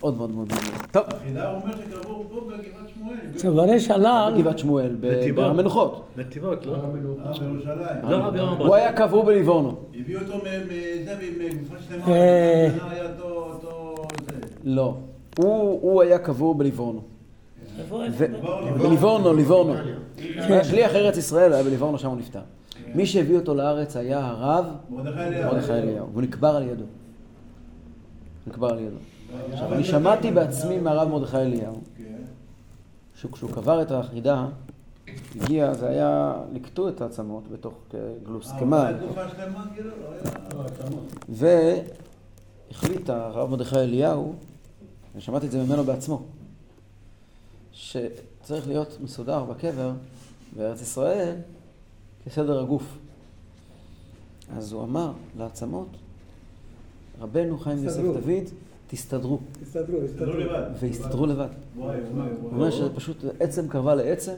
מאוד 0.00 0.16
מאוד 0.16 0.30
מאוד 0.30 0.48
מעניין. 0.48 0.72
טוב, 0.92 1.04
החידה 1.08 1.50
הוא 1.50 1.62
אומר 1.62 1.76
שקבור 1.76 2.26
פה 2.30 2.40
בגבעת 2.40 2.88
שמואל. 2.94 3.16
צווארי 3.36 3.80
שלל, 3.80 4.32
בגבעת 4.36 4.58
שמואל. 4.58 4.96
בהר 5.34 5.50
המנוחות. 5.50 6.04
נתיבות, 6.16 6.66
לא? 6.66 6.74
אה, 6.74 6.78
בירושלים. 6.78 8.10
לא 8.10 8.16
רבי 8.16 8.38
הוא 8.40 8.74
היה 8.74 8.92
קבור 8.92 9.24
בליבורנו. 9.24 9.74
הביאו 9.94 10.20
אותו 10.20 10.38
מזה, 10.38 11.16
מגופה 11.38 11.74
שלמה, 11.88 12.08
אה. 12.08 12.68
היה 12.90 13.10
אותו. 13.12 14.06
לא. 14.64 14.94
הוא, 15.38 15.78
הוא 15.82 16.02
היה 16.02 16.18
קבור 16.18 16.54
בליבורנו. 16.54 17.00
בליבורנו, 18.78 19.34
ליבורנו. 19.34 19.72
הוא 19.72 19.82
היה 20.48 20.64
שליח 20.64 20.94
ארץ 20.94 21.16
ישראל, 21.16 21.52
היה 21.52 21.62
בליבורנו, 21.62 21.98
שם 21.98 22.08
הוא 22.08 22.16
נפטר. 22.16 22.40
מי 22.94 23.06
שהביא 23.06 23.36
אותו 23.36 23.54
לארץ 23.54 23.96
היה 23.96 24.26
הרב 24.26 24.66
מרדכי 24.90 25.20
אליהו. 25.20 25.54
מרדכי 25.54 25.72
אליהו, 25.72 26.06
והוא 26.12 26.22
נקבר 26.22 26.56
על 26.56 26.62
ידו. 26.62 26.84
נקבר 28.46 28.68
על 28.68 28.78
ידו. 28.78 28.96
עכשיו, 29.52 29.74
אני 29.74 29.84
שמעתי 29.84 30.30
בעצמי 30.30 30.78
מהרב 30.78 31.08
מרדכי 31.08 31.36
אליהו. 31.36 31.80
שכשהוא 33.16 33.50
קבר 33.50 33.82
את 33.82 33.90
החידה, 33.90 34.46
הגיע, 35.36 35.74
זה 35.74 35.88
היה, 35.88 36.34
לקטו 36.52 36.88
את 36.88 37.00
העצמות 37.00 37.48
בתוך 37.48 37.74
גלוס, 38.24 38.50
אה, 38.50 38.58
כאילו, 38.58 38.70
לא 38.70 38.76
היה... 38.76 38.92
והחליט 41.28 43.10
הרב 43.10 43.50
מרדכי 43.50 43.76
אליהו, 43.76 44.34
אני 45.14 45.20
שמעתי 45.20 45.46
את 45.46 45.50
זה 45.50 45.62
ממנו 45.62 45.84
בעצמו, 45.84 46.22
שצריך 47.72 48.68
להיות 48.68 48.98
מסודר 49.00 49.44
בקבר 49.44 49.92
בארץ 50.56 50.82
ישראל 50.82 51.34
כסדר 52.26 52.60
הגוף. 52.60 52.98
אז 54.56 54.72
הוא 54.72 54.82
אמר 54.82 55.12
לעצמות, 55.38 55.88
רבנו 57.20 57.58
חיים 57.58 57.84
יוסף. 57.84 58.00
דוד, 58.00 58.44
תסתדרו, 58.86 59.38
הסתדרו, 59.62 59.98
לא 60.00 60.04
הסתדרו. 60.04 60.32
לבד. 60.32 60.62
והסתדרו 60.80 61.26
לבד. 61.26 61.46
וואי, 61.76 61.96
וואי, 62.14 62.28
הוא 62.40 62.50
אומר. 62.50 62.70
שזה 62.70 62.94
פשוט 62.94 63.24
עצם 63.40 63.68
קרבה 63.68 63.94
לעצם. 63.94 64.32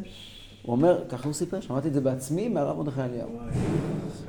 הוא 0.63 0.77
אומר, 0.77 1.05
ככה 1.09 1.25
הוא 1.25 1.33
סיפר, 1.33 1.61
שמעתי 1.61 1.89
את 1.89 1.95
זה 1.95 2.01
בעצמי 2.01 2.49
מהרב 2.49 2.77
מרדכי 2.77 3.01
אליהו. 3.01 3.29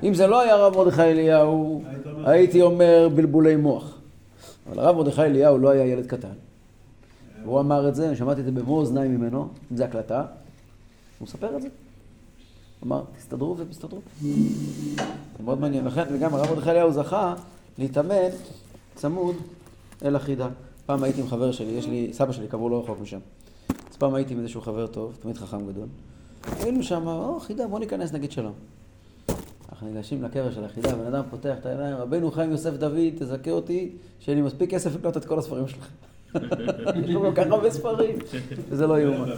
אם 0.04 0.14
זה 0.14 0.28
לא 0.28 0.42
היה 0.42 0.54
הרב 0.54 0.78
מרדכי 0.78 1.02
אליהו, 1.02 1.84
הייתי 2.26 2.62
אומר 2.62 3.10
בלבולי 3.16 3.56
מוח. 3.56 3.98
אבל 4.70 4.80
הרב 4.80 4.96
מרדכי 4.96 5.22
אליהו 5.22 5.58
לא 5.58 5.70
היה 5.70 5.86
ילד 5.86 6.06
קטן. 6.06 6.34
הוא 7.44 7.60
אמר 7.60 7.90
את 7.90 7.96
זה, 7.96 8.08
אני 8.08 8.16
שמעתי 8.16 8.40
את 8.40 8.46
זה 8.46 8.52
במו 8.52 8.78
אוזניי 8.78 9.08
ממנו, 9.08 9.48
אם 9.72 9.78
זה 9.78 9.86
הקלטה. 9.86 10.26
הוא 11.20 11.26
מספר 11.26 11.56
את 11.56 11.62
זה. 11.62 11.68
הוא 12.80 12.88
אמר, 12.88 13.04
תסתדרו 13.18 13.58
ותסתדרו. 13.58 14.00
זה 14.22 15.44
מאוד 15.44 15.60
מעניין. 15.60 15.86
לכן, 15.86 16.04
וגם 16.14 16.36
הרב 16.36 16.50
מרדכי 16.50 16.70
אליהו 16.70 16.92
זכה 16.92 17.36
להתאמן 17.78 18.30
צמוד 18.96 19.36
אל 20.06 20.16
החידה. 20.16 20.48
פעם 20.86 21.04
הייתי 21.04 21.22
עם 21.22 21.28
חבר 21.28 21.52
שלי, 21.52 21.72
יש 21.72 21.88
לי, 21.88 22.10
סבא 22.12 22.32
שלי 22.32 22.48
קבור 22.48 22.72
לא 22.72 22.80
רחוק 22.84 23.00
משם. 23.02 23.20
אז 23.92 23.98
פעם 23.98 24.16
הייתי 24.16 24.34
עם 24.34 24.40
איזשהו 24.40 24.62
חבר 24.62 24.88
טוב, 24.88 25.18
תמיד 25.20 25.38
חכם 25.38 25.68
גדול. 25.68 25.88
היינו 26.60 26.84
שם, 26.84 27.08
או, 27.08 27.40
חידה, 27.40 27.68
בוא 27.68 27.80
ניכנס, 27.80 28.14
נגיד 28.14 28.32
שלום. 28.32 28.54
אנחנו 29.70 29.88
ניגשים 29.88 30.24
לקבר 30.24 30.52
של 30.52 30.66
החידה, 30.66 30.96
בן 30.96 31.06
אדם 31.06 31.24
פותח 31.30 31.56
את 31.60 31.66
העיניים, 31.66 31.98
רבנו 31.98 32.32
חיים 32.32 32.52
יוסף 32.52 32.74
דוד, 32.74 33.10
תזכה 33.20 33.52
אותי, 33.52 33.92
שיהיה 34.20 34.36
לי 34.36 34.42
מספיק 34.42 34.70
כסף 34.70 34.96
לקנות 34.96 35.18
את 35.18 35.26
כל 35.26 35.40
הספרים 35.40 35.68
שלך. 35.68 35.88
יש 37.04 37.10
לו 37.10 37.22
כל 37.22 37.32
כך 37.36 37.44
הרבה 37.50 37.72
ספרים, 37.72 38.16
וזה 38.70 38.88
לא 38.88 39.00
יאומן. 39.00 39.30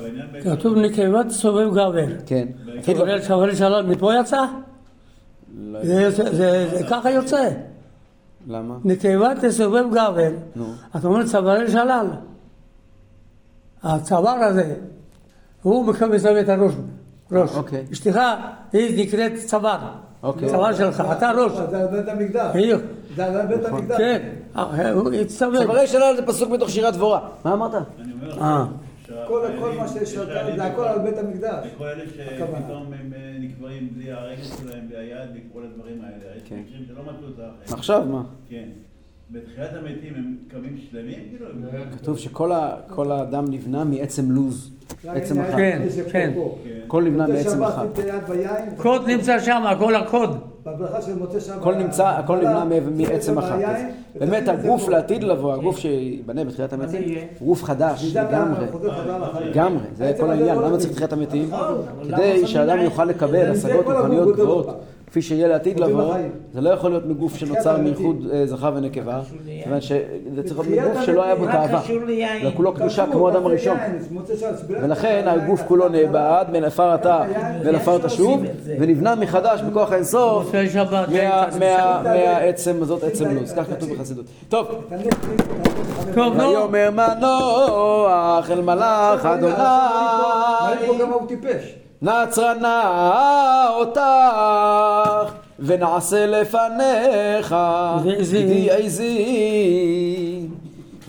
כתוב 0.44 0.78
נקבת 0.78 1.30
סובב 1.30 1.72
גבל. 1.72 2.14
כן. 2.26 2.48
צווארי 3.28 3.56
שלל 3.56 3.86
מפה 3.86 4.12
יצא? 4.20 4.46
לא 5.58 5.84
זה 6.10 6.80
ככה 6.90 7.12
יוצא. 7.12 7.50
למה? 8.48 8.78
נקבה 8.84 9.30
תסובב 9.42 9.84
גבל. 9.92 10.34
נו. 10.56 10.66
אתה 10.96 11.08
אומר 11.08 11.28
צווארי 11.28 11.72
שלל. 11.72 12.08
הצוואר 13.84 14.44
הזה, 14.44 14.76
הוא 15.62 15.86
מקבל 15.86 16.16
מסובב 16.16 16.36
את 16.36 16.50
הראש. 16.50 16.74
ראש. 17.32 17.56
אוקיי. 17.56 17.86
אשתך, 17.92 18.20
היא 18.74 19.06
נקראת 19.06 19.32
צוואר. 19.46 19.80
אוקיי. 20.24 20.50
צוואר 20.50 20.74
שלך, 20.74 21.04
אתה 21.18 21.32
ראש. 21.32 21.52
זה 21.70 21.82
על 21.82 21.88
בית 21.88 22.08
המקדש. 22.08 22.56
בדיוק. 22.56 22.82
זה 23.16 23.26
על 23.26 23.46
בית 23.46 23.66
המקדש. 23.66 23.98
כן, 23.98 24.30
אה. 24.58 25.26
צווארי 25.28 25.88
שלל 25.88 26.16
זה 26.16 26.26
פסוק 26.26 26.50
מתוך 26.50 26.70
שירת 26.70 26.94
דבורה. 26.94 27.20
מה 27.46 27.54
אמרת? 27.54 27.74
אני 27.76 28.14
אומר 28.14 28.42
אה. 28.42 28.66
כל 29.28 29.48
כל 29.60 29.72
מה 29.78 29.88
שיש 29.88 30.18
חיילים 30.18 30.56
זה 30.56 30.64
הכל 30.64 30.88
על 30.88 31.00
בית 31.00 31.18
המקדש. 31.18 31.66
לכל 31.76 31.88
אלה. 31.88 32.04
שפתאום 32.10 32.94
הם 32.94 33.14
אה, 33.16 33.38
נקברים 33.40 33.90
בלי 33.94 34.12
הרגל 34.12 34.44
שלהם, 34.44 34.88
בלי 34.88 34.98
היד, 34.98 35.30
וכל 35.34 35.64
הדברים 35.64 36.02
האלה. 36.04 36.36
יש 36.38 36.44
כן. 36.46 36.60
מקרים 36.60 36.86
שלא 36.88 37.04
מצאו 37.04 37.28
את 37.28 37.34
החיים. 37.34 37.78
עכשיו 37.80 38.06
מה? 38.06 38.24
כן. 38.50 38.70
בתחילת 39.32 39.70
המתים 39.74 40.14
הם 40.16 40.36
קמים 40.48 40.78
שלמים, 40.92 41.20
כאילו? 41.30 41.46
הם- 41.50 41.90
כתוב 41.98 42.18
שכל 42.18 42.52
כל 42.90 43.12
האדם 43.12 43.46
נבנה 43.50 43.84
מעצם 43.84 44.32
לוז, 44.32 44.72
עצם 45.08 45.40
אחת. 45.42 45.56
כן, 45.58 45.82
כן. 46.12 46.32
הכל 46.86 47.04
נבנה 47.04 47.28
מוצאי 47.28 47.38
מעצם 47.44 47.58
שבת 47.58 47.68
אחת. 47.68 47.86
קוד 48.78 49.08
נמצא 49.08 49.40
שם, 49.40 49.64
הכל 49.66 49.96
הקוד. 49.96 50.38
הכל 51.52 51.76
נמצא, 51.76 52.08
הכל 52.08 52.38
נבנה 52.38 52.66
מעצם 52.96 53.38
אחת. 53.38 53.60
באמת 54.20 54.48
הגוף. 54.48 54.90
לעתיד 54.90 55.24
לבוא, 55.24 55.54
הגוף 55.54 55.78
שיבנה 55.78 56.44
בתחילת 56.46 56.74
המתים, 56.74 57.04
הוא 57.40 57.48
גוף 57.48 57.64
חדש 57.64 58.16
לאן 58.16 58.26
לגמרי. 58.26 58.66
לגמרי, 59.50 59.84
זה 59.96 60.14
כל 60.20 60.30
העניין, 60.32 60.58
לא 60.58 60.68
למה. 60.68 60.78
צריך 60.78 60.94
תחיית 60.94 61.14
המתים? 61.14 61.48
נכון. 61.52 61.82
כדי 62.04 62.48
שאדם 62.48 62.80
יוכל 62.80 63.06
לקבל 63.06 63.52
השגות 63.52 63.86
כל 63.86 63.94
רוחניות 63.94 64.36
גבוהות. 64.36 64.68
כפי 65.12 65.22
שיהיה 65.22 65.48
לעתיד 65.48 65.80
לבוא. 65.80 66.16
זה 66.54 66.62
לא 66.62 66.70
יכול 66.70 66.90
להיות 66.92 67.06
מגוף 67.06 67.36
שנוצר 67.36 67.78
מייחוד 67.78 68.28
אה, 68.34 68.46
זכר 68.46 68.72
ונקבה. 68.76 69.22
כיוון 69.64 69.82
שזה 69.82 70.44
צריך 70.46 70.60
להיות 70.60 70.90
מגוף 70.90 71.06
שלא 71.06 71.24
היה 71.24 71.36
בו 71.36 71.46
תאווה, 71.46 71.82
קשור 71.82 72.04
ליין? 72.06 72.42
אלא 72.42 72.52
כולו 72.56 72.74
קדושה 72.74 73.06
כמו 73.12 73.28
האדם 73.28 73.46
הראשון. 73.46 73.78
לא 74.70 74.78
ולכן 74.82 75.24
הגוף 75.28 75.62
כולו 75.68 75.90
נאבד, 75.90 76.46
מעפר 76.52 76.96
אתה 76.96 77.24
ולעפר 77.64 77.98
תשוב, 77.98 78.44
ונבנה 78.80 79.16
מחדש 79.16 79.62
בכוח 79.62 79.92
האינסוף 79.92 80.52
מהעצם 82.04 82.78
הזאת, 82.82 83.04
עצם 83.04 83.30
לוז, 83.36 83.54
כך 83.54 83.70
כתוב 83.70 83.94
בחסידות. 83.94 84.26
טוב, 84.50 84.68
טוב, 86.16 86.34
נו. 86.34 86.72
ויאמר 86.72 86.90
מנוח 86.90 88.52
אל 88.52 88.62
מלאך 88.62 89.26
אדוני 89.26 89.56
פה 90.88 90.98
כמה 90.98 91.14
הוא 91.16 91.28
טיפש. 91.28 91.81
נצרה 92.04 92.54
נא 92.54 93.68
אותך 93.70 94.02
ונעשה 95.60 96.26
לפניך. 96.26 97.56
גדי 98.04 98.70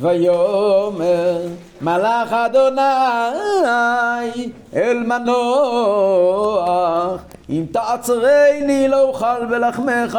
ויאמר 0.01 1.39
מלאך 1.81 2.33
אדוני 2.33 2.81
אל 4.77 4.99
מנוח 5.07 6.31
אם 7.51 7.65
תעצרני 7.73 8.89
לא 8.89 9.03
אוכל 9.03 9.47
בלחמך 9.51 10.19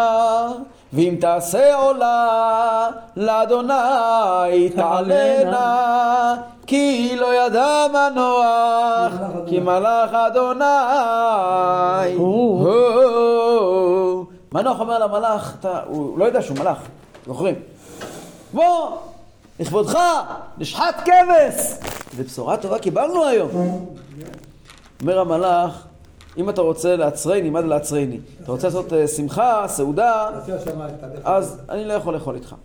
ואם 0.93 1.15
תעשה 1.21 1.75
עולה 1.75 2.87
לאדוני 3.17 4.69
תעלנה 4.75 6.35
כי 6.67 7.15
לא 7.19 7.45
ידע 7.45 7.85
מנוח 7.93 9.13
כי 9.47 9.59
מלאך 9.59 10.13
אדוני. 10.13 10.63
מנוח 14.51 14.79
אומר 14.79 14.99
למלאך, 14.99 15.55
אתה- 15.59 15.81
הוא 15.87 16.17
לא 16.19 16.25
יודע 16.25 16.41
שהוא 16.41 16.57
מלאך, 16.59 16.77
זוכרים? 17.27 17.55
בוא, 18.53 18.89
לכבודך, 19.59 19.97
נשחט 20.57 20.95
כבש! 21.05 21.61
זו 22.17 22.23
בשורה 22.23 22.57
טובה 22.57 22.79
קיבלנו 22.79 23.25
היום. 23.25 23.49
אומר 25.01 25.19
המלאך, 25.19 25.83
אם 26.37 26.49
אתה 26.49 26.61
רוצה 26.61 26.95
לעצרני, 26.95 27.49
מה 27.49 27.61
זה 27.61 27.67
לעצרני? 27.67 28.19
אתה 28.43 28.51
רוצה 28.51 28.67
לעשות 28.67 28.93
אה, 28.93 29.07
שמחה, 29.07 29.65
סעודה. 29.67 30.29
אז 31.25 31.57
אני 31.69 31.85
לא 31.85 31.93
יכול 31.93 32.13
לאכול 32.13 32.35
איתך. 32.35 32.55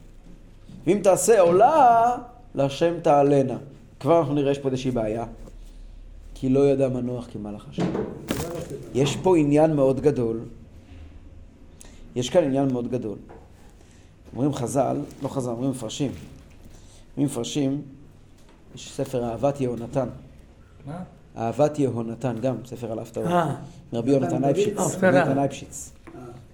ואם 0.87 1.01
תעשה 1.03 1.41
עולה, 1.41 2.11
להשם 2.55 2.95
תעלנה. 3.03 3.55
כבר 4.01 4.19
אנחנו 4.19 4.35
נראה 4.35 4.53
יש 4.53 4.59
פה 4.59 4.69
איזושהי 4.69 4.91
בעיה. 4.91 5.25
כי 6.35 6.49
לא 6.49 6.71
ידע 6.71 6.89
מנוח 6.89 7.29
כמלאך 7.33 7.67
השם. 7.71 7.87
יש 8.95 9.17
פה 9.17 9.37
עניין 9.37 9.77
מאוד 9.77 10.01
גדול. 10.01 10.41
יש 12.17 12.31
כאן 12.31 12.45
עניין 12.45 12.73
מאוד 12.73 12.91
גדול. 12.91 13.19
אומרים 14.33 14.55
חז"ל, 14.55 14.97
לא 15.23 15.29
חז"ל, 15.29 15.51
אומרים 15.51 15.71
מפרשים. 15.71 16.13
אומרים 17.11 17.27
מפרשים, 17.27 17.83
יש 18.75 18.93
ספר 18.93 19.25
אהבת 19.25 19.61
יהונתן. 19.61 20.09
מה? 20.87 21.03
אהבת 21.37 21.79
יהונתן, 21.79 22.37
גם 22.41 22.57
ספר 22.67 22.93
על 22.93 22.99
ההפטרה. 22.99 23.33
אה. 23.33 23.55
מרבי 23.93 24.11
יונתן 24.11 24.45
אייפשיץ. 24.45 24.79
רבי 24.79 25.07
יונתן 25.07 25.39
אייפשיץ. 25.39 25.93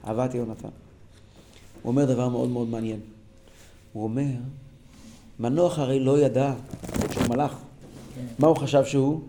אהבת 0.06 0.34
יהונתן. 0.34 0.68
הוא 1.82 1.90
אומר 1.90 2.04
דבר 2.04 2.28
מאוד 2.28 2.48
מאוד 2.48 2.68
מעניין. 2.68 3.00
הוא 3.92 4.04
אומר, 4.04 4.30
מנוח 5.40 5.78
הרי 5.78 6.00
לא 6.00 6.18
ידע 6.18 6.52
שהוא 7.10 7.24
מלאך. 7.28 7.56
מה 8.38 8.46
הוא 8.46 8.56
חשב 8.56 8.84
שהוא? 8.84 9.20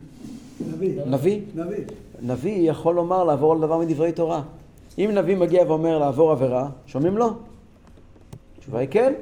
נביא. 0.73 1.01
נביא. 1.05 1.41
נביא. 1.55 1.83
נביא 2.21 2.69
יכול 2.69 2.95
לומר 2.95 3.23
לעבור 3.23 3.53
על 3.53 3.59
דבר 3.59 3.77
מדברי 3.77 4.11
תורה. 4.11 4.41
אם 4.97 5.11
נביא 5.13 5.37
מגיע 5.37 5.63
ואומר 5.67 5.97
לעבור 5.97 6.31
עבירה, 6.31 6.69
שומעים 6.87 7.17
לו? 7.17 7.33
התשובה 8.57 8.79
היא 8.79 8.87
כן. 8.91 9.13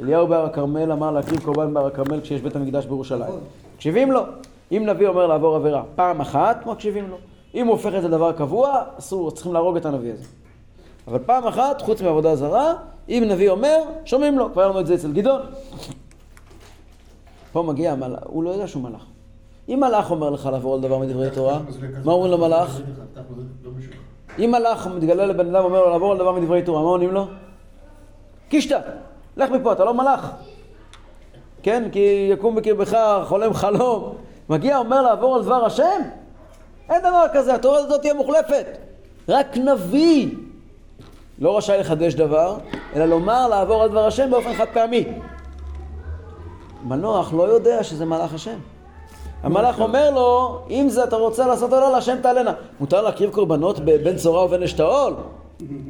אליהו 0.00 0.26
בהר 0.26 0.44
הכרמל 0.44 0.92
אמר 0.92 1.10
להקריב 1.10 1.40
קורבן 1.40 1.74
בהר 1.74 1.86
הכרמל 1.86 2.20
כשיש 2.20 2.40
בית 2.40 2.56
המקדש 2.56 2.86
בירושלים. 2.86 3.32
מקשיבים 3.74 4.12
לו. 4.12 4.20
אם 4.72 4.82
נביא 4.86 5.08
אומר 5.08 5.26
לעבור 5.26 5.56
עבירה 5.56 5.82
פעם 5.94 6.20
אחת, 6.20 6.66
מקשיבים 6.66 7.08
לו. 7.08 7.16
אם 7.54 7.66
הוא 7.66 7.72
הופך 7.72 7.94
את 7.94 8.02
זה 8.02 8.08
לדבר 8.08 8.32
קבוע, 8.32 8.82
אסור, 8.98 9.30
צריכים 9.30 9.52
להרוג 9.52 9.76
את 9.76 9.86
הנביא 9.86 10.12
הזה. 10.12 10.24
אבל 11.08 11.18
פעם 11.26 11.46
אחת, 11.46 11.82
חוץ 11.82 12.02
מעבודה 12.02 12.36
זרה, 12.36 12.74
אם 13.08 13.24
נביא 13.28 13.50
אומר, 13.50 13.78
שומעים 14.04 14.38
לו. 14.38 14.52
כבר 14.52 14.70
לנו 14.70 14.80
את 14.80 14.86
זה 14.86 14.94
אצל 14.94 15.12
גדעון. 15.12 15.40
פה 17.52 17.62
מגיע 17.62 17.92
המלאך, 17.92 18.20
הוא 18.24 18.44
לא 18.44 18.50
יודע 18.50 18.66
שהוא 18.66 18.82
מלאך. 18.82 19.04
אם 19.68 19.80
מלאך 19.80 20.10
אומר 20.10 20.30
לך 20.30 20.48
לעבור 20.52 20.74
על 20.74 20.80
דבר 20.80 20.98
מדברי 20.98 21.30
תורה, 21.30 21.60
מה 22.04 22.12
אומרים 22.12 22.32
למלאך? 22.32 22.80
אם 24.38 24.50
מלאך 24.50 24.86
מתגלה 24.86 25.26
לבן 25.26 25.54
אדם 25.54 25.64
ואומר 25.64 25.80
לו 25.80 25.90
לעבור 25.90 26.12
על 26.12 26.18
דבר 26.18 26.32
מדברי 26.32 26.62
תורה, 26.62 26.82
מה 26.82 26.88
עונים 26.88 27.10
לו? 27.10 27.26
קישטה, 28.48 28.78
לך 29.36 29.50
מפה, 29.50 29.72
אתה 29.72 29.84
לא 29.84 29.94
מלאך. 29.94 30.30
כן, 31.62 31.88
כי 31.92 32.28
יקום 32.32 32.54
בקרבך 32.54 32.98
חולם 33.24 33.54
חלום. 33.54 34.14
מגיע, 34.48 34.78
אומר 34.78 35.02
לעבור 35.02 35.36
על 35.36 35.42
דבר 35.42 35.64
השם? 35.64 36.00
אין 36.90 37.00
דבר 37.00 37.24
כזה, 37.32 37.54
התורה 37.54 37.78
הזאת 37.78 38.00
תהיה 38.00 38.14
מוחלפת. 38.14 38.66
רק 39.28 39.56
נביא 39.56 40.28
לא 41.38 41.56
רשאי 41.58 41.78
לחדש 41.78 42.14
דבר, 42.14 42.56
אלא 42.94 43.04
לומר 43.04 43.48
לעבור 43.48 43.82
על 43.82 43.88
דבר 43.88 44.06
השם 44.06 44.30
באופן 44.30 44.54
חד 44.54 44.66
פעמי. 44.72 45.04
מנוח 46.84 47.32
לא 47.32 47.42
יודע 47.42 47.82
שזה 47.82 48.04
מלאך 48.04 48.34
השם. 48.34 48.58
המלאך 49.42 49.80
אומר 49.80 50.10
לו, 50.10 50.58
אם 50.70 50.88
זה 50.88 51.04
אתה 51.04 51.16
רוצה 51.16 51.46
לעשות 51.46 51.72
עולה 51.72 51.90
להשם 51.90 52.16
תעלנה. 52.22 52.52
מותר 52.80 53.02
להקריב 53.02 53.30
קורבנות 53.30 53.80
בין 53.80 54.16
צורה 54.16 54.44
ובין 54.44 54.62
אשתאול? 54.62 55.14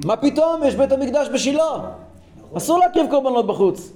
מה 0.05 0.17
פתאום? 0.17 0.63
יש 0.65 0.75
בית 0.75 0.93
המקדש 0.93 1.29
בשילה. 1.29 1.79
אסור 2.57 2.79
להקריב 2.79 3.07
קורבנות 3.11 3.47
בחוץ. 3.47 3.93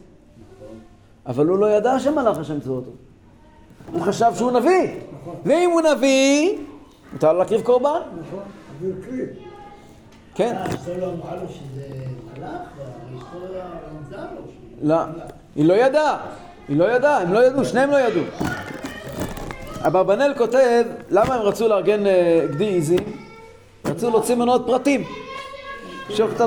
אבל 1.27 1.47
הוא 1.47 1.59
לא 1.59 1.71
ידע 1.71 1.99
שמלאך 1.99 2.39
השם 2.39 2.61
ציווה 2.61 2.77
אותו. 2.77 2.91
הוא 3.93 4.03
חשב 4.03 4.33
שהוא 4.37 4.51
נביא. 4.51 5.01
ואם 5.45 5.71
הוא 5.71 5.81
נביא, 5.81 6.59
מותר 7.13 7.33
לו 7.33 7.39
להקריב 7.39 7.61
קורבן. 7.61 8.01
נכון. 8.21 8.43
נביא 8.81 8.95
הקריב. 9.01 9.29
כן. 10.35 10.57
אשתו 10.57 10.91
לא 11.01 11.07
אמרה 11.07 11.37
לו 11.37 11.49
שזה 11.49 11.87
מלאך, 12.37 12.61
ואשתו 12.79 13.39
רמזה 13.39 14.17
לו. 14.17 14.43
לא, 14.83 14.97
היא 15.57 15.65
לא 15.65 15.75
ידעה, 15.75 16.19
היא 16.69 16.77
לא 16.77 16.93
ידעה, 16.93 17.21
הם 17.21 17.33
לא 17.33 17.47
ידעו, 17.47 17.65
שניהם 17.65 17.91
לא 17.91 17.97
ידעו. 17.97 18.23
אברבנאל 19.87 20.35
כותב, 20.39 20.85
למה 21.11 21.35
הם 21.35 21.41
רצו 21.43 21.69
לארגן 21.69 22.07
אה, 22.07 22.47
גדי 22.51 22.65
עיזים? 22.65 22.99
רצו 23.85 24.11
להוציא 24.11 24.35
ממנו 24.35 24.53
עוד 24.53 24.67
פרטים. 24.67 25.05
שוב 26.11 26.35
קצת 26.35 26.45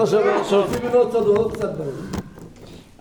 עוד 1.38 1.54
קצת 1.54 1.70
דברים. 1.70 1.94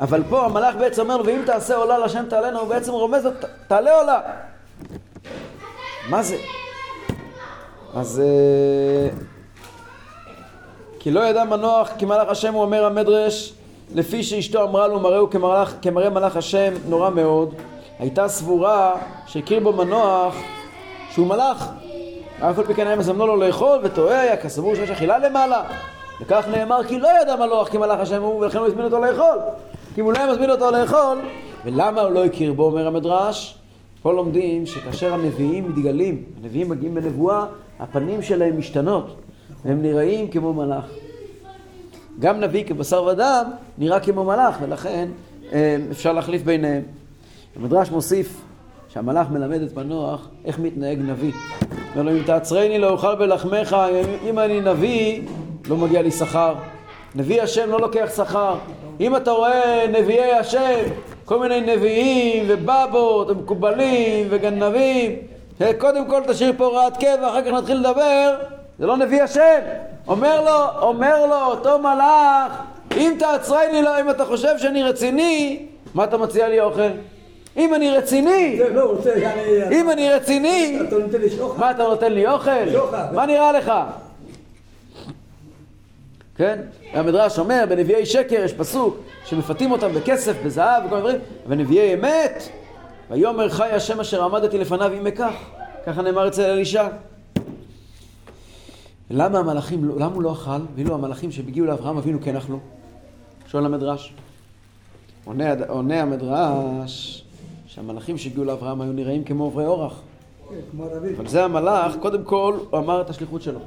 אבל 0.00 0.22
פה 0.28 0.44
המלאך 0.44 0.74
בעצם 0.76 1.02
אומר 1.02 1.16
לו, 1.16 1.26
ואם 1.26 1.42
תעשה 1.46 1.76
עולה 1.76 1.98
לשם 1.98 2.24
תעלנה, 2.30 2.58
הוא 2.58 2.68
בעצם 2.68 2.92
רומז 2.92 3.24
לו, 3.24 3.30
"ת- 3.30 3.44
תעלה 3.68 4.00
עולה. 4.00 4.20
מה 6.10 6.22
זה? 6.22 6.36
אז... 7.94 8.22
אה, 8.24 9.08
כי 11.00 11.10
לא 11.10 11.20
ידע 11.20 11.44
מנוח 11.44 11.90
כי 11.98 12.04
מלאך 12.04 12.28
השם 12.28 12.54
הוא 12.54 12.62
אומר 12.62 12.84
המדרש 12.84 13.52
לפי 13.94 14.22
שאשתו 14.22 14.62
אמרה 14.62 14.88
לו 14.88 15.00
מראהו 15.00 15.30
כמלאך, 15.30 15.74
כמראה 15.82 16.10
מלאך 16.10 16.36
השם 16.36 16.72
נורא 16.88 17.10
מאוד. 17.10 17.54
הייתה 17.98 18.28
סבורה 18.28 18.96
שהכיר 19.26 19.60
בו 19.60 19.72
מנוח 19.72 20.34
שהוא 21.10 21.26
מלאך. 21.26 21.68
אף 22.40 22.58
על 22.58 22.66
פי 22.66 22.74
כן 22.74 22.86
היה 22.86 22.96
מזמנו 22.96 23.26
לו 23.26 23.36
לאכול 23.36 23.78
וטועה 23.82 24.20
היה 24.20 24.36
כסבור 24.36 24.74
שיש 24.74 24.90
אכילה 24.90 25.18
למעלה. 25.18 25.62
וכך 26.20 26.44
נאמר 26.50 26.84
כי 26.84 26.98
לא 26.98 27.08
ידע 27.22 27.36
מלאך 27.36 27.68
כי 27.68 27.78
מלאך 27.78 28.00
השם 28.00 28.22
הוא 28.22 28.40
ולכן 28.40 28.58
הוא 28.58 28.66
הזמין 28.66 28.84
אותו 28.84 29.00
לאכול. 29.00 29.38
כי 29.94 30.00
אם 30.00 30.06
הוא 30.06 30.12
לא 30.12 30.18
היה 30.18 30.32
מזמין 30.32 30.50
אותו 30.50 30.70
לאכול 30.70 31.18
ולמה 31.64 32.00
הוא 32.00 32.10
לא 32.10 32.24
הכיר 32.24 32.52
בו 32.52 32.64
אומר 32.64 32.86
המדרש? 32.86 33.58
פה 34.02 34.12
לומדים 34.12 34.66
שכאשר 34.66 35.14
הנביאים 35.14 35.68
מתגלים 35.68 36.22
הנביאים 36.42 36.68
מגיעים 36.68 36.94
בנבואה 36.94 37.44
הפנים 37.80 38.22
שלהם 38.22 38.58
משתנות. 38.58 39.16
והם 39.64 39.82
נראים 39.82 40.28
כמו 40.28 40.52
מלאך 40.52 40.84
גם 42.18 42.40
נביא 42.40 42.64
כבשר 42.64 43.04
ודם 43.04 43.50
נראה 43.78 44.00
כמו 44.00 44.24
מלאך, 44.24 44.56
ולכן 44.62 45.08
אה, 45.52 45.76
אפשר 45.90 46.12
להחליף 46.12 46.42
ביניהם. 46.42 46.82
המדרש 47.56 47.90
מוסיף 47.90 48.40
שהמלאך 48.88 49.30
מלמד 49.30 49.62
את 49.62 49.76
מנוח 49.76 50.28
איך 50.44 50.58
מתנהג 50.58 50.98
נביא. 50.98 51.32
אומר 51.96 52.02
לו, 52.02 52.18
אם 52.18 52.22
תעצרני 52.22 52.78
לא 52.78 52.90
אוכל 52.90 53.14
בלחמך, 53.14 53.76
אם 54.28 54.38
אני 54.38 54.60
נביא, 54.60 55.22
לא 55.68 55.76
מגיע 55.76 56.02
לי 56.02 56.10
שכר. 56.10 56.54
נביא 57.14 57.42
השם 57.42 57.70
לא 57.70 57.80
לוקח 57.80 58.10
שכר. 58.16 58.54
אם 59.00 59.16
אתה 59.16 59.30
רואה 59.30 59.86
נביאי 59.92 60.32
השם, 60.32 60.84
כל 61.24 61.40
מיני 61.40 61.76
נביאים 61.76 62.44
ובבות 62.48 63.30
ומקובלים 63.30 64.26
וגנבים, 64.30 65.16
אה, 65.60 65.70
קודם 65.78 66.08
כל 66.08 66.22
תשאיר 66.28 66.52
פה 66.56 66.64
הוראת 66.64 66.96
קבע, 66.96 67.28
אחר 67.30 67.42
כך 67.42 67.50
נתחיל 67.50 67.76
לדבר, 67.76 68.36
זה 68.78 68.86
לא 68.86 68.96
נביא 68.96 69.22
השם. 69.22 69.58
אומר 70.08 70.44
לו, 70.44 70.82
אומר 70.86 71.26
לו 71.26 71.44
אותו 71.44 71.78
מלאך, 71.78 72.52
אם 72.96 73.16
תעצרני 73.18 73.82
לו, 73.82 73.90
אם 74.00 74.10
אתה 74.10 74.24
חושב 74.24 74.58
שאני 74.58 74.82
רציני, 74.82 75.66
מה 75.94 76.04
אתה 76.04 76.18
מציע 76.18 76.48
לי 76.48 76.60
אוכל? 76.60 76.90
אם 77.56 77.74
אני 77.74 77.90
רציני, 77.90 78.60
לא. 78.74 78.98
אם 79.70 79.90
אני 79.90 80.10
רציני? 80.10 80.78
מה 81.58 81.70
אתה 81.70 81.82
נותן 81.82 82.12
לי 82.12 82.26
אוכל? 82.26 82.50
מה 83.12 83.26
נראה 83.26 83.52
לך? 83.52 83.72
כן? 86.36 86.58
המדרש 86.92 87.38
אומר, 87.38 87.64
בנביאי 87.68 88.06
שקר 88.06 88.44
יש 88.44 88.52
פסוק 88.52 88.96
שמפתים 89.24 89.70
אותם 89.70 89.94
בכסף, 89.94 90.36
בזהב 90.44 90.86
וכל 90.86 90.96
מיני 90.96 91.08
דברים, 91.08 91.20
ונביאי 91.46 91.94
אמת, 91.94 92.48
ויאמר 93.10 93.48
חי 93.48 93.68
השם 93.68 94.00
אשר 94.00 94.24
עמדתי 94.24 94.58
לפניו 94.58 94.92
אם 94.92 95.06
אקח. 95.06 95.34
ככה 95.86 96.02
נאמר 96.02 96.28
אצל 96.28 96.42
אלישע. 96.42 96.86
למה 99.10 99.38
המלאכים, 99.38 99.84
לא- 99.84 99.94
למה 99.96 100.14
הוא 100.14 100.22
לא 100.22 100.32
אכל, 100.32 100.50
ואילו 100.74 100.94
המלאכים 100.94 101.30
שהגיעו 101.30 101.66
לאברהם 101.66 101.96
אבינו 101.96 102.18
כן 102.22 102.36
אכלו? 102.36 102.58
שואל 103.46 103.64
המדרש. 103.64 104.14
עונה, 105.24 105.44
עונה 105.68 106.02
המדרש 106.02 107.24
שהמלאכים 107.66 108.18
שהגיעו 108.18 108.44
לאברהם 108.44 108.80
היו 108.80 108.92
נראים 108.92 109.24
כמו 109.24 109.44
עוברי 109.44 109.66
אורח. 109.66 110.00
כן. 110.48 110.82
אבל 111.16 111.26
זה 111.28 111.44
המלאך, 111.44 111.96
קודם 112.00 112.24
כל 112.24 112.56
הוא 112.70 112.78
אמר 112.78 113.00
את 113.00 113.10
השליחות 113.10 113.42
שלו. 113.42 113.58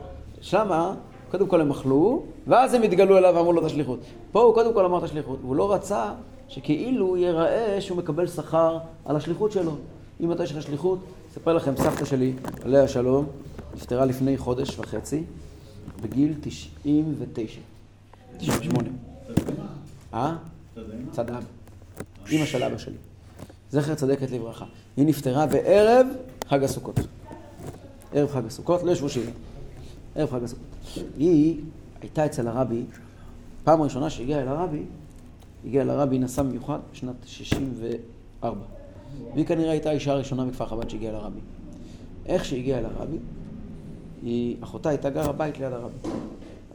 שמה, 0.42 0.94
קודם 1.32 1.48
כל 1.48 1.62
הם 1.62 1.72
אכלו, 1.72 2.24
ואז 2.48 2.74
הם 2.74 2.82
התגלו 2.82 3.18
אליו 3.18 3.34
ואמרו 3.36 3.54
לו 3.54 3.62
את 3.62 3.66
השליחות. 3.66 4.00
פה 4.32 4.42
הוא 4.42 4.54
קודם 4.54 4.74
כל 4.74 4.86
אמר 4.86 4.98
את 4.98 5.04
השליחות, 5.04 5.39
והוא 5.42 5.56
לא 5.56 5.74
רצה 5.74 6.06
שכאילו 6.48 7.18
ייראה 7.18 7.78
שהוא 7.82 7.98
מקבל 7.98 8.28
שכר 8.28 8.78
על 9.06 9.16
השליחות 9.16 9.52
שלו. 9.52 9.72
אם 10.22 10.32
אתה 10.32 10.44
יש 10.44 10.52
לך 10.52 10.62
שליחות, 10.62 11.00
אספר 11.32 11.54
לכם, 11.54 11.74
סבתא 11.78 12.06
שלי, 12.06 12.34
עליה 12.66 12.84
השלום, 12.84 13.26
נפטרה 13.76 14.06
לפני 14.06 14.38
חודש 14.38 14.80
וחצי, 14.80 15.24
בגיל 16.02 16.34
99. 16.42 17.60
98. 18.38 18.90
אה? 20.14 20.36
צד 21.12 21.30
אבא. 21.30 21.40
אימא 22.30 22.46
של 22.46 22.64
אבא 22.64 22.78
שלי. 22.78 22.96
זכר 23.72 23.96
צדקת 23.96 24.32
לברכה. 24.32 24.66
היא 24.98 25.06
נפטרה 25.06 25.46
בערב 25.46 26.08
חג 26.50 26.64
הסוכות. 26.64 27.00
ערב 28.14 28.30
חג 28.30 28.46
הסוכות, 28.46 28.84
לא 28.84 28.92
ישבו 28.92 29.10
שבעה. 29.10 29.34
ערב 30.16 30.32
חג 30.32 30.44
הסוכות. 30.44 30.66
היא 31.18 31.62
הייתה 32.02 32.26
אצל 32.26 32.48
הרבי, 32.48 32.84
פעם 33.64 33.82
ראשונה 33.82 34.10
שהגיעה 34.10 34.42
אל 34.42 34.48
הרבי, 34.48 34.84
הגיעה 35.66 35.84
אל 35.84 35.90
הרבי, 35.90 36.20
נסע 36.20 36.44
במיוחד 36.44 36.80
בשנת 36.92 37.16
64. 37.26 38.60
והיא 39.34 39.46
כנראה 39.46 39.72
הייתה 39.72 39.90
האישה 39.90 40.12
הראשונה 40.12 40.46
מכפר 40.46 40.66
חב"ד 40.66 40.90
שהגיעה 40.90 41.14
לרבי. 41.14 41.40
איך 42.26 42.46
שהגיעה 42.46 42.80
אל 42.80 42.86
הרבי, 42.86 43.18
היא, 44.24 44.58
אחותה 44.64 44.90
הייתה 44.90 45.10
גרה 45.10 45.32
בית 45.32 45.60
ליד 45.60 45.74
הרבי. 45.74 46.10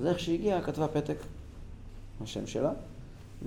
אז 0.01 0.07
איך 0.07 0.21
שהגיעה, 0.21 0.63
כתבה 0.63 0.89
פתק, 0.89 1.17
השם 2.23 2.47
שלה, 2.47 2.73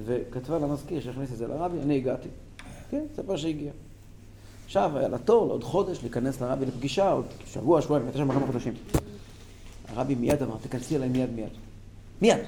וכתבה 0.05 0.59
למזכיר 0.59 1.01
שהכניס 1.01 1.31
את 1.31 1.37
זה 1.37 1.47
לרבי, 1.47 1.77
אני 1.81 1.97
הגעתי. 1.97 2.29
כן, 2.89 3.03
ספר 3.15 3.37
שהגיע. 3.37 3.71
עכשיו 4.65 4.97
היה 4.97 5.07
לה 5.07 5.17
תור 5.17 5.47
לעוד 5.47 5.63
חודש 5.63 6.01
להיכנס 6.01 6.41
לרבי 6.41 6.65
לפגישה, 6.65 7.11
עוד 7.11 7.25
שבוע, 7.45 7.81
שבועיים, 7.81 8.05
הייתה 8.05 8.19
שם 8.19 8.31
כמה 8.31 8.47
חודשים. 8.47 8.73
הרבי 9.87 10.15
מיד 10.15 10.43
אמר, 10.43 10.55
תיכנסי 10.61 10.95
אליי 10.95 11.09
מיד 11.09 11.29
מיד. 11.35 11.49
מיד! 12.21 12.39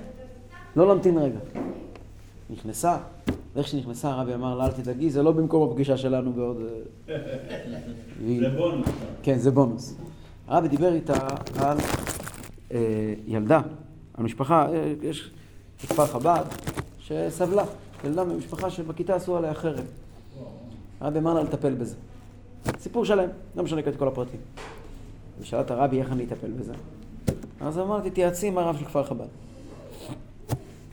לא 0.76 0.88
להמתין 0.88 1.18
רגע. 1.18 1.39
נכנסה, 2.49 2.97
ואיך 3.56 3.68
שנכנסה 3.68 4.10
הרבי 4.10 4.34
אמר 4.34 4.56
לה, 4.56 4.66
אל 4.66 4.72
תדאגי, 4.72 5.10
זה 5.10 5.24
לא 5.24 5.32
במקום 5.32 5.72
הפגישה 5.72 5.97
שלנו 5.97 6.34
בעוד... 6.34 6.58
אה, 7.10 7.16
זה 8.39 8.49
בונוס. 8.49 8.88
כן, 9.24 9.38
זה 9.38 9.52
בונוס. 9.52 9.95
הרבי 10.47 10.67
דיבר 10.67 10.93
איתה 10.93 11.27
על 11.59 11.77
אה, 12.71 13.13
ילדה, 13.27 13.61
על 14.13 14.23
משפחה, 14.23 14.67
אה, 14.73 14.93
יש 15.01 15.31
בכפר 15.83 16.05
חב"ד 16.05 16.43
שסבלה, 16.99 17.63
ילדה 18.03 18.23
ממשפחה 18.23 18.69
שבכיתה 18.69 19.15
עשו 19.15 19.37
עליה 19.37 19.53
חרם. 19.53 19.83
הרבי 20.99 21.19
אמר 21.19 21.33
לה 21.33 21.43
לטפל 21.43 21.73
בזה. 21.73 21.95
סיפור 22.79 23.05
שלם, 23.05 23.29
לא 23.55 23.63
משנה 23.63 23.79
את 23.79 23.95
כל 23.97 24.07
הפרטים. 24.07 24.39
את 25.59 25.71
הרבי 25.71 25.99
איך 25.99 26.11
אני 26.11 26.23
אטפל 26.23 26.51
בזה. 26.51 26.73
אז 27.61 27.79
אמרתי, 27.79 28.09
תתייעצי 28.09 28.47
עם 28.47 28.57
הרב 28.57 28.77
של 28.77 28.85
כפר 28.85 29.03
חב"ד. 29.03 29.27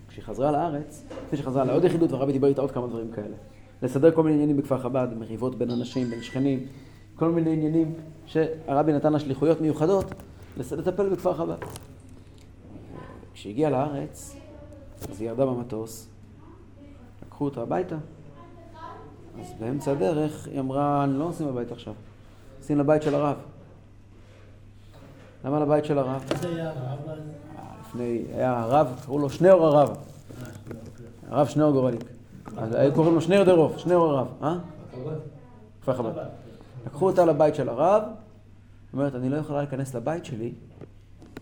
כשהיא 0.09 0.25
חזרה 0.25 0.53
לארץ, 0.53 1.03
לפני 1.27 1.39
שהיא 1.39 1.47
חזרה 1.47 1.65
לעוד 1.65 1.85
יחידות, 1.85 2.13
והרבי 2.13 2.33
דיבר 2.33 2.49
איתה 2.49 2.61
עוד 2.61 2.71
כמה 2.71 2.87
דברים 2.87 3.11
כאלה. 3.13 3.37
לסדר 3.83 4.11
כל 4.11 4.23
מיני 4.23 4.35
עניינים 4.35 4.57
בכפר 4.57 4.79
חב"ד, 4.79 5.09
מריבות 5.19 5.59
בין 5.59 5.71
אנשים, 5.71 6.11
בין 6.11 6.23
שכנים, 6.23 6.67
כל 7.19 7.31
מיני 7.31 7.53
עניינים 7.53 7.95
שהרבי 8.27 8.93
נתן 8.93 9.13
לה 9.13 9.19
שליחויות 9.19 9.61
מיוחדות 9.61 10.07
לטפל 10.57 11.09
בכפר 11.09 11.35
חב"ד. 11.35 11.57
כשהיא 13.35 13.53
הגיעה 13.53 13.71
לארץ, 13.71 14.37
אז 15.11 15.21
היא 15.21 15.29
ירדה 15.29 15.47
במטוס, 15.47 16.09
לקחו 17.27 17.45
אותה 17.45 17.63
הביתה, 17.63 17.97
אז 19.41 19.53
באמצע 19.61 19.91
הדרך 19.91 20.47
היא 20.47 20.61
אמרה, 20.61 21.05
אני 21.05 21.19
לא 21.19 21.29
נשים 21.29 21.47
בבית 21.47 21.73
עכשיו, 21.73 21.95
שים 22.63 22.79
לבית 22.79 23.03
של 23.03 23.15
הרב. 23.15 23.37
למה 25.45 25.61
לבית 25.61 25.85
של 25.85 25.99
הרב? 25.99 26.25
אה, 26.45 26.73
לפני, 27.81 28.25
היה 28.35 28.61
הרב, 28.61 29.01
קראו 29.05 29.19
לו 29.19 29.31
שניאור 29.31 29.67
הרב. 29.67 29.97
הרב 31.29 31.47
שניאור 31.47 31.73
גורליק. 31.73 32.05
אז 32.57 32.75
היו 32.75 32.95
קוראים 32.95 33.15
לו 33.15 33.21
שניאור 33.21 33.45
דרוב, 33.45 33.79
שניאור 33.79 34.11
הרב, 34.11 34.29
אה? 34.43 34.59
כפר 35.83 35.95
חב"ד. 35.95 36.48
לקחו 36.89 37.07
אותה 37.07 37.25
לבית 37.25 37.55
של 37.55 37.69
הרב, 37.69 38.03
אומרת, 38.93 39.15
אני 39.15 39.29
לא 39.29 39.37
יכולה 39.37 39.59
להיכנס 39.59 39.95
לבית 39.95 40.25
שלי 40.25 40.53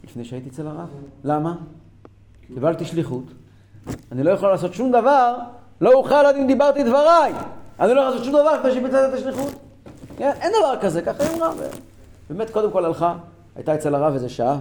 לפני 0.04 0.24
שהייתי 0.24 0.48
אצל 0.48 0.66
הרב. 0.66 0.88
למה? 1.24 1.56
קיבלתי 2.46 2.84
שליחות. 2.84 3.24
אני 4.12 4.22
לא 4.22 4.30
יכול 4.30 4.48
לעשות 4.50 4.74
שום 4.74 4.92
דבר, 4.92 5.36
לא 5.80 5.92
אוכל 5.92 6.14
עד 6.14 6.36
אם 6.36 6.46
דיברתי 6.46 6.80
את 6.80 6.86
דבריי. 6.86 7.32
אני 7.80 7.94
לא 7.94 8.00
יכול 8.00 8.10
לעשות 8.10 8.24
שום 8.24 8.34
דבר 8.34 8.58
לפני 8.60 8.72
שביצעתי 8.72 9.08
את 9.08 9.18
השליחות. 9.18 9.54
כן, 10.16 10.32
אין 10.40 10.52
דבר 10.58 10.76
כזה, 10.80 11.02
ככה 11.02 11.22
היא 11.22 11.36
אמרה. 11.36 11.52
באמת, 12.30 12.50
קודם 12.50 12.70
כל 12.70 12.84
הלכה, 12.84 13.14
הייתה 13.56 13.74
אצל 13.74 13.94
הרב 13.94 14.14
איזה 14.14 14.28
שעה, 14.28 14.58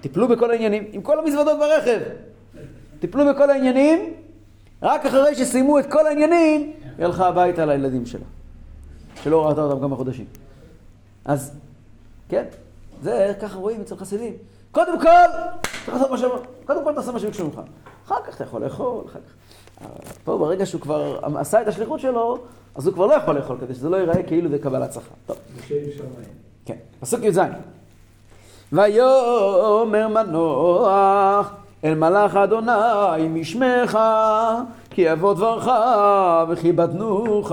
טיפלו 0.00 0.28
בכל 0.28 0.50
העניינים, 0.50 0.84
עם 0.92 1.02
כל 1.02 1.18
המזוודות 1.18 1.58
ברכב. 1.58 2.00
טיפלו 3.00 3.24
בכל 3.34 3.50
העניינים, 3.50 4.14
רק 4.82 5.06
אחרי 5.06 5.34
שסיימו 5.34 5.78
את 5.78 5.92
כל 5.92 6.06
העניינים, 6.06 6.72
היא 6.98 7.06
הלכה 7.06 7.28
הביתה 7.28 7.66
לילדים 7.66 8.06
שלה. 8.06 8.24
שלא 9.22 9.48
ראתה 9.48 9.60
אותם 9.62 9.80
כמה 9.80 9.96
חודשים. 9.96 10.24
אז, 11.24 11.52
כן, 12.28 12.44
זה 13.02 13.32
ככה 13.42 13.58
רואים 13.58 13.80
אצל 13.80 13.96
חסידים. 13.96 14.32
קודם 14.72 15.00
כל, 15.00 15.08
צריך 15.84 15.88
לעשות 15.88 16.10
מה 16.10 16.18
ש... 16.18 16.22
קודם 16.66 16.84
כל 16.84 16.94
תעשה 16.94 17.12
מה 17.12 17.18
שביקשו 17.18 17.44
ממך. 17.44 17.60
אחר 18.06 18.16
כך 18.26 18.34
אתה 18.34 18.44
יכול 18.44 18.64
לאכול, 18.64 19.04
אחר 19.06 19.18
כך. 19.18 19.32
פה 20.24 20.38
ברגע 20.38 20.66
שהוא 20.66 20.80
כבר 20.80 21.18
עשה 21.36 21.62
את 21.62 21.68
השליחות 21.68 22.00
שלו, 22.00 22.38
אז 22.74 22.86
הוא 22.86 22.94
כבר 22.94 23.06
לא 23.06 23.14
יכול 23.14 23.34
לאכול, 23.34 23.56
כדי 23.60 23.74
שזה 23.74 23.88
לא 23.88 23.96
ייראה 23.96 24.22
כאילו 24.22 24.50
זה 24.50 24.58
קבלת 24.58 24.92
שכר. 24.92 25.00
טוב. 25.26 25.36
כן, 26.64 26.76
פסוק 27.00 27.20
י"ז. 27.22 27.40
ויאמר 28.72 30.08
מנוח 30.08 31.50
אל 31.84 31.94
מלאך 31.94 32.36
אדוני 32.36 33.28
משמך 33.30 33.98
כי 34.90 35.02
יבוא 35.02 35.34
דברך 35.34 35.68
וכיבדנוך. 36.48 37.52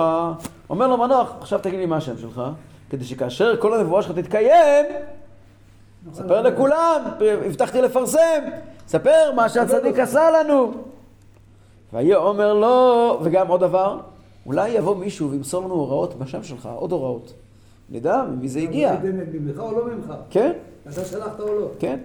אומר 0.69 0.87
לו 0.87 0.97
מנוח, 0.97 1.33
עכשיו 1.41 1.59
תגיד 1.59 1.79
לי 1.79 1.85
מה 1.85 1.97
השם 1.97 2.17
שלך, 2.17 2.41
כדי 2.89 3.05
שכאשר 3.05 3.57
כל 3.59 3.73
הנבואה 3.73 4.01
שלך 4.01 4.19
תתקיים, 4.19 4.85
ספר 6.13 6.41
לכולם, 6.41 7.01
הבטחתי 7.45 7.81
לפרסם, 7.81 8.43
ספר 8.87 9.31
מה 9.35 9.49
שהצדיק 9.49 9.99
עשה 9.99 10.31
לנו. 10.31 10.71
ויאמר 11.93 12.53
לו, 12.53 13.19
וגם 13.23 13.47
עוד 13.47 13.61
דבר, 13.61 13.99
אולי 14.45 14.69
יבוא 14.69 14.95
מישהו 14.95 15.31
וימסור 15.31 15.63
לנו 15.65 15.73
הוראות 15.73 16.19
בשם 16.19 16.43
שלך, 16.43 16.69
עוד 16.75 16.91
הוראות. 16.91 17.33
נדע 17.89 18.23
ממי 18.23 18.47
זה 18.47 18.59
הגיע. 18.59 18.95
ממך 19.33 19.59
או 19.59 19.71
לא 19.71 19.85
ממך? 19.85 20.13
כן? 20.29 20.51
אתה 20.89 21.05
שלחת 21.05 21.39
או 21.39 21.59
לא? 21.59 21.67
כן. 21.79 21.99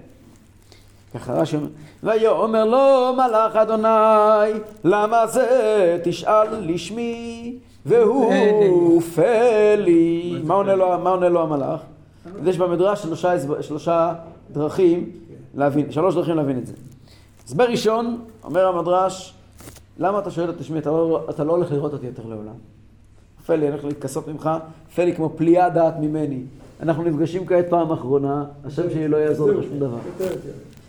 ככה 1.14 1.32
רש"י 1.32 1.56
אומר, 1.56 1.68
ויאמר 2.02 2.64
לו 2.64 3.14
מלאך 3.16 3.56
אדוני, 3.56 4.60
למה 4.84 5.26
זה 5.26 5.98
תשאל 6.04 6.60
לשמי, 6.60 7.58
והוא 7.88 9.00
פלי. 9.02 10.40
מה 10.44 10.54
עונה 10.54 11.28
לו, 11.28 11.42
המלאך? 11.42 11.80
אז 12.40 12.46
יש 12.46 12.58
במדרש 12.58 13.06
שלושה, 13.60 14.14
דרכים 14.52 15.10
להבין, 15.54 15.92
שלוש 15.92 16.14
דרכים 16.14 16.36
להבין 16.36 16.58
את 16.58 16.66
זה. 16.66 16.72
הסבר 17.46 17.64
ראשון, 17.64 18.18
אומר 18.44 18.66
המדרש, 18.66 19.34
למה 19.98 20.18
אתה 20.18 20.30
שואל 20.30 20.50
את 20.50 20.64
שמי, 20.64 20.78
אתה 20.78 20.90
לא, 20.90 21.26
אתה 21.30 21.44
לא 21.44 21.52
הולך 21.52 21.72
לראות 21.72 21.92
אותי 21.92 22.06
יותר 22.06 22.22
לעולם. 22.26 22.54
פלי, 23.46 23.56
אני 23.56 23.68
הולך 23.68 23.84
להתכסות 23.84 24.28
ממך, 24.28 24.50
פלי 24.94 25.14
כמו 25.14 25.30
פליאה 25.36 25.70
דעת 25.70 25.94
ממני. 26.00 26.40
אנחנו 26.82 27.02
נפגשים 27.02 27.46
כעת 27.46 27.68
פעם 27.68 27.92
אחרונה, 27.92 28.44
השם 28.64 28.90
שלי 28.90 29.08
לא 29.08 29.16
יעזור 29.16 29.50
לך 29.50 29.64
שום 29.64 29.78
דבר. 29.78 29.98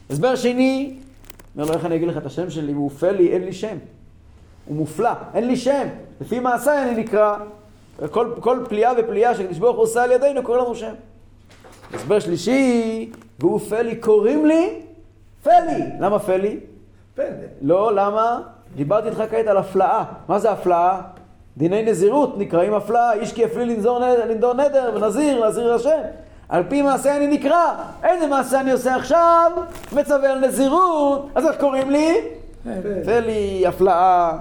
הסבר 0.10 0.36
שני, 0.36 0.98
אומר 1.56 1.68
לו, 1.68 1.74
איך 1.74 1.86
אני 1.86 1.96
אגיד 1.96 2.08
לך 2.08 2.18
את 2.18 2.26
השם 2.26 2.50
שלי? 2.50 2.72
הוא 2.74 2.90
פלי, 2.90 3.28
אין 3.28 3.44
לי 3.44 3.54
שם. 3.54 3.78
הוא 4.70 4.78
מופלא, 4.78 5.10
אין 5.34 5.48
לי 5.48 5.56
שם. 5.56 5.88
לפי 6.22 6.40
מעשיי 6.40 6.84
אני 6.84 7.02
נקרא. 7.02 7.36
כל, 8.12 8.32
כל 8.40 8.60
פליאה 8.70 8.92
ופליאה 8.98 9.36
שהקדוש 9.36 9.58
ברוך 9.58 9.76
הוא 9.76 9.84
עושה 9.84 10.04
על 10.04 10.12
ידינו, 10.12 10.44
קורא 10.44 10.58
לנו 10.58 10.76
שם. 10.76 10.94
הסבר 11.94 12.20
שלישי, 12.20 13.12
והוא 13.40 13.60
פלי, 13.60 13.96
קוראים 13.96 14.46
לי 14.46 14.82
פלי. 15.44 15.84
למה 16.00 16.20
פלי? 16.20 16.60
פלא. 17.16 17.26
לא, 17.62 17.96
למה? 17.96 18.42
דיברתי 18.76 19.08
איתך 19.08 19.24
כעת 19.32 19.48
על 19.48 19.58
הפלאה. 19.58 20.04
מה 20.28 20.40
זה 20.40 20.52
הפלאה? 20.52 21.02
דיני 21.58 21.84
נזירות 21.84 22.38
נקראים 22.38 22.74
הפלאה, 22.74 23.14
איש 23.14 23.34
כי 23.34 23.42
יפלי 23.42 23.66
לנזור 23.66 24.00
נדר, 24.00 24.26
לנדור 24.26 24.54
נדר 24.54 24.92
ונזיר, 24.96 25.40
להזיר 25.40 25.74
השם. 25.74 26.00
על 26.50 26.64
פי 26.70 26.82
מעשה 26.82 27.18
אני 27.18 27.28
נקרא. 27.28 27.74
איזה 28.04 28.28
מעשה 28.28 28.60
אני 28.60 28.72
עושה 28.72 28.96
עכשיו? 28.96 29.52
מצווה 29.96 30.32
על 30.32 30.40
נזירות. 30.40 31.30
אז 31.36 31.46
איך 31.46 31.60
קוראים 31.60 31.92
לי? 31.92 32.16
פלי, 33.06 33.68
הפלאה. 33.68 34.38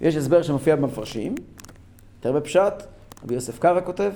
יש 0.00 0.16
הסבר 0.16 0.42
שמופיע 0.42 0.76
במפרשים, 0.76 1.34
יותר 2.18 2.32
בפשט, 2.32 2.72
רבי 3.24 3.34
יוסף 3.34 3.58
קרא 3.58 3.80
כותב, 3.84 4.12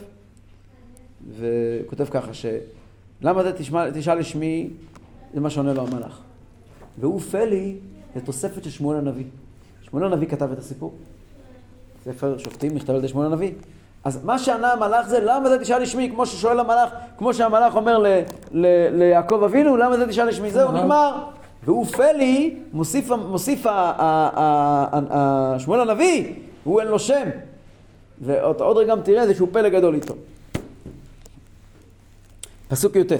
וכותב 1.39 2.05
ככה 2.05 2.35
ש... 2.35 2.47
למה 3.23 3.43
זה 3.43 3.53
תשמע, 3.53 3.91
תשאל 3.91 4.19
לשמי, 4.19 4.71
זה 5.35 5.41
מה 5.41 5.51
שעונה 5.51 5.73
לו 5.73 5.87
המלאך. 5.87 6.21
והוא 6.99 7.21
פלי, 7.21 7.77
זה 8.15 8.21
תוספת 8.21 8.65
של 8.65 8.71
שמואל 8.71 8.99
הנביא. 8.99 9.25
שמואל 9.83 10.05
הנביא 10.05 10.29
כתב 10.29 10.53
את 10.53 10.59
הסיפור. 10.59 10.95
ספר 12.05 12.39
שופטים 12.39 12.75
נכתב 12.75 12.91
על 12.91 12.99
ידי 12.99 13.09
שמואל 13.09 13.27
הנביא. 13.27 13.53
אז 14.05 14.25
מה 14.25 14.39
שענה 14.39 14.73
המלאך 14.73 15.09
זה, 15.09 15.21
למה 15.21 15.49
זה 15.49 15.59
תשאל 15.59 15.83
לשמי? 15.83 16.11
כמו 16.11 16.27
ששואל 16.27 16.61
המלאך, 16.61 16.91
כמו 17.19 17.35
שהמלאך 17.35 17.77
אומר 17.77 17.99
ל, 17.99 18.07
ל, 18.51 18.67
ליעקב 18.99 19.43
אבינו, 19.45 19.77
למה 19.77 19.97
זה 19.97 20.09
תשאל 20.09 20.29
לשמי? 20.29 20.51
זהו, 20.51 20.73
נגמר. 20.73 21.25
והוא 21.65 21.87
פלי, 21.87 22.57
מוסיף, 22.73 23.11
מוסיף 23.11 23.67
שמואל 25.59 25.81
הנביא, 25.81 26.35
הוא 26.65 26.81
אין 26.81 26.89
לו 26.89 26.99
שם. 26.99 27.29
ועוד 28.21 28.61
עוד 28.61 28.77
רגע 28.77 28.91
גם 28.91 29.01
תראה 29.03 29.23
איזשהו 29.23 29.47
פלא 29.53 29.69
גדול 29.69 29.95
איתו. 29.95 30.15
פסוק 32.69 32.97
י"ט 32.97 33.13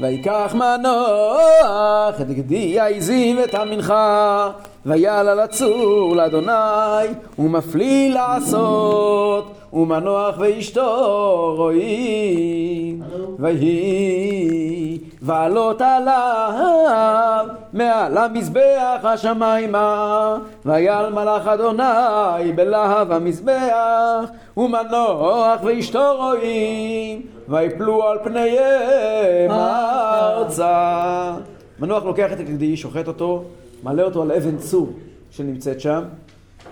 ויקח 0.00 0.54
מנוח 0.54 2.20
את 2.20 2.30
גדי 2.30 2.80
העזים 2.80 3.38
ואת 3.38 3.54
המנחה 3.54 4.50
ויעל 4.88 5.28
על 5.28 5.40
הצור 5.40 6.16
לאדוני 6.16 7.12
ומפליא 7.38 8.14
לעשות 8.14 9.54
ומנוח 9.72 10.34
ואשתו 10.38 11.54
רואים. 11.56 13.02
ויהי 13.38 14.98
ועלות 15.22 15.80
עליו 15.80 17.46
מעל 17.72 18.18
המזבח 18.18 19.00
השמיימה. 19.02 20.38
ויעל 20.66 21.12
מלאך 21.12 21.46
אדוני 21.46 22.52
בלהב 22.54 23.12
המזבח 23.12 24.24
ומנוח 24.56 25.60
ואשתו 25.64 26.14
רואים. 26.16 27.22
ויפלו 27.48 28.08
על 28.08 28.18
פניהם 28.24 29.50
ארצה. 29.50 31.32
מנוח 31.78 32.04
לוקח 32.04 32.32
את 32.32 32.40
הגדי, 32.40 32.76
שוחט 32.76 33.08
אותו, 33.08 33.44
מעלה 33.82 34.02
אותו 34.02 34.22
על 34.22 34.32
אבן 34.32 34.56
צור 34.58 34.88
שנמצאת 35.30 35.80
שם, 35.80 36.02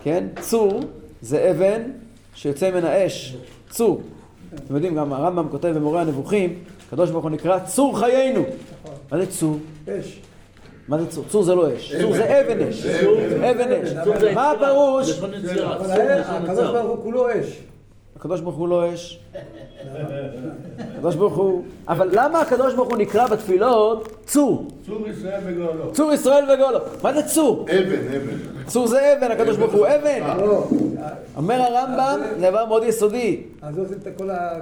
כן? 0.02 0.24
צור 0.40 0.80
זה 1.22 1.50
אבן 1.50 1.82
שיוצא 2.34 2.70
ממנה 2.70 3.06
אש, 3.06 3.36
צור. 3.70 4.00
אתם 4.54 4.74
יודעים, 4.74 4.94
גם 4.94 5.12
הרמב"ם 5.12 5.48
כותב 5.50 5.68
במורה 5.68 6.00
הנבוכים, 6.00 6.54
הקדוש 6.88 7.10
ברוך 7.10 7.22
הוא 7.24 7.30
נקרא 7.30 7.58
צור 7.58 7.98
חיינו. 7.98 8.42
מה 9.12 9.18
זה 9.18 9.26
צור? 9.26 9.56
אש. 9.88 10.20
מה 10.88 10.98
זה 10.98 11.06
צור? 11.06 11.24
צור 11.28 11.42
זה 11.42 11.54
לא 11.54 11.76
אש, 11.76 11.94
צור 12.00 12.12
זה 12.16 12.40
אבן 12.40 12.60
אש. 12.68 12.86
אבן 12.86 13.72
אש. 13.72 13.92
מה 14.34 14.50
הפירוש? 14.50 15.10
האש- 15.10 16.26
הקדוש. 16.28 16.64
ברוך 16.70 16.90
הוא 16.96 17.02
כולו 17.02 17.30
אש. 17.30 17.58
הקדוש 18.26 18.40
ברוך 18.40 18.56
הוא 18.56 18.68
לא 18.68 18.94
אש. 18.94 19.18
הקדוש 20.78 21.14
ברוך 21.14 21.36
הוא... 21.36 21.64
אבל 21.88 22.08
למה 22.12 22.40
הקדוש 22.40 22.74
ברוך 22.74 22.88
הוא 22.88 22.96
נקרא 22.96 23.26
בתפילות 23.26 24.08
צור? 24.26 24.68
צור 24.86 25.08
ישראל 25.08 25.40
בגאולו. 25.46 25.92
צור 25.92 26.12
ישראל 26.12 26.44
וגולו. 26.50 26.78
מה 27.02 27.12
זה 27.12 27.22
צור? 27.22 27.62
אבן, 27.62 28.14
אבן. 28.16 28.66
צור 28.66 28.86
זה 28.86 29.12
אבן, 29.18 29.30
הקדוש 29.30 29.56
ברוך 29.56 29.72
הוא 29.72 29.86
אבן. 29.86 30.40
לא, 30.46 30.64
אומר 31.36 31.54
הרמב"ם, 31.54 32.20
זה 32.40 32.50
דבר 32.50 32.66
מאוד 32.66 32.82
יסודי. 32.84 33.42
אז 33.62 33.78
עושים 33.78 33.98
את. 34.02 34.08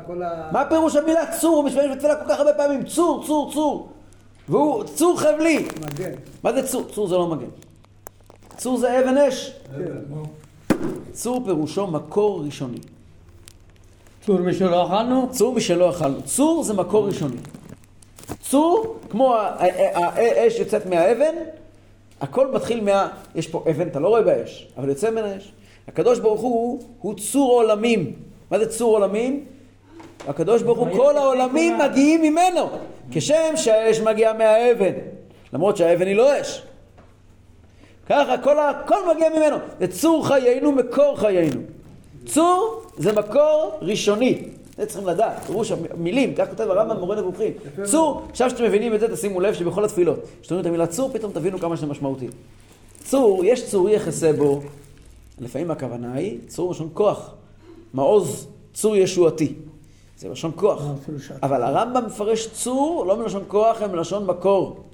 כל 0.07 0.23
ה... 0.23 0.49
מה 0.53 0.65
פירוש 0.65 0.97
המילה 0.97 1.27
צור? 1.41 1.57
הוא 1.57 1.65
משתמש 1.65 1.85
בתפילה 1.93 2.17
כל 2.17 2.25
כך 2.29 2.39
הרבה 2.39 2.53
פעמים. 2.55 2.85
צור, 2.85 3.25
צור, 3.27 3.53
צור. 3.53 3.89
והוא 4.49 4.85
צור 4.85 5.21
חבלי. 5.21 5.67
מגן. 5.81 6.13
מה 6.43 6.53
זה 6.53 6.63
צור? 6.63 6.85
צור 6.93 7.09
זה 7.09 7.15
לא 7.15 7.27
מגן. 7.27 7.51
צור 8.57 8.77
זה 8.77 9.01
אבן 9.01 9.17
אש. 9.19 9.53
צור 11.13 11.43
פירושו 11.45 11.87
מקור 11.87 12.45
ראשוני. 12.45 12.79
צור 14.27 14.41
משלו 14.41 14.87
אכלנו? 14.87 15.29
צור 15.31 15.55
משלא 15.55 15.91
אכלנו. 15.91 16.23
צור 16.23 16.63
זה 16.63 16.75
מקור 16.75 17.07
ראשוני. 17.07 17.37
צור, 18.41 18.97
כמו 19.11 19.35
האש 19.35 20.59
יוצאת 20.59 20.87
מהאבן, 20.87 21.35
הכל 22.21 22.51
מתחיל 22.53 22.81
מה... 22.81 23.09
יש 23.35 23.47
פה 23.47 23.65
אבן, 23.71 23.89
אתה 23.89 24.01
לא 24.01 24.09
רואה 24.09 24.23
באש, 24.23 24.69
אבל 24.77 24.89
יוצא 24.89 25.11
ממנה 25.11 25.37
אש. 25.37 25.53
הקדוש 25.89 26.19
ברוך 26.19 26.41
הוא, 26.41 26.83
הוא 27.01 27.15
צור 27.15 27.53
עולמים. 27.53 28.13
מה 28.51 28.59
זה 28.59 28.67
צור 28.67 28.95
עולמים? 28.95 29.45
הקדוש 30.29 30.63
ברוך 30.63 30.79
הוא, 30.79 30.89
כל 30.97 31.17
העולמים 31.17 31.79
מגיעים 31.79 32.23
ממנו, 32.23 32.69
כשם 33.11 33.57
שהאש 33.57 34.01
מגיעה 34.01 34.33
מהאבן, 34.33 34.93
למרות 35.53 35.77
שהאבן 35.77 36.07
היא 36.07 36.17
לא 36.17 36.41
אש. 36.41 36.63
ככה, 38.09 38.39
כל 38.39 38.59
הכל 38.59 39.15
מגיע 39.15 39.29
ממנו. 39.29 39.57
זה 39.81 39.87
צור 39.87 40.27
חיינו, 40.27 40.73
מקור 40.73 41.17
חיינו. 41.17 41.61
צור 42.27 42.83
זה 42.97 43.13
מקור 43.13 43.79
ראשוני. 43.83 44.43
זה 44.77 44.87
צריכים 44.87 45.09
לדעת, 45.09 45.43
פירוש 45.43 45.73
המילים, 45.73 46.35
כך 46.35 46.49
כותב 46.51 46.71
הרמב"ם 46.71 46.99
מורה 46.99 47.17
נבוכים. 47.17 47.53
צור, 47.85 48.23
עכשיו 48.31 48.51
שאתם 48.51 48.65
מבינים 48.65 48.95
את 48.95 49.01
זה, 49.01 49.17
תשימו 49.17 49.41
לב 49.41 49.55
שבכל 49.55 49.85
התפילות, 49.85 50.19
כשאתם 50.43 50.61
את 50.61 50.67
המילה 50.67 50.87
צור, 50.87 51.11
פתאום 51.13 51.33
תבינו 51.33 51.59
כמה 51.59 51.77
שזה 51.77 51.87
משמעותי. 51.87 52.29
צור, 53.05 53.45
יש 53.45 53.71
צור 53.71 53.91
יחסה 53.91 54.33
בו, 54.33 54.61
לפעמים 55.41 55.71
הכוונה 55.71 56.13
היא, 56.15 56.39
צור 56.47 56.69
מלשון 56.69 56.89
כוח. 56.93 57.31
מעוז 57.95 58.47
צור 58.75 58.97
ישועתי. 58.97 59.55
זה 60.19 60.29
מלשון 60.29 60.51
כוח. 60.57 60.83
שעת. 61.19 61.37
אבל 61.43 61.63
הרמב"ם 61.63 62.07
מפרש 62.07 62.47
צור 62.47 63.05
לא 63.09 63.17
מלשון 63.17 63.43
כוח, 63.49 63.83
אלא 63.83 63.93
מלשון 63.93 64.27
מקור. 64.27 64.85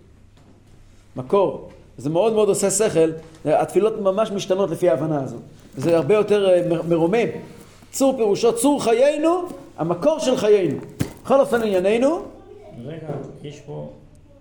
מקור. 1.17 1.69
זה 1.99 2.11
מאוד 2.11 2.33
מאוד 2.33 2.49
עושה 2.49 2.71
שכל, 2.71 3.11
התפילות 3.45 4.01
ממש 4.01 4.31
משתנות 4.31 4.71
לפי 4.71 4.89
ההבנה 4.89 5.23
הזאת. 5.23 5.41
זה 5.77 5.97
הרבה 5.97 6.15
יותר 6.15 6.49
אה, 6.51 6.83
מרומם. 6.89 7.29
צור 7.93 8.17
פירושו 8.17 8.57
צור 8.57 8.85
חיינו, 8.85 9.43
המקור 9.77 10.19
של 10.19 10.37
חיינו. 10.37 10.79
בכל 11.23 11.41
אופן 11.41 11.63
ענייננו, 11.63 12.23
רגע, 12.85 13.09
יש 13.43 13.61
פה, 13.61 13.91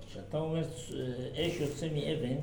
כשאתה 0.09 0.38
אומר 0.38 0.61
אה, 0.61 1.47
אש 1.47 1.59
יוצא 1.59 1.88
מאבן, 1.95 2.36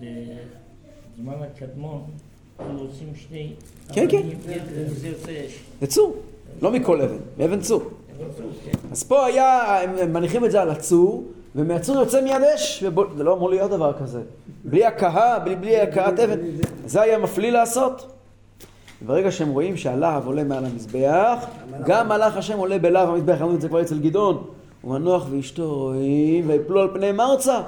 בזמן 0.00 1.34
הקדמון, 1.40 2.04
היו 2.58 2.78
עושים 2.78 3.12
שני... 3.14 3.52
כן, 3.92 4.06
כן. 4.10 4.18
אבנים, 4.18 4.38
וזה 4.68 5.08
יוצא 5.08 5.30
אש. 5.46 5.58
זה 5.80 5.86
צור, 5.86 6.16
לא 6.62 6.70
מכל 6.70 7.02
אבן, 7.02 7.18
מאבן 7.38 7.60
צור. 7.60 7.82
אז 8.90 9.02
פה 9.02 9.26
היה, 9.26 9.80
הם 9.82 10.12
מניחים 10.12 10.44
את 10.44 10.50
זה 10.50 10.62
על 10.62 10.70
הצור, 10.70 11.24
ומהצור 11.56 11.96
יוצא 11.96 12.20
מיד 12.20 12.42
אש, 12.54 12.84
זה 13.16 13.24
לא 13.24 13.34
אמור 13.34 13.50
להיות 13.50 13.70
דבר 13.70 13.92
כזה. 13.92 14.20
בלי 14.64 14.84
הכאה, 14.84 15.38
בלי, 15.38 15.56
בלי 15.56 15.80
הכאת 15.80 16.20
אבן. 16.20 16.38
זה 16.86 17.02
היה 17.02 17.18
מפליא 17.18 17.50
לעשות. 17.50 18.06
ברגע 19.06 19.30
שהם 19.30 19.48
רואים 19.48 19.76
שהלהב 19.76 20.26
עולה 20.26 20.44
מעל 20.44 20.64
המזבח, 20.64 21.46
גם 21.84 22.08
מלאך 22.08 22.36
השם 22.36 22.58
עולה 22.58 22.78
בלהב 22.78 23.08
המזבח, 23.08 23.36
אמרנו 23.40 23.54
את 23.54 23.60
זה 23.60 23.68
כבר 23.68 23.82
אצל 23.82 23.98
גדעון. 23.98 24.44
ומנוח 24.84 25.26
ואשתו 25.30 25.74
רואים, 25.74 26.48
ויפלו 26.48 26.80
על 26.80 26.88
פניהם 26.94 27.20
ארצה. 27.20 27.60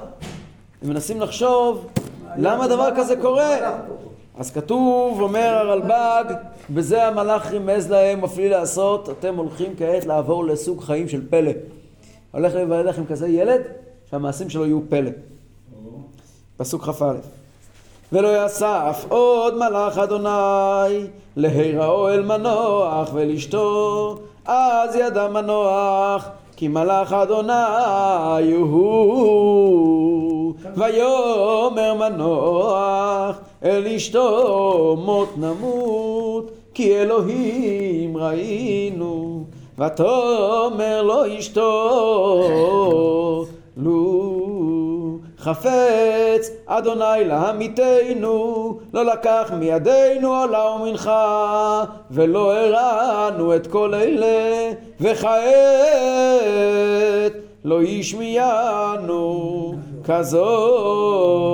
הם 0.81 0.89
מנסים 0.89 1.21
לחשוב, 1.21 1.87
למה 2.37 2.67
דבר 2.67 2.89
כזה 2.97 3.15
קורה? 3.15 3.57
אז 4.37 4.51
כתוב, 4.51 5.21
אומר 5.21 5.55
הרלב"ג, 5.55 6.33
בזה 6.69 7.07
המלאך 7.07 7.51
רימז 7.51 7.91
להם, 7.91 8.21
מפליא 8.21 8.49
לעשות, 8.49 9.09
אתם 9.09 9.35
הולכים 9.35 9.73
כעת 9.77 10.05
לעבור 10.05 10.45
לסוג 10.45 10.81
חיים 10.81 11.07
של 11.07 11.21
פלא. 11.29 11.51
הולך 12.31 12.55
להיוולד 12.55 12.85
לכם 12.85 13.05
כזה 13.05 13.27
ילד, 13.27 13.61
שהמעשים 14.09 14.49
שלו 14.49 14.65
יהיו 14.65 14.79
פלא. 14.89 15.11
פסוק 16.57 16.83
כ"א. 16.83 17.13
ולא 18.11 18.45
יסף 18.45 19.05
עוד 19.09 19.57
מלאך 19.57 19.97
אדוני 19.97 21.07
להיראו 21.35 22.09
אל 22.09 22.21
מנוח 22.21 23.09
ולאשתו 23.13 24.17
אז 24.45 24.95
ידע 24.95 25.27
מנוח 25.27 26.29
כי 26.55 26.67
מלאך 26.67 27.13
אדוני 27.13 28.51
הוא 28.51 30.53
ויאמר 30.75 31.93
מנוח 31.93 33.39
אל 33.63 33.87
אשתו 33.87 34.97
מות 35.05 35.37
נמות 35.37 36.51
כי 36.73 36.97
אלוהים 36.97 38.17
ראינו 38.17 39.43
ותאמר 39.79 41.01
לו 41.01 41.37
אשתו 41.39 41.65
לו 43.77 45.19
חפץ 45.37 46.51
אדוני 46.65 47.25
להמיתנו 47.25 48.79
לא 48.93 49.05
לקח 49.05 49.51
מידינו 49.59 50.35
עולה 50.35 50.65
ומנחה 50.71 51.83
ולא 52.11 52.53
הראנו 52.53 53.55
את 53.55 53.67
כל 53.67 53.93
אלה 53.93 54.71
וכעת 54.99 55.39
לא 57.65 57.83
ישמיענו 57.83 59.73
כזאת 60.03 61.49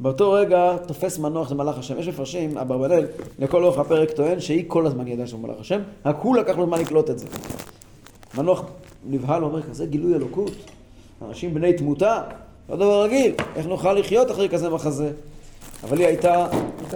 באותו 0.00 0.32
רגע 0.32 0.76
תופס 0.86 1.18
מנוח 1.18 1.48
זה 1.48 1.54
מלאך 1.54 1.78
השם. 1.78 1.98
יש 1.98 2.08
מפרשים, 2.08 2.58
אברבנאל, 2.58 3.06
לכל 3.38 3.64
אורך 3.64 3.78
הפרק 3.78 4.10
טוען 4.10 4.40
שהיא 4.40 4.64
כל 4.66 4.86
הזמן 4.86 5.08
ידעה 5.08 5.26
שהוא 5.26 5.40
מלאך 5.40 5.56
השם, 5.60 5.80
רק 6.04 6.16
הוא 6.22 6.36
לקח 6.36 6.56
לו 6.56 6.66
זמן 6.66 6.80
לקלוט 6.80 7.10
את 7.10 7.18
זה. 7.18 7.26
מנוח 8.38 8.62
נבהל 9.10 9.44
ואומר, 9.44 9.62
כזה 9.62 9.86
גילוי 9.86 10.14
אלוקות, 10.14 10.52
אנשים 11.28 11.54
בני 11.54 11.72
תמותה, 11.72 12.22
לא 12.68 12.76
דבר 12.76 13.02
רגיל, 13.02 13.32
איך 13.56 13.66
נוכל 13.66 13.92
לחיות 13.92 14.30
אחרי 14.30 14.48
כזה 14.48 14.70
מחזה? 14.70 15.12
אבל 15.84 15.98
היא 15.98 16.06
הייתה 16.06 16.46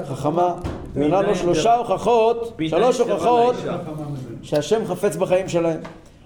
חכמה, 0.04 0.54
ונתנה 0.94 1.22
לו 1.22 1.34
שלושה 1.34 1.74
הוכחות, 1.74 2.60
שלוש 2.68 3.00
הוכחות 3.00 3.54
שהשם 4.42 4.86
חפץ 4.86 5.16
בחיים 5.16 5.48
שלהם. 5.48 5.80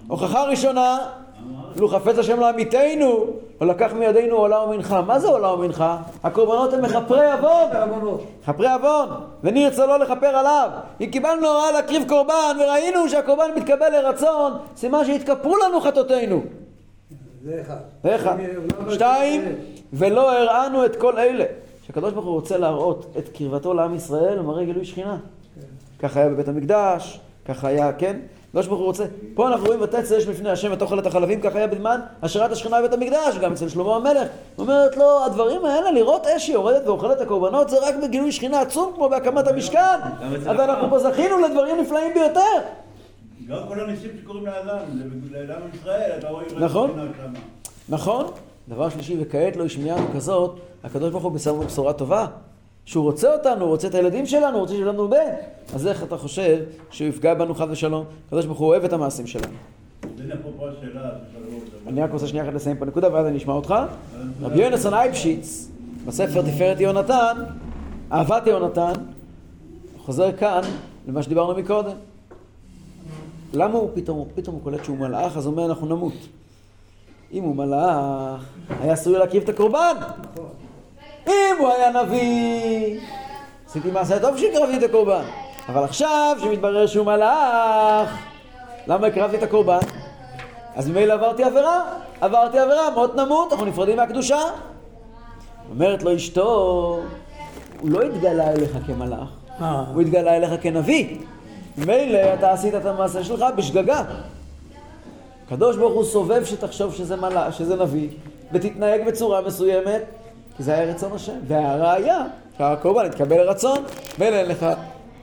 הוכחה 0.07 0.43
ראשונה, 0.43 0.97
לו 1.75 1.87
חפץ 1.87 2.17
השם 2.17 2.39
לעמיתנו, 2.39 3.07
הוא 3.57 3.67
לקח 3.67 3.93
מידינו 3.93 4.35
עולה 4.35 4.63
ומנחה. 4.63 5.01
מה 5.01 5.19
זה 5.19 5.27
עולה 5.27 5.53
ומנחה? 5.53 5.97
הקורבנות 6.23 6.73
הם 6.73 6.81
מכפרי 6.81 7.31
עוון. 7.31 7.69
מכפרי 8.41 8.67
עוון, 8.67 9.09
ונרצה 9.43 9.85
לא 9.85 9.99
לכפר 9.99 10.27
עליו. 10.27 10.69
אם 11.01 11.05
קיבלנו 11.05 11.47
הוראה 11.47 11.71
להקריב 11.71 12.03
קורבן, 12.07 12.57
וראינו 12.59 13.09
שהקורבן 13.09 13.49
מתקבל 13.55 13.89
לרצון, 13.89 14.53
סימן 14.75 15.05
שהתכפרו 15.05 15.57
לנו 15.57 15.81
חטאותינו. 15.81 16.41
זה 17.43 17.61
אחד. 17.61 17.77
זה 18.03 18.15
אחד. 18.15 18.35
שתיים, 18.89 19.41
ולא 19.93 20.31
הראנו 20.31 20.85
את 20.85 20.95
כל 20.95 21.17
אלה. 21.19 21.45
כשהקדוש 21.83 22.13
ברוך 22.13 22.25
הוא 22.25 22.33
רוצה 22.33 22.57
להראות 22.57 23.05
את 23.17 23.29
קרבתו 23.29 23.73
לעם 23.73 23.95
ישראל, 23.95 24.37
הוא 24.37 24.45
מראה 24.45 24.65
גילוי 24.65 24.85
שכינה. 24.85 25.17
ככה 25.99 26.19
היה 26.19 26.29
בבית 26.29 26.47
המקדש, 26.47 27.19
ככה 27.45 27.67
היה, 27.67 27.93
כן? 27.93 28.19
הקדוש 28.49 28.67
ברוך 28.67 28.79
הוא 28.79 28.87
רוצה. 28.87 29.03
פה 29.33 29.47
אנחנו 29.47 29.65
רואים 29.65 29.81
ותצא 29.81 30.13
יש 30.13 30.27
לפני 30.27 30.49
השם 30.49 30.73
את 30.73 30.81
אוכלת 30.81 31.05
החלבים, 31.05 31.41
ככה 31.41 31.57
היה 31.57 31.67
בזמן 31.67 31.99
השארת 32.21 32.51
השכינה 32.51 32.79
בבית 32.79 32.93
המקדש, 32.93 33.37
גם 33.41 33.53
אצל 33.53 33.69
שלמה 33.69 33.95
המלך. 33.95 34.27
הוא 34.55 34.63
אומרת 34.63 34.97
לו, 34.97 35.25
הדברים 35.25 35.65
האלה, 35.65 35.91
לראות 35.91 36.27
אש 36.27 36.45
שיורדת 36.45 36.87
ואוכלת 36.87 37.17
את 37.17 37.21
הקורבנות, 37.21 37.69
זה 37.69 37.77
רק 37.87 37.95
בגילוי 38.03 38.31
שכינה 38.31 38.61
עצום 38.61 38.91
כמו 38.95 39.09
בהקמת 39.09 39.47
המשכן. 39.47 39.99
אז 40.47 40.59
אנחנו 40.59 40.89
פה 40.89 40.99
זכינו 40.99 41.37
לדברים 41.37 41.81
נפלאים 41.81 42.13
ביותר. 42.13 42.41
גם 43.47 43.57
כל 43.67 43.79
הניסים 43.79 44.09
שקוראים 44.21 44.45
לאדם, 44.45 44.77
לעם 45.31 45.61
ישראל, 45.73 46.11
אתה 46.19 46.27
רואה... 46.27 46.43
נכון. 46.59 47.11
נכון? 47.89 48.25
דבר 48.69 48.89
שלישי, 48.89 49.17
וכעת 49.21 49.55
לא 49.55 49.65
השמיענו 49.65 50.05
כזאת, 50.15 50.59
הקדוש 50.83 51.11
ברוך 51.11 51.23
הוא 51.23 51.31
לנו 51.45 51.59
בשורה 51.59 51.93
טובה. 51.93 52.27
שהוא 52.89 53.03
רוצה 53.03 53.33
אותנו, 53.33 53.61
הוא 53.61 53.69
רוצה 53.69 53.87
את 53.87 53.95
הילדים 53.95 54.25
שלנו, 54.25 54.53
הוא 54.53 54.61
רוצה 54.61 54.73
שיהיה 54.73 54.85
לנו 54.85 55.09
בן. 55.09 55.33
אז 55.73 55.87
איך 55.87 56.03
אתה 56.03 56.17
חושב 56.17 56.57
שהוא 56.91 57.07
יפגע 57.07 57.33
בנו 57.33 57.55
חד 57.55 57.67
ושלום? 57.69 58.05
הקדוש 58.27 58.45
ברוך 58.45 58.59
הוא 58.59 58.67
אוהב 58.67 58.83
את 58.83 58.93
המעשים 58.93 59.27
שלנו. 59.27 59.53
אני 61.87 62.01
רק 62.01 62.11
רוצה 62.11 62.27
שנייה 62.27 62.45
אחת 62.45 62.53
לסיים 62.53 62.77
פה 62.77 62.85
נקודה 62.85 63.13
ואז 63.13 63.25
אני 63.25 63.37
אשמע 63.37 63.53
אותך. 63.53 63.73
רבי 64.41 64.61
יונתן 64.61 64.93
אייבשיץ, 64.93 65.69
בספר 66.05 66.41
תפארת 66.41 66.79
יהונתן, 66.79 67.37
אהבת 68.11 68.47
יהונתן, 68.47 68.93
חוזר 69.97 70.31
כאן 70.37 70.61
למה 71.07 71.23
שדיברנו 71.23 71.55
מקודם. 71.55 71.95
למה 73.53 73.77
הוא 73.77 73.89
פתאום, 73.93 74.27
פתאום 74.35 74.55
הוא 74.55 74.63
קולט 74.63 74.83
שהוא 74.83 74.97
מלאך, 74.97 75.37
אז 75.37 75.45
הוא 75.45 75.51
אומר 75.51 75.65
אנחנו 75.65 75.87
נמות. 75.87 76.13
אם 77.33 77.43
הוא 77.43 77.55
מלאך, 77.55 78.45
היה 78.81 78.93
אסור 78.93 79.17
להקריב 79.17 79.43
את 79.43 79.49
הקורבן. 79.49 79.95
אם 81.29 81.55
הוא 81.59 81.69
היה 81.69 82.03
נביא, 82.03 82.99
עשיתי 83.69 83.91
מעשה 83.91 84.19
טוב 84.19 84.37
שהקרבתי 84.37 84.77
את 84.77 84.83
הקורבן. 84.83 85.23
אבל 85.69 85.83
עכשיו, 85.83 86.37
שמתברר 86.41 86.87
שהוא 86.87 87.05
מלאך, 87.05 88.17
למה 88.87 89.07
הקרבתי 89.07 89.37
את 89.37 89.43
הקורבן? 89.43 89.79
אז 90.75 90.89
ממילא 90.89 91.13
עברתי 91.13 91.43
עבירה, 91.43 91.83
עברתי 92.21 92.59
עבירה, 92.59 92.89
מות 92.89 93.15
נמות, 93.15 93.51
אנחנו 93.51 93.65
נפרדים 93.65 93.97
מהקדושה. 93.97 94.39
אומרת 95.69 96.03
לו 96.03 96.15
אשתו, 96.15 96.99
הוא 97.79 97.89
לא 97.89 98.01
התגלה 98.01 98.51
אליך 98.51 98.77
כמלאך, 98.87 99.29
אה. 99.61 99.83
הוא 99.93 100.01
התגלה 100.01 100.35
אליך 100.35 100.51
כנביא. 100.61 101.17
ממילא 101.77 102.33
אתה 102.33 102.51
עשית 102.51 102.75
את 102.75 102.85
המעשה 102.85 103.23
שלך 103.23 103.45
בשגגה. 103.55 104.03
הקדוש 105.45 105.77
ברוך 105.77 105.93
הוא 105.93 106.03
סובב 106.03 106.45
שתחשוב 106.45 106.93
שזה, 106.93 107.15
מלאך, 107.15 107.53
שזה 107.53 107.75
נביא, 107.75 108.09
ותתנהג 108.53 109.07
בצורה 109.07 109.41
מסוימת, 109.41 110.01
זה 110.59 110.73
היה 110.73 110.91
רצון 110.91 111.11
השם. 111.13 111.37
והראיה, 111.47 112.25
שהקורבן 112.57 113.05
התקבל 113.05 113.37
לרצון, 113.37 113.83
ואין 114.19 114.33
אין 114.33 114.45
לך 114.45 114.65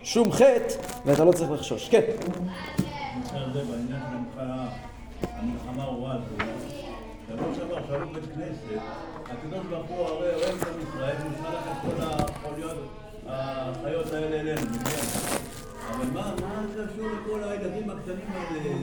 שום 0.02 0.32
חטא, 0.32 0.74
ואתה 1.06 1.24
לא 1.24 1.32
צריך 1.32 1.50
לחשוש. 1.50 1.88
כן. 1.88 2.00
המלחמה, 5.38 5.84
הזו, 6.12 6.24
שבוע 7.28 7.54
שעבר 7.54 7.78
שאלו 7.88 8.08
בית 8.12 8.24
כנסת, 8.34 8.65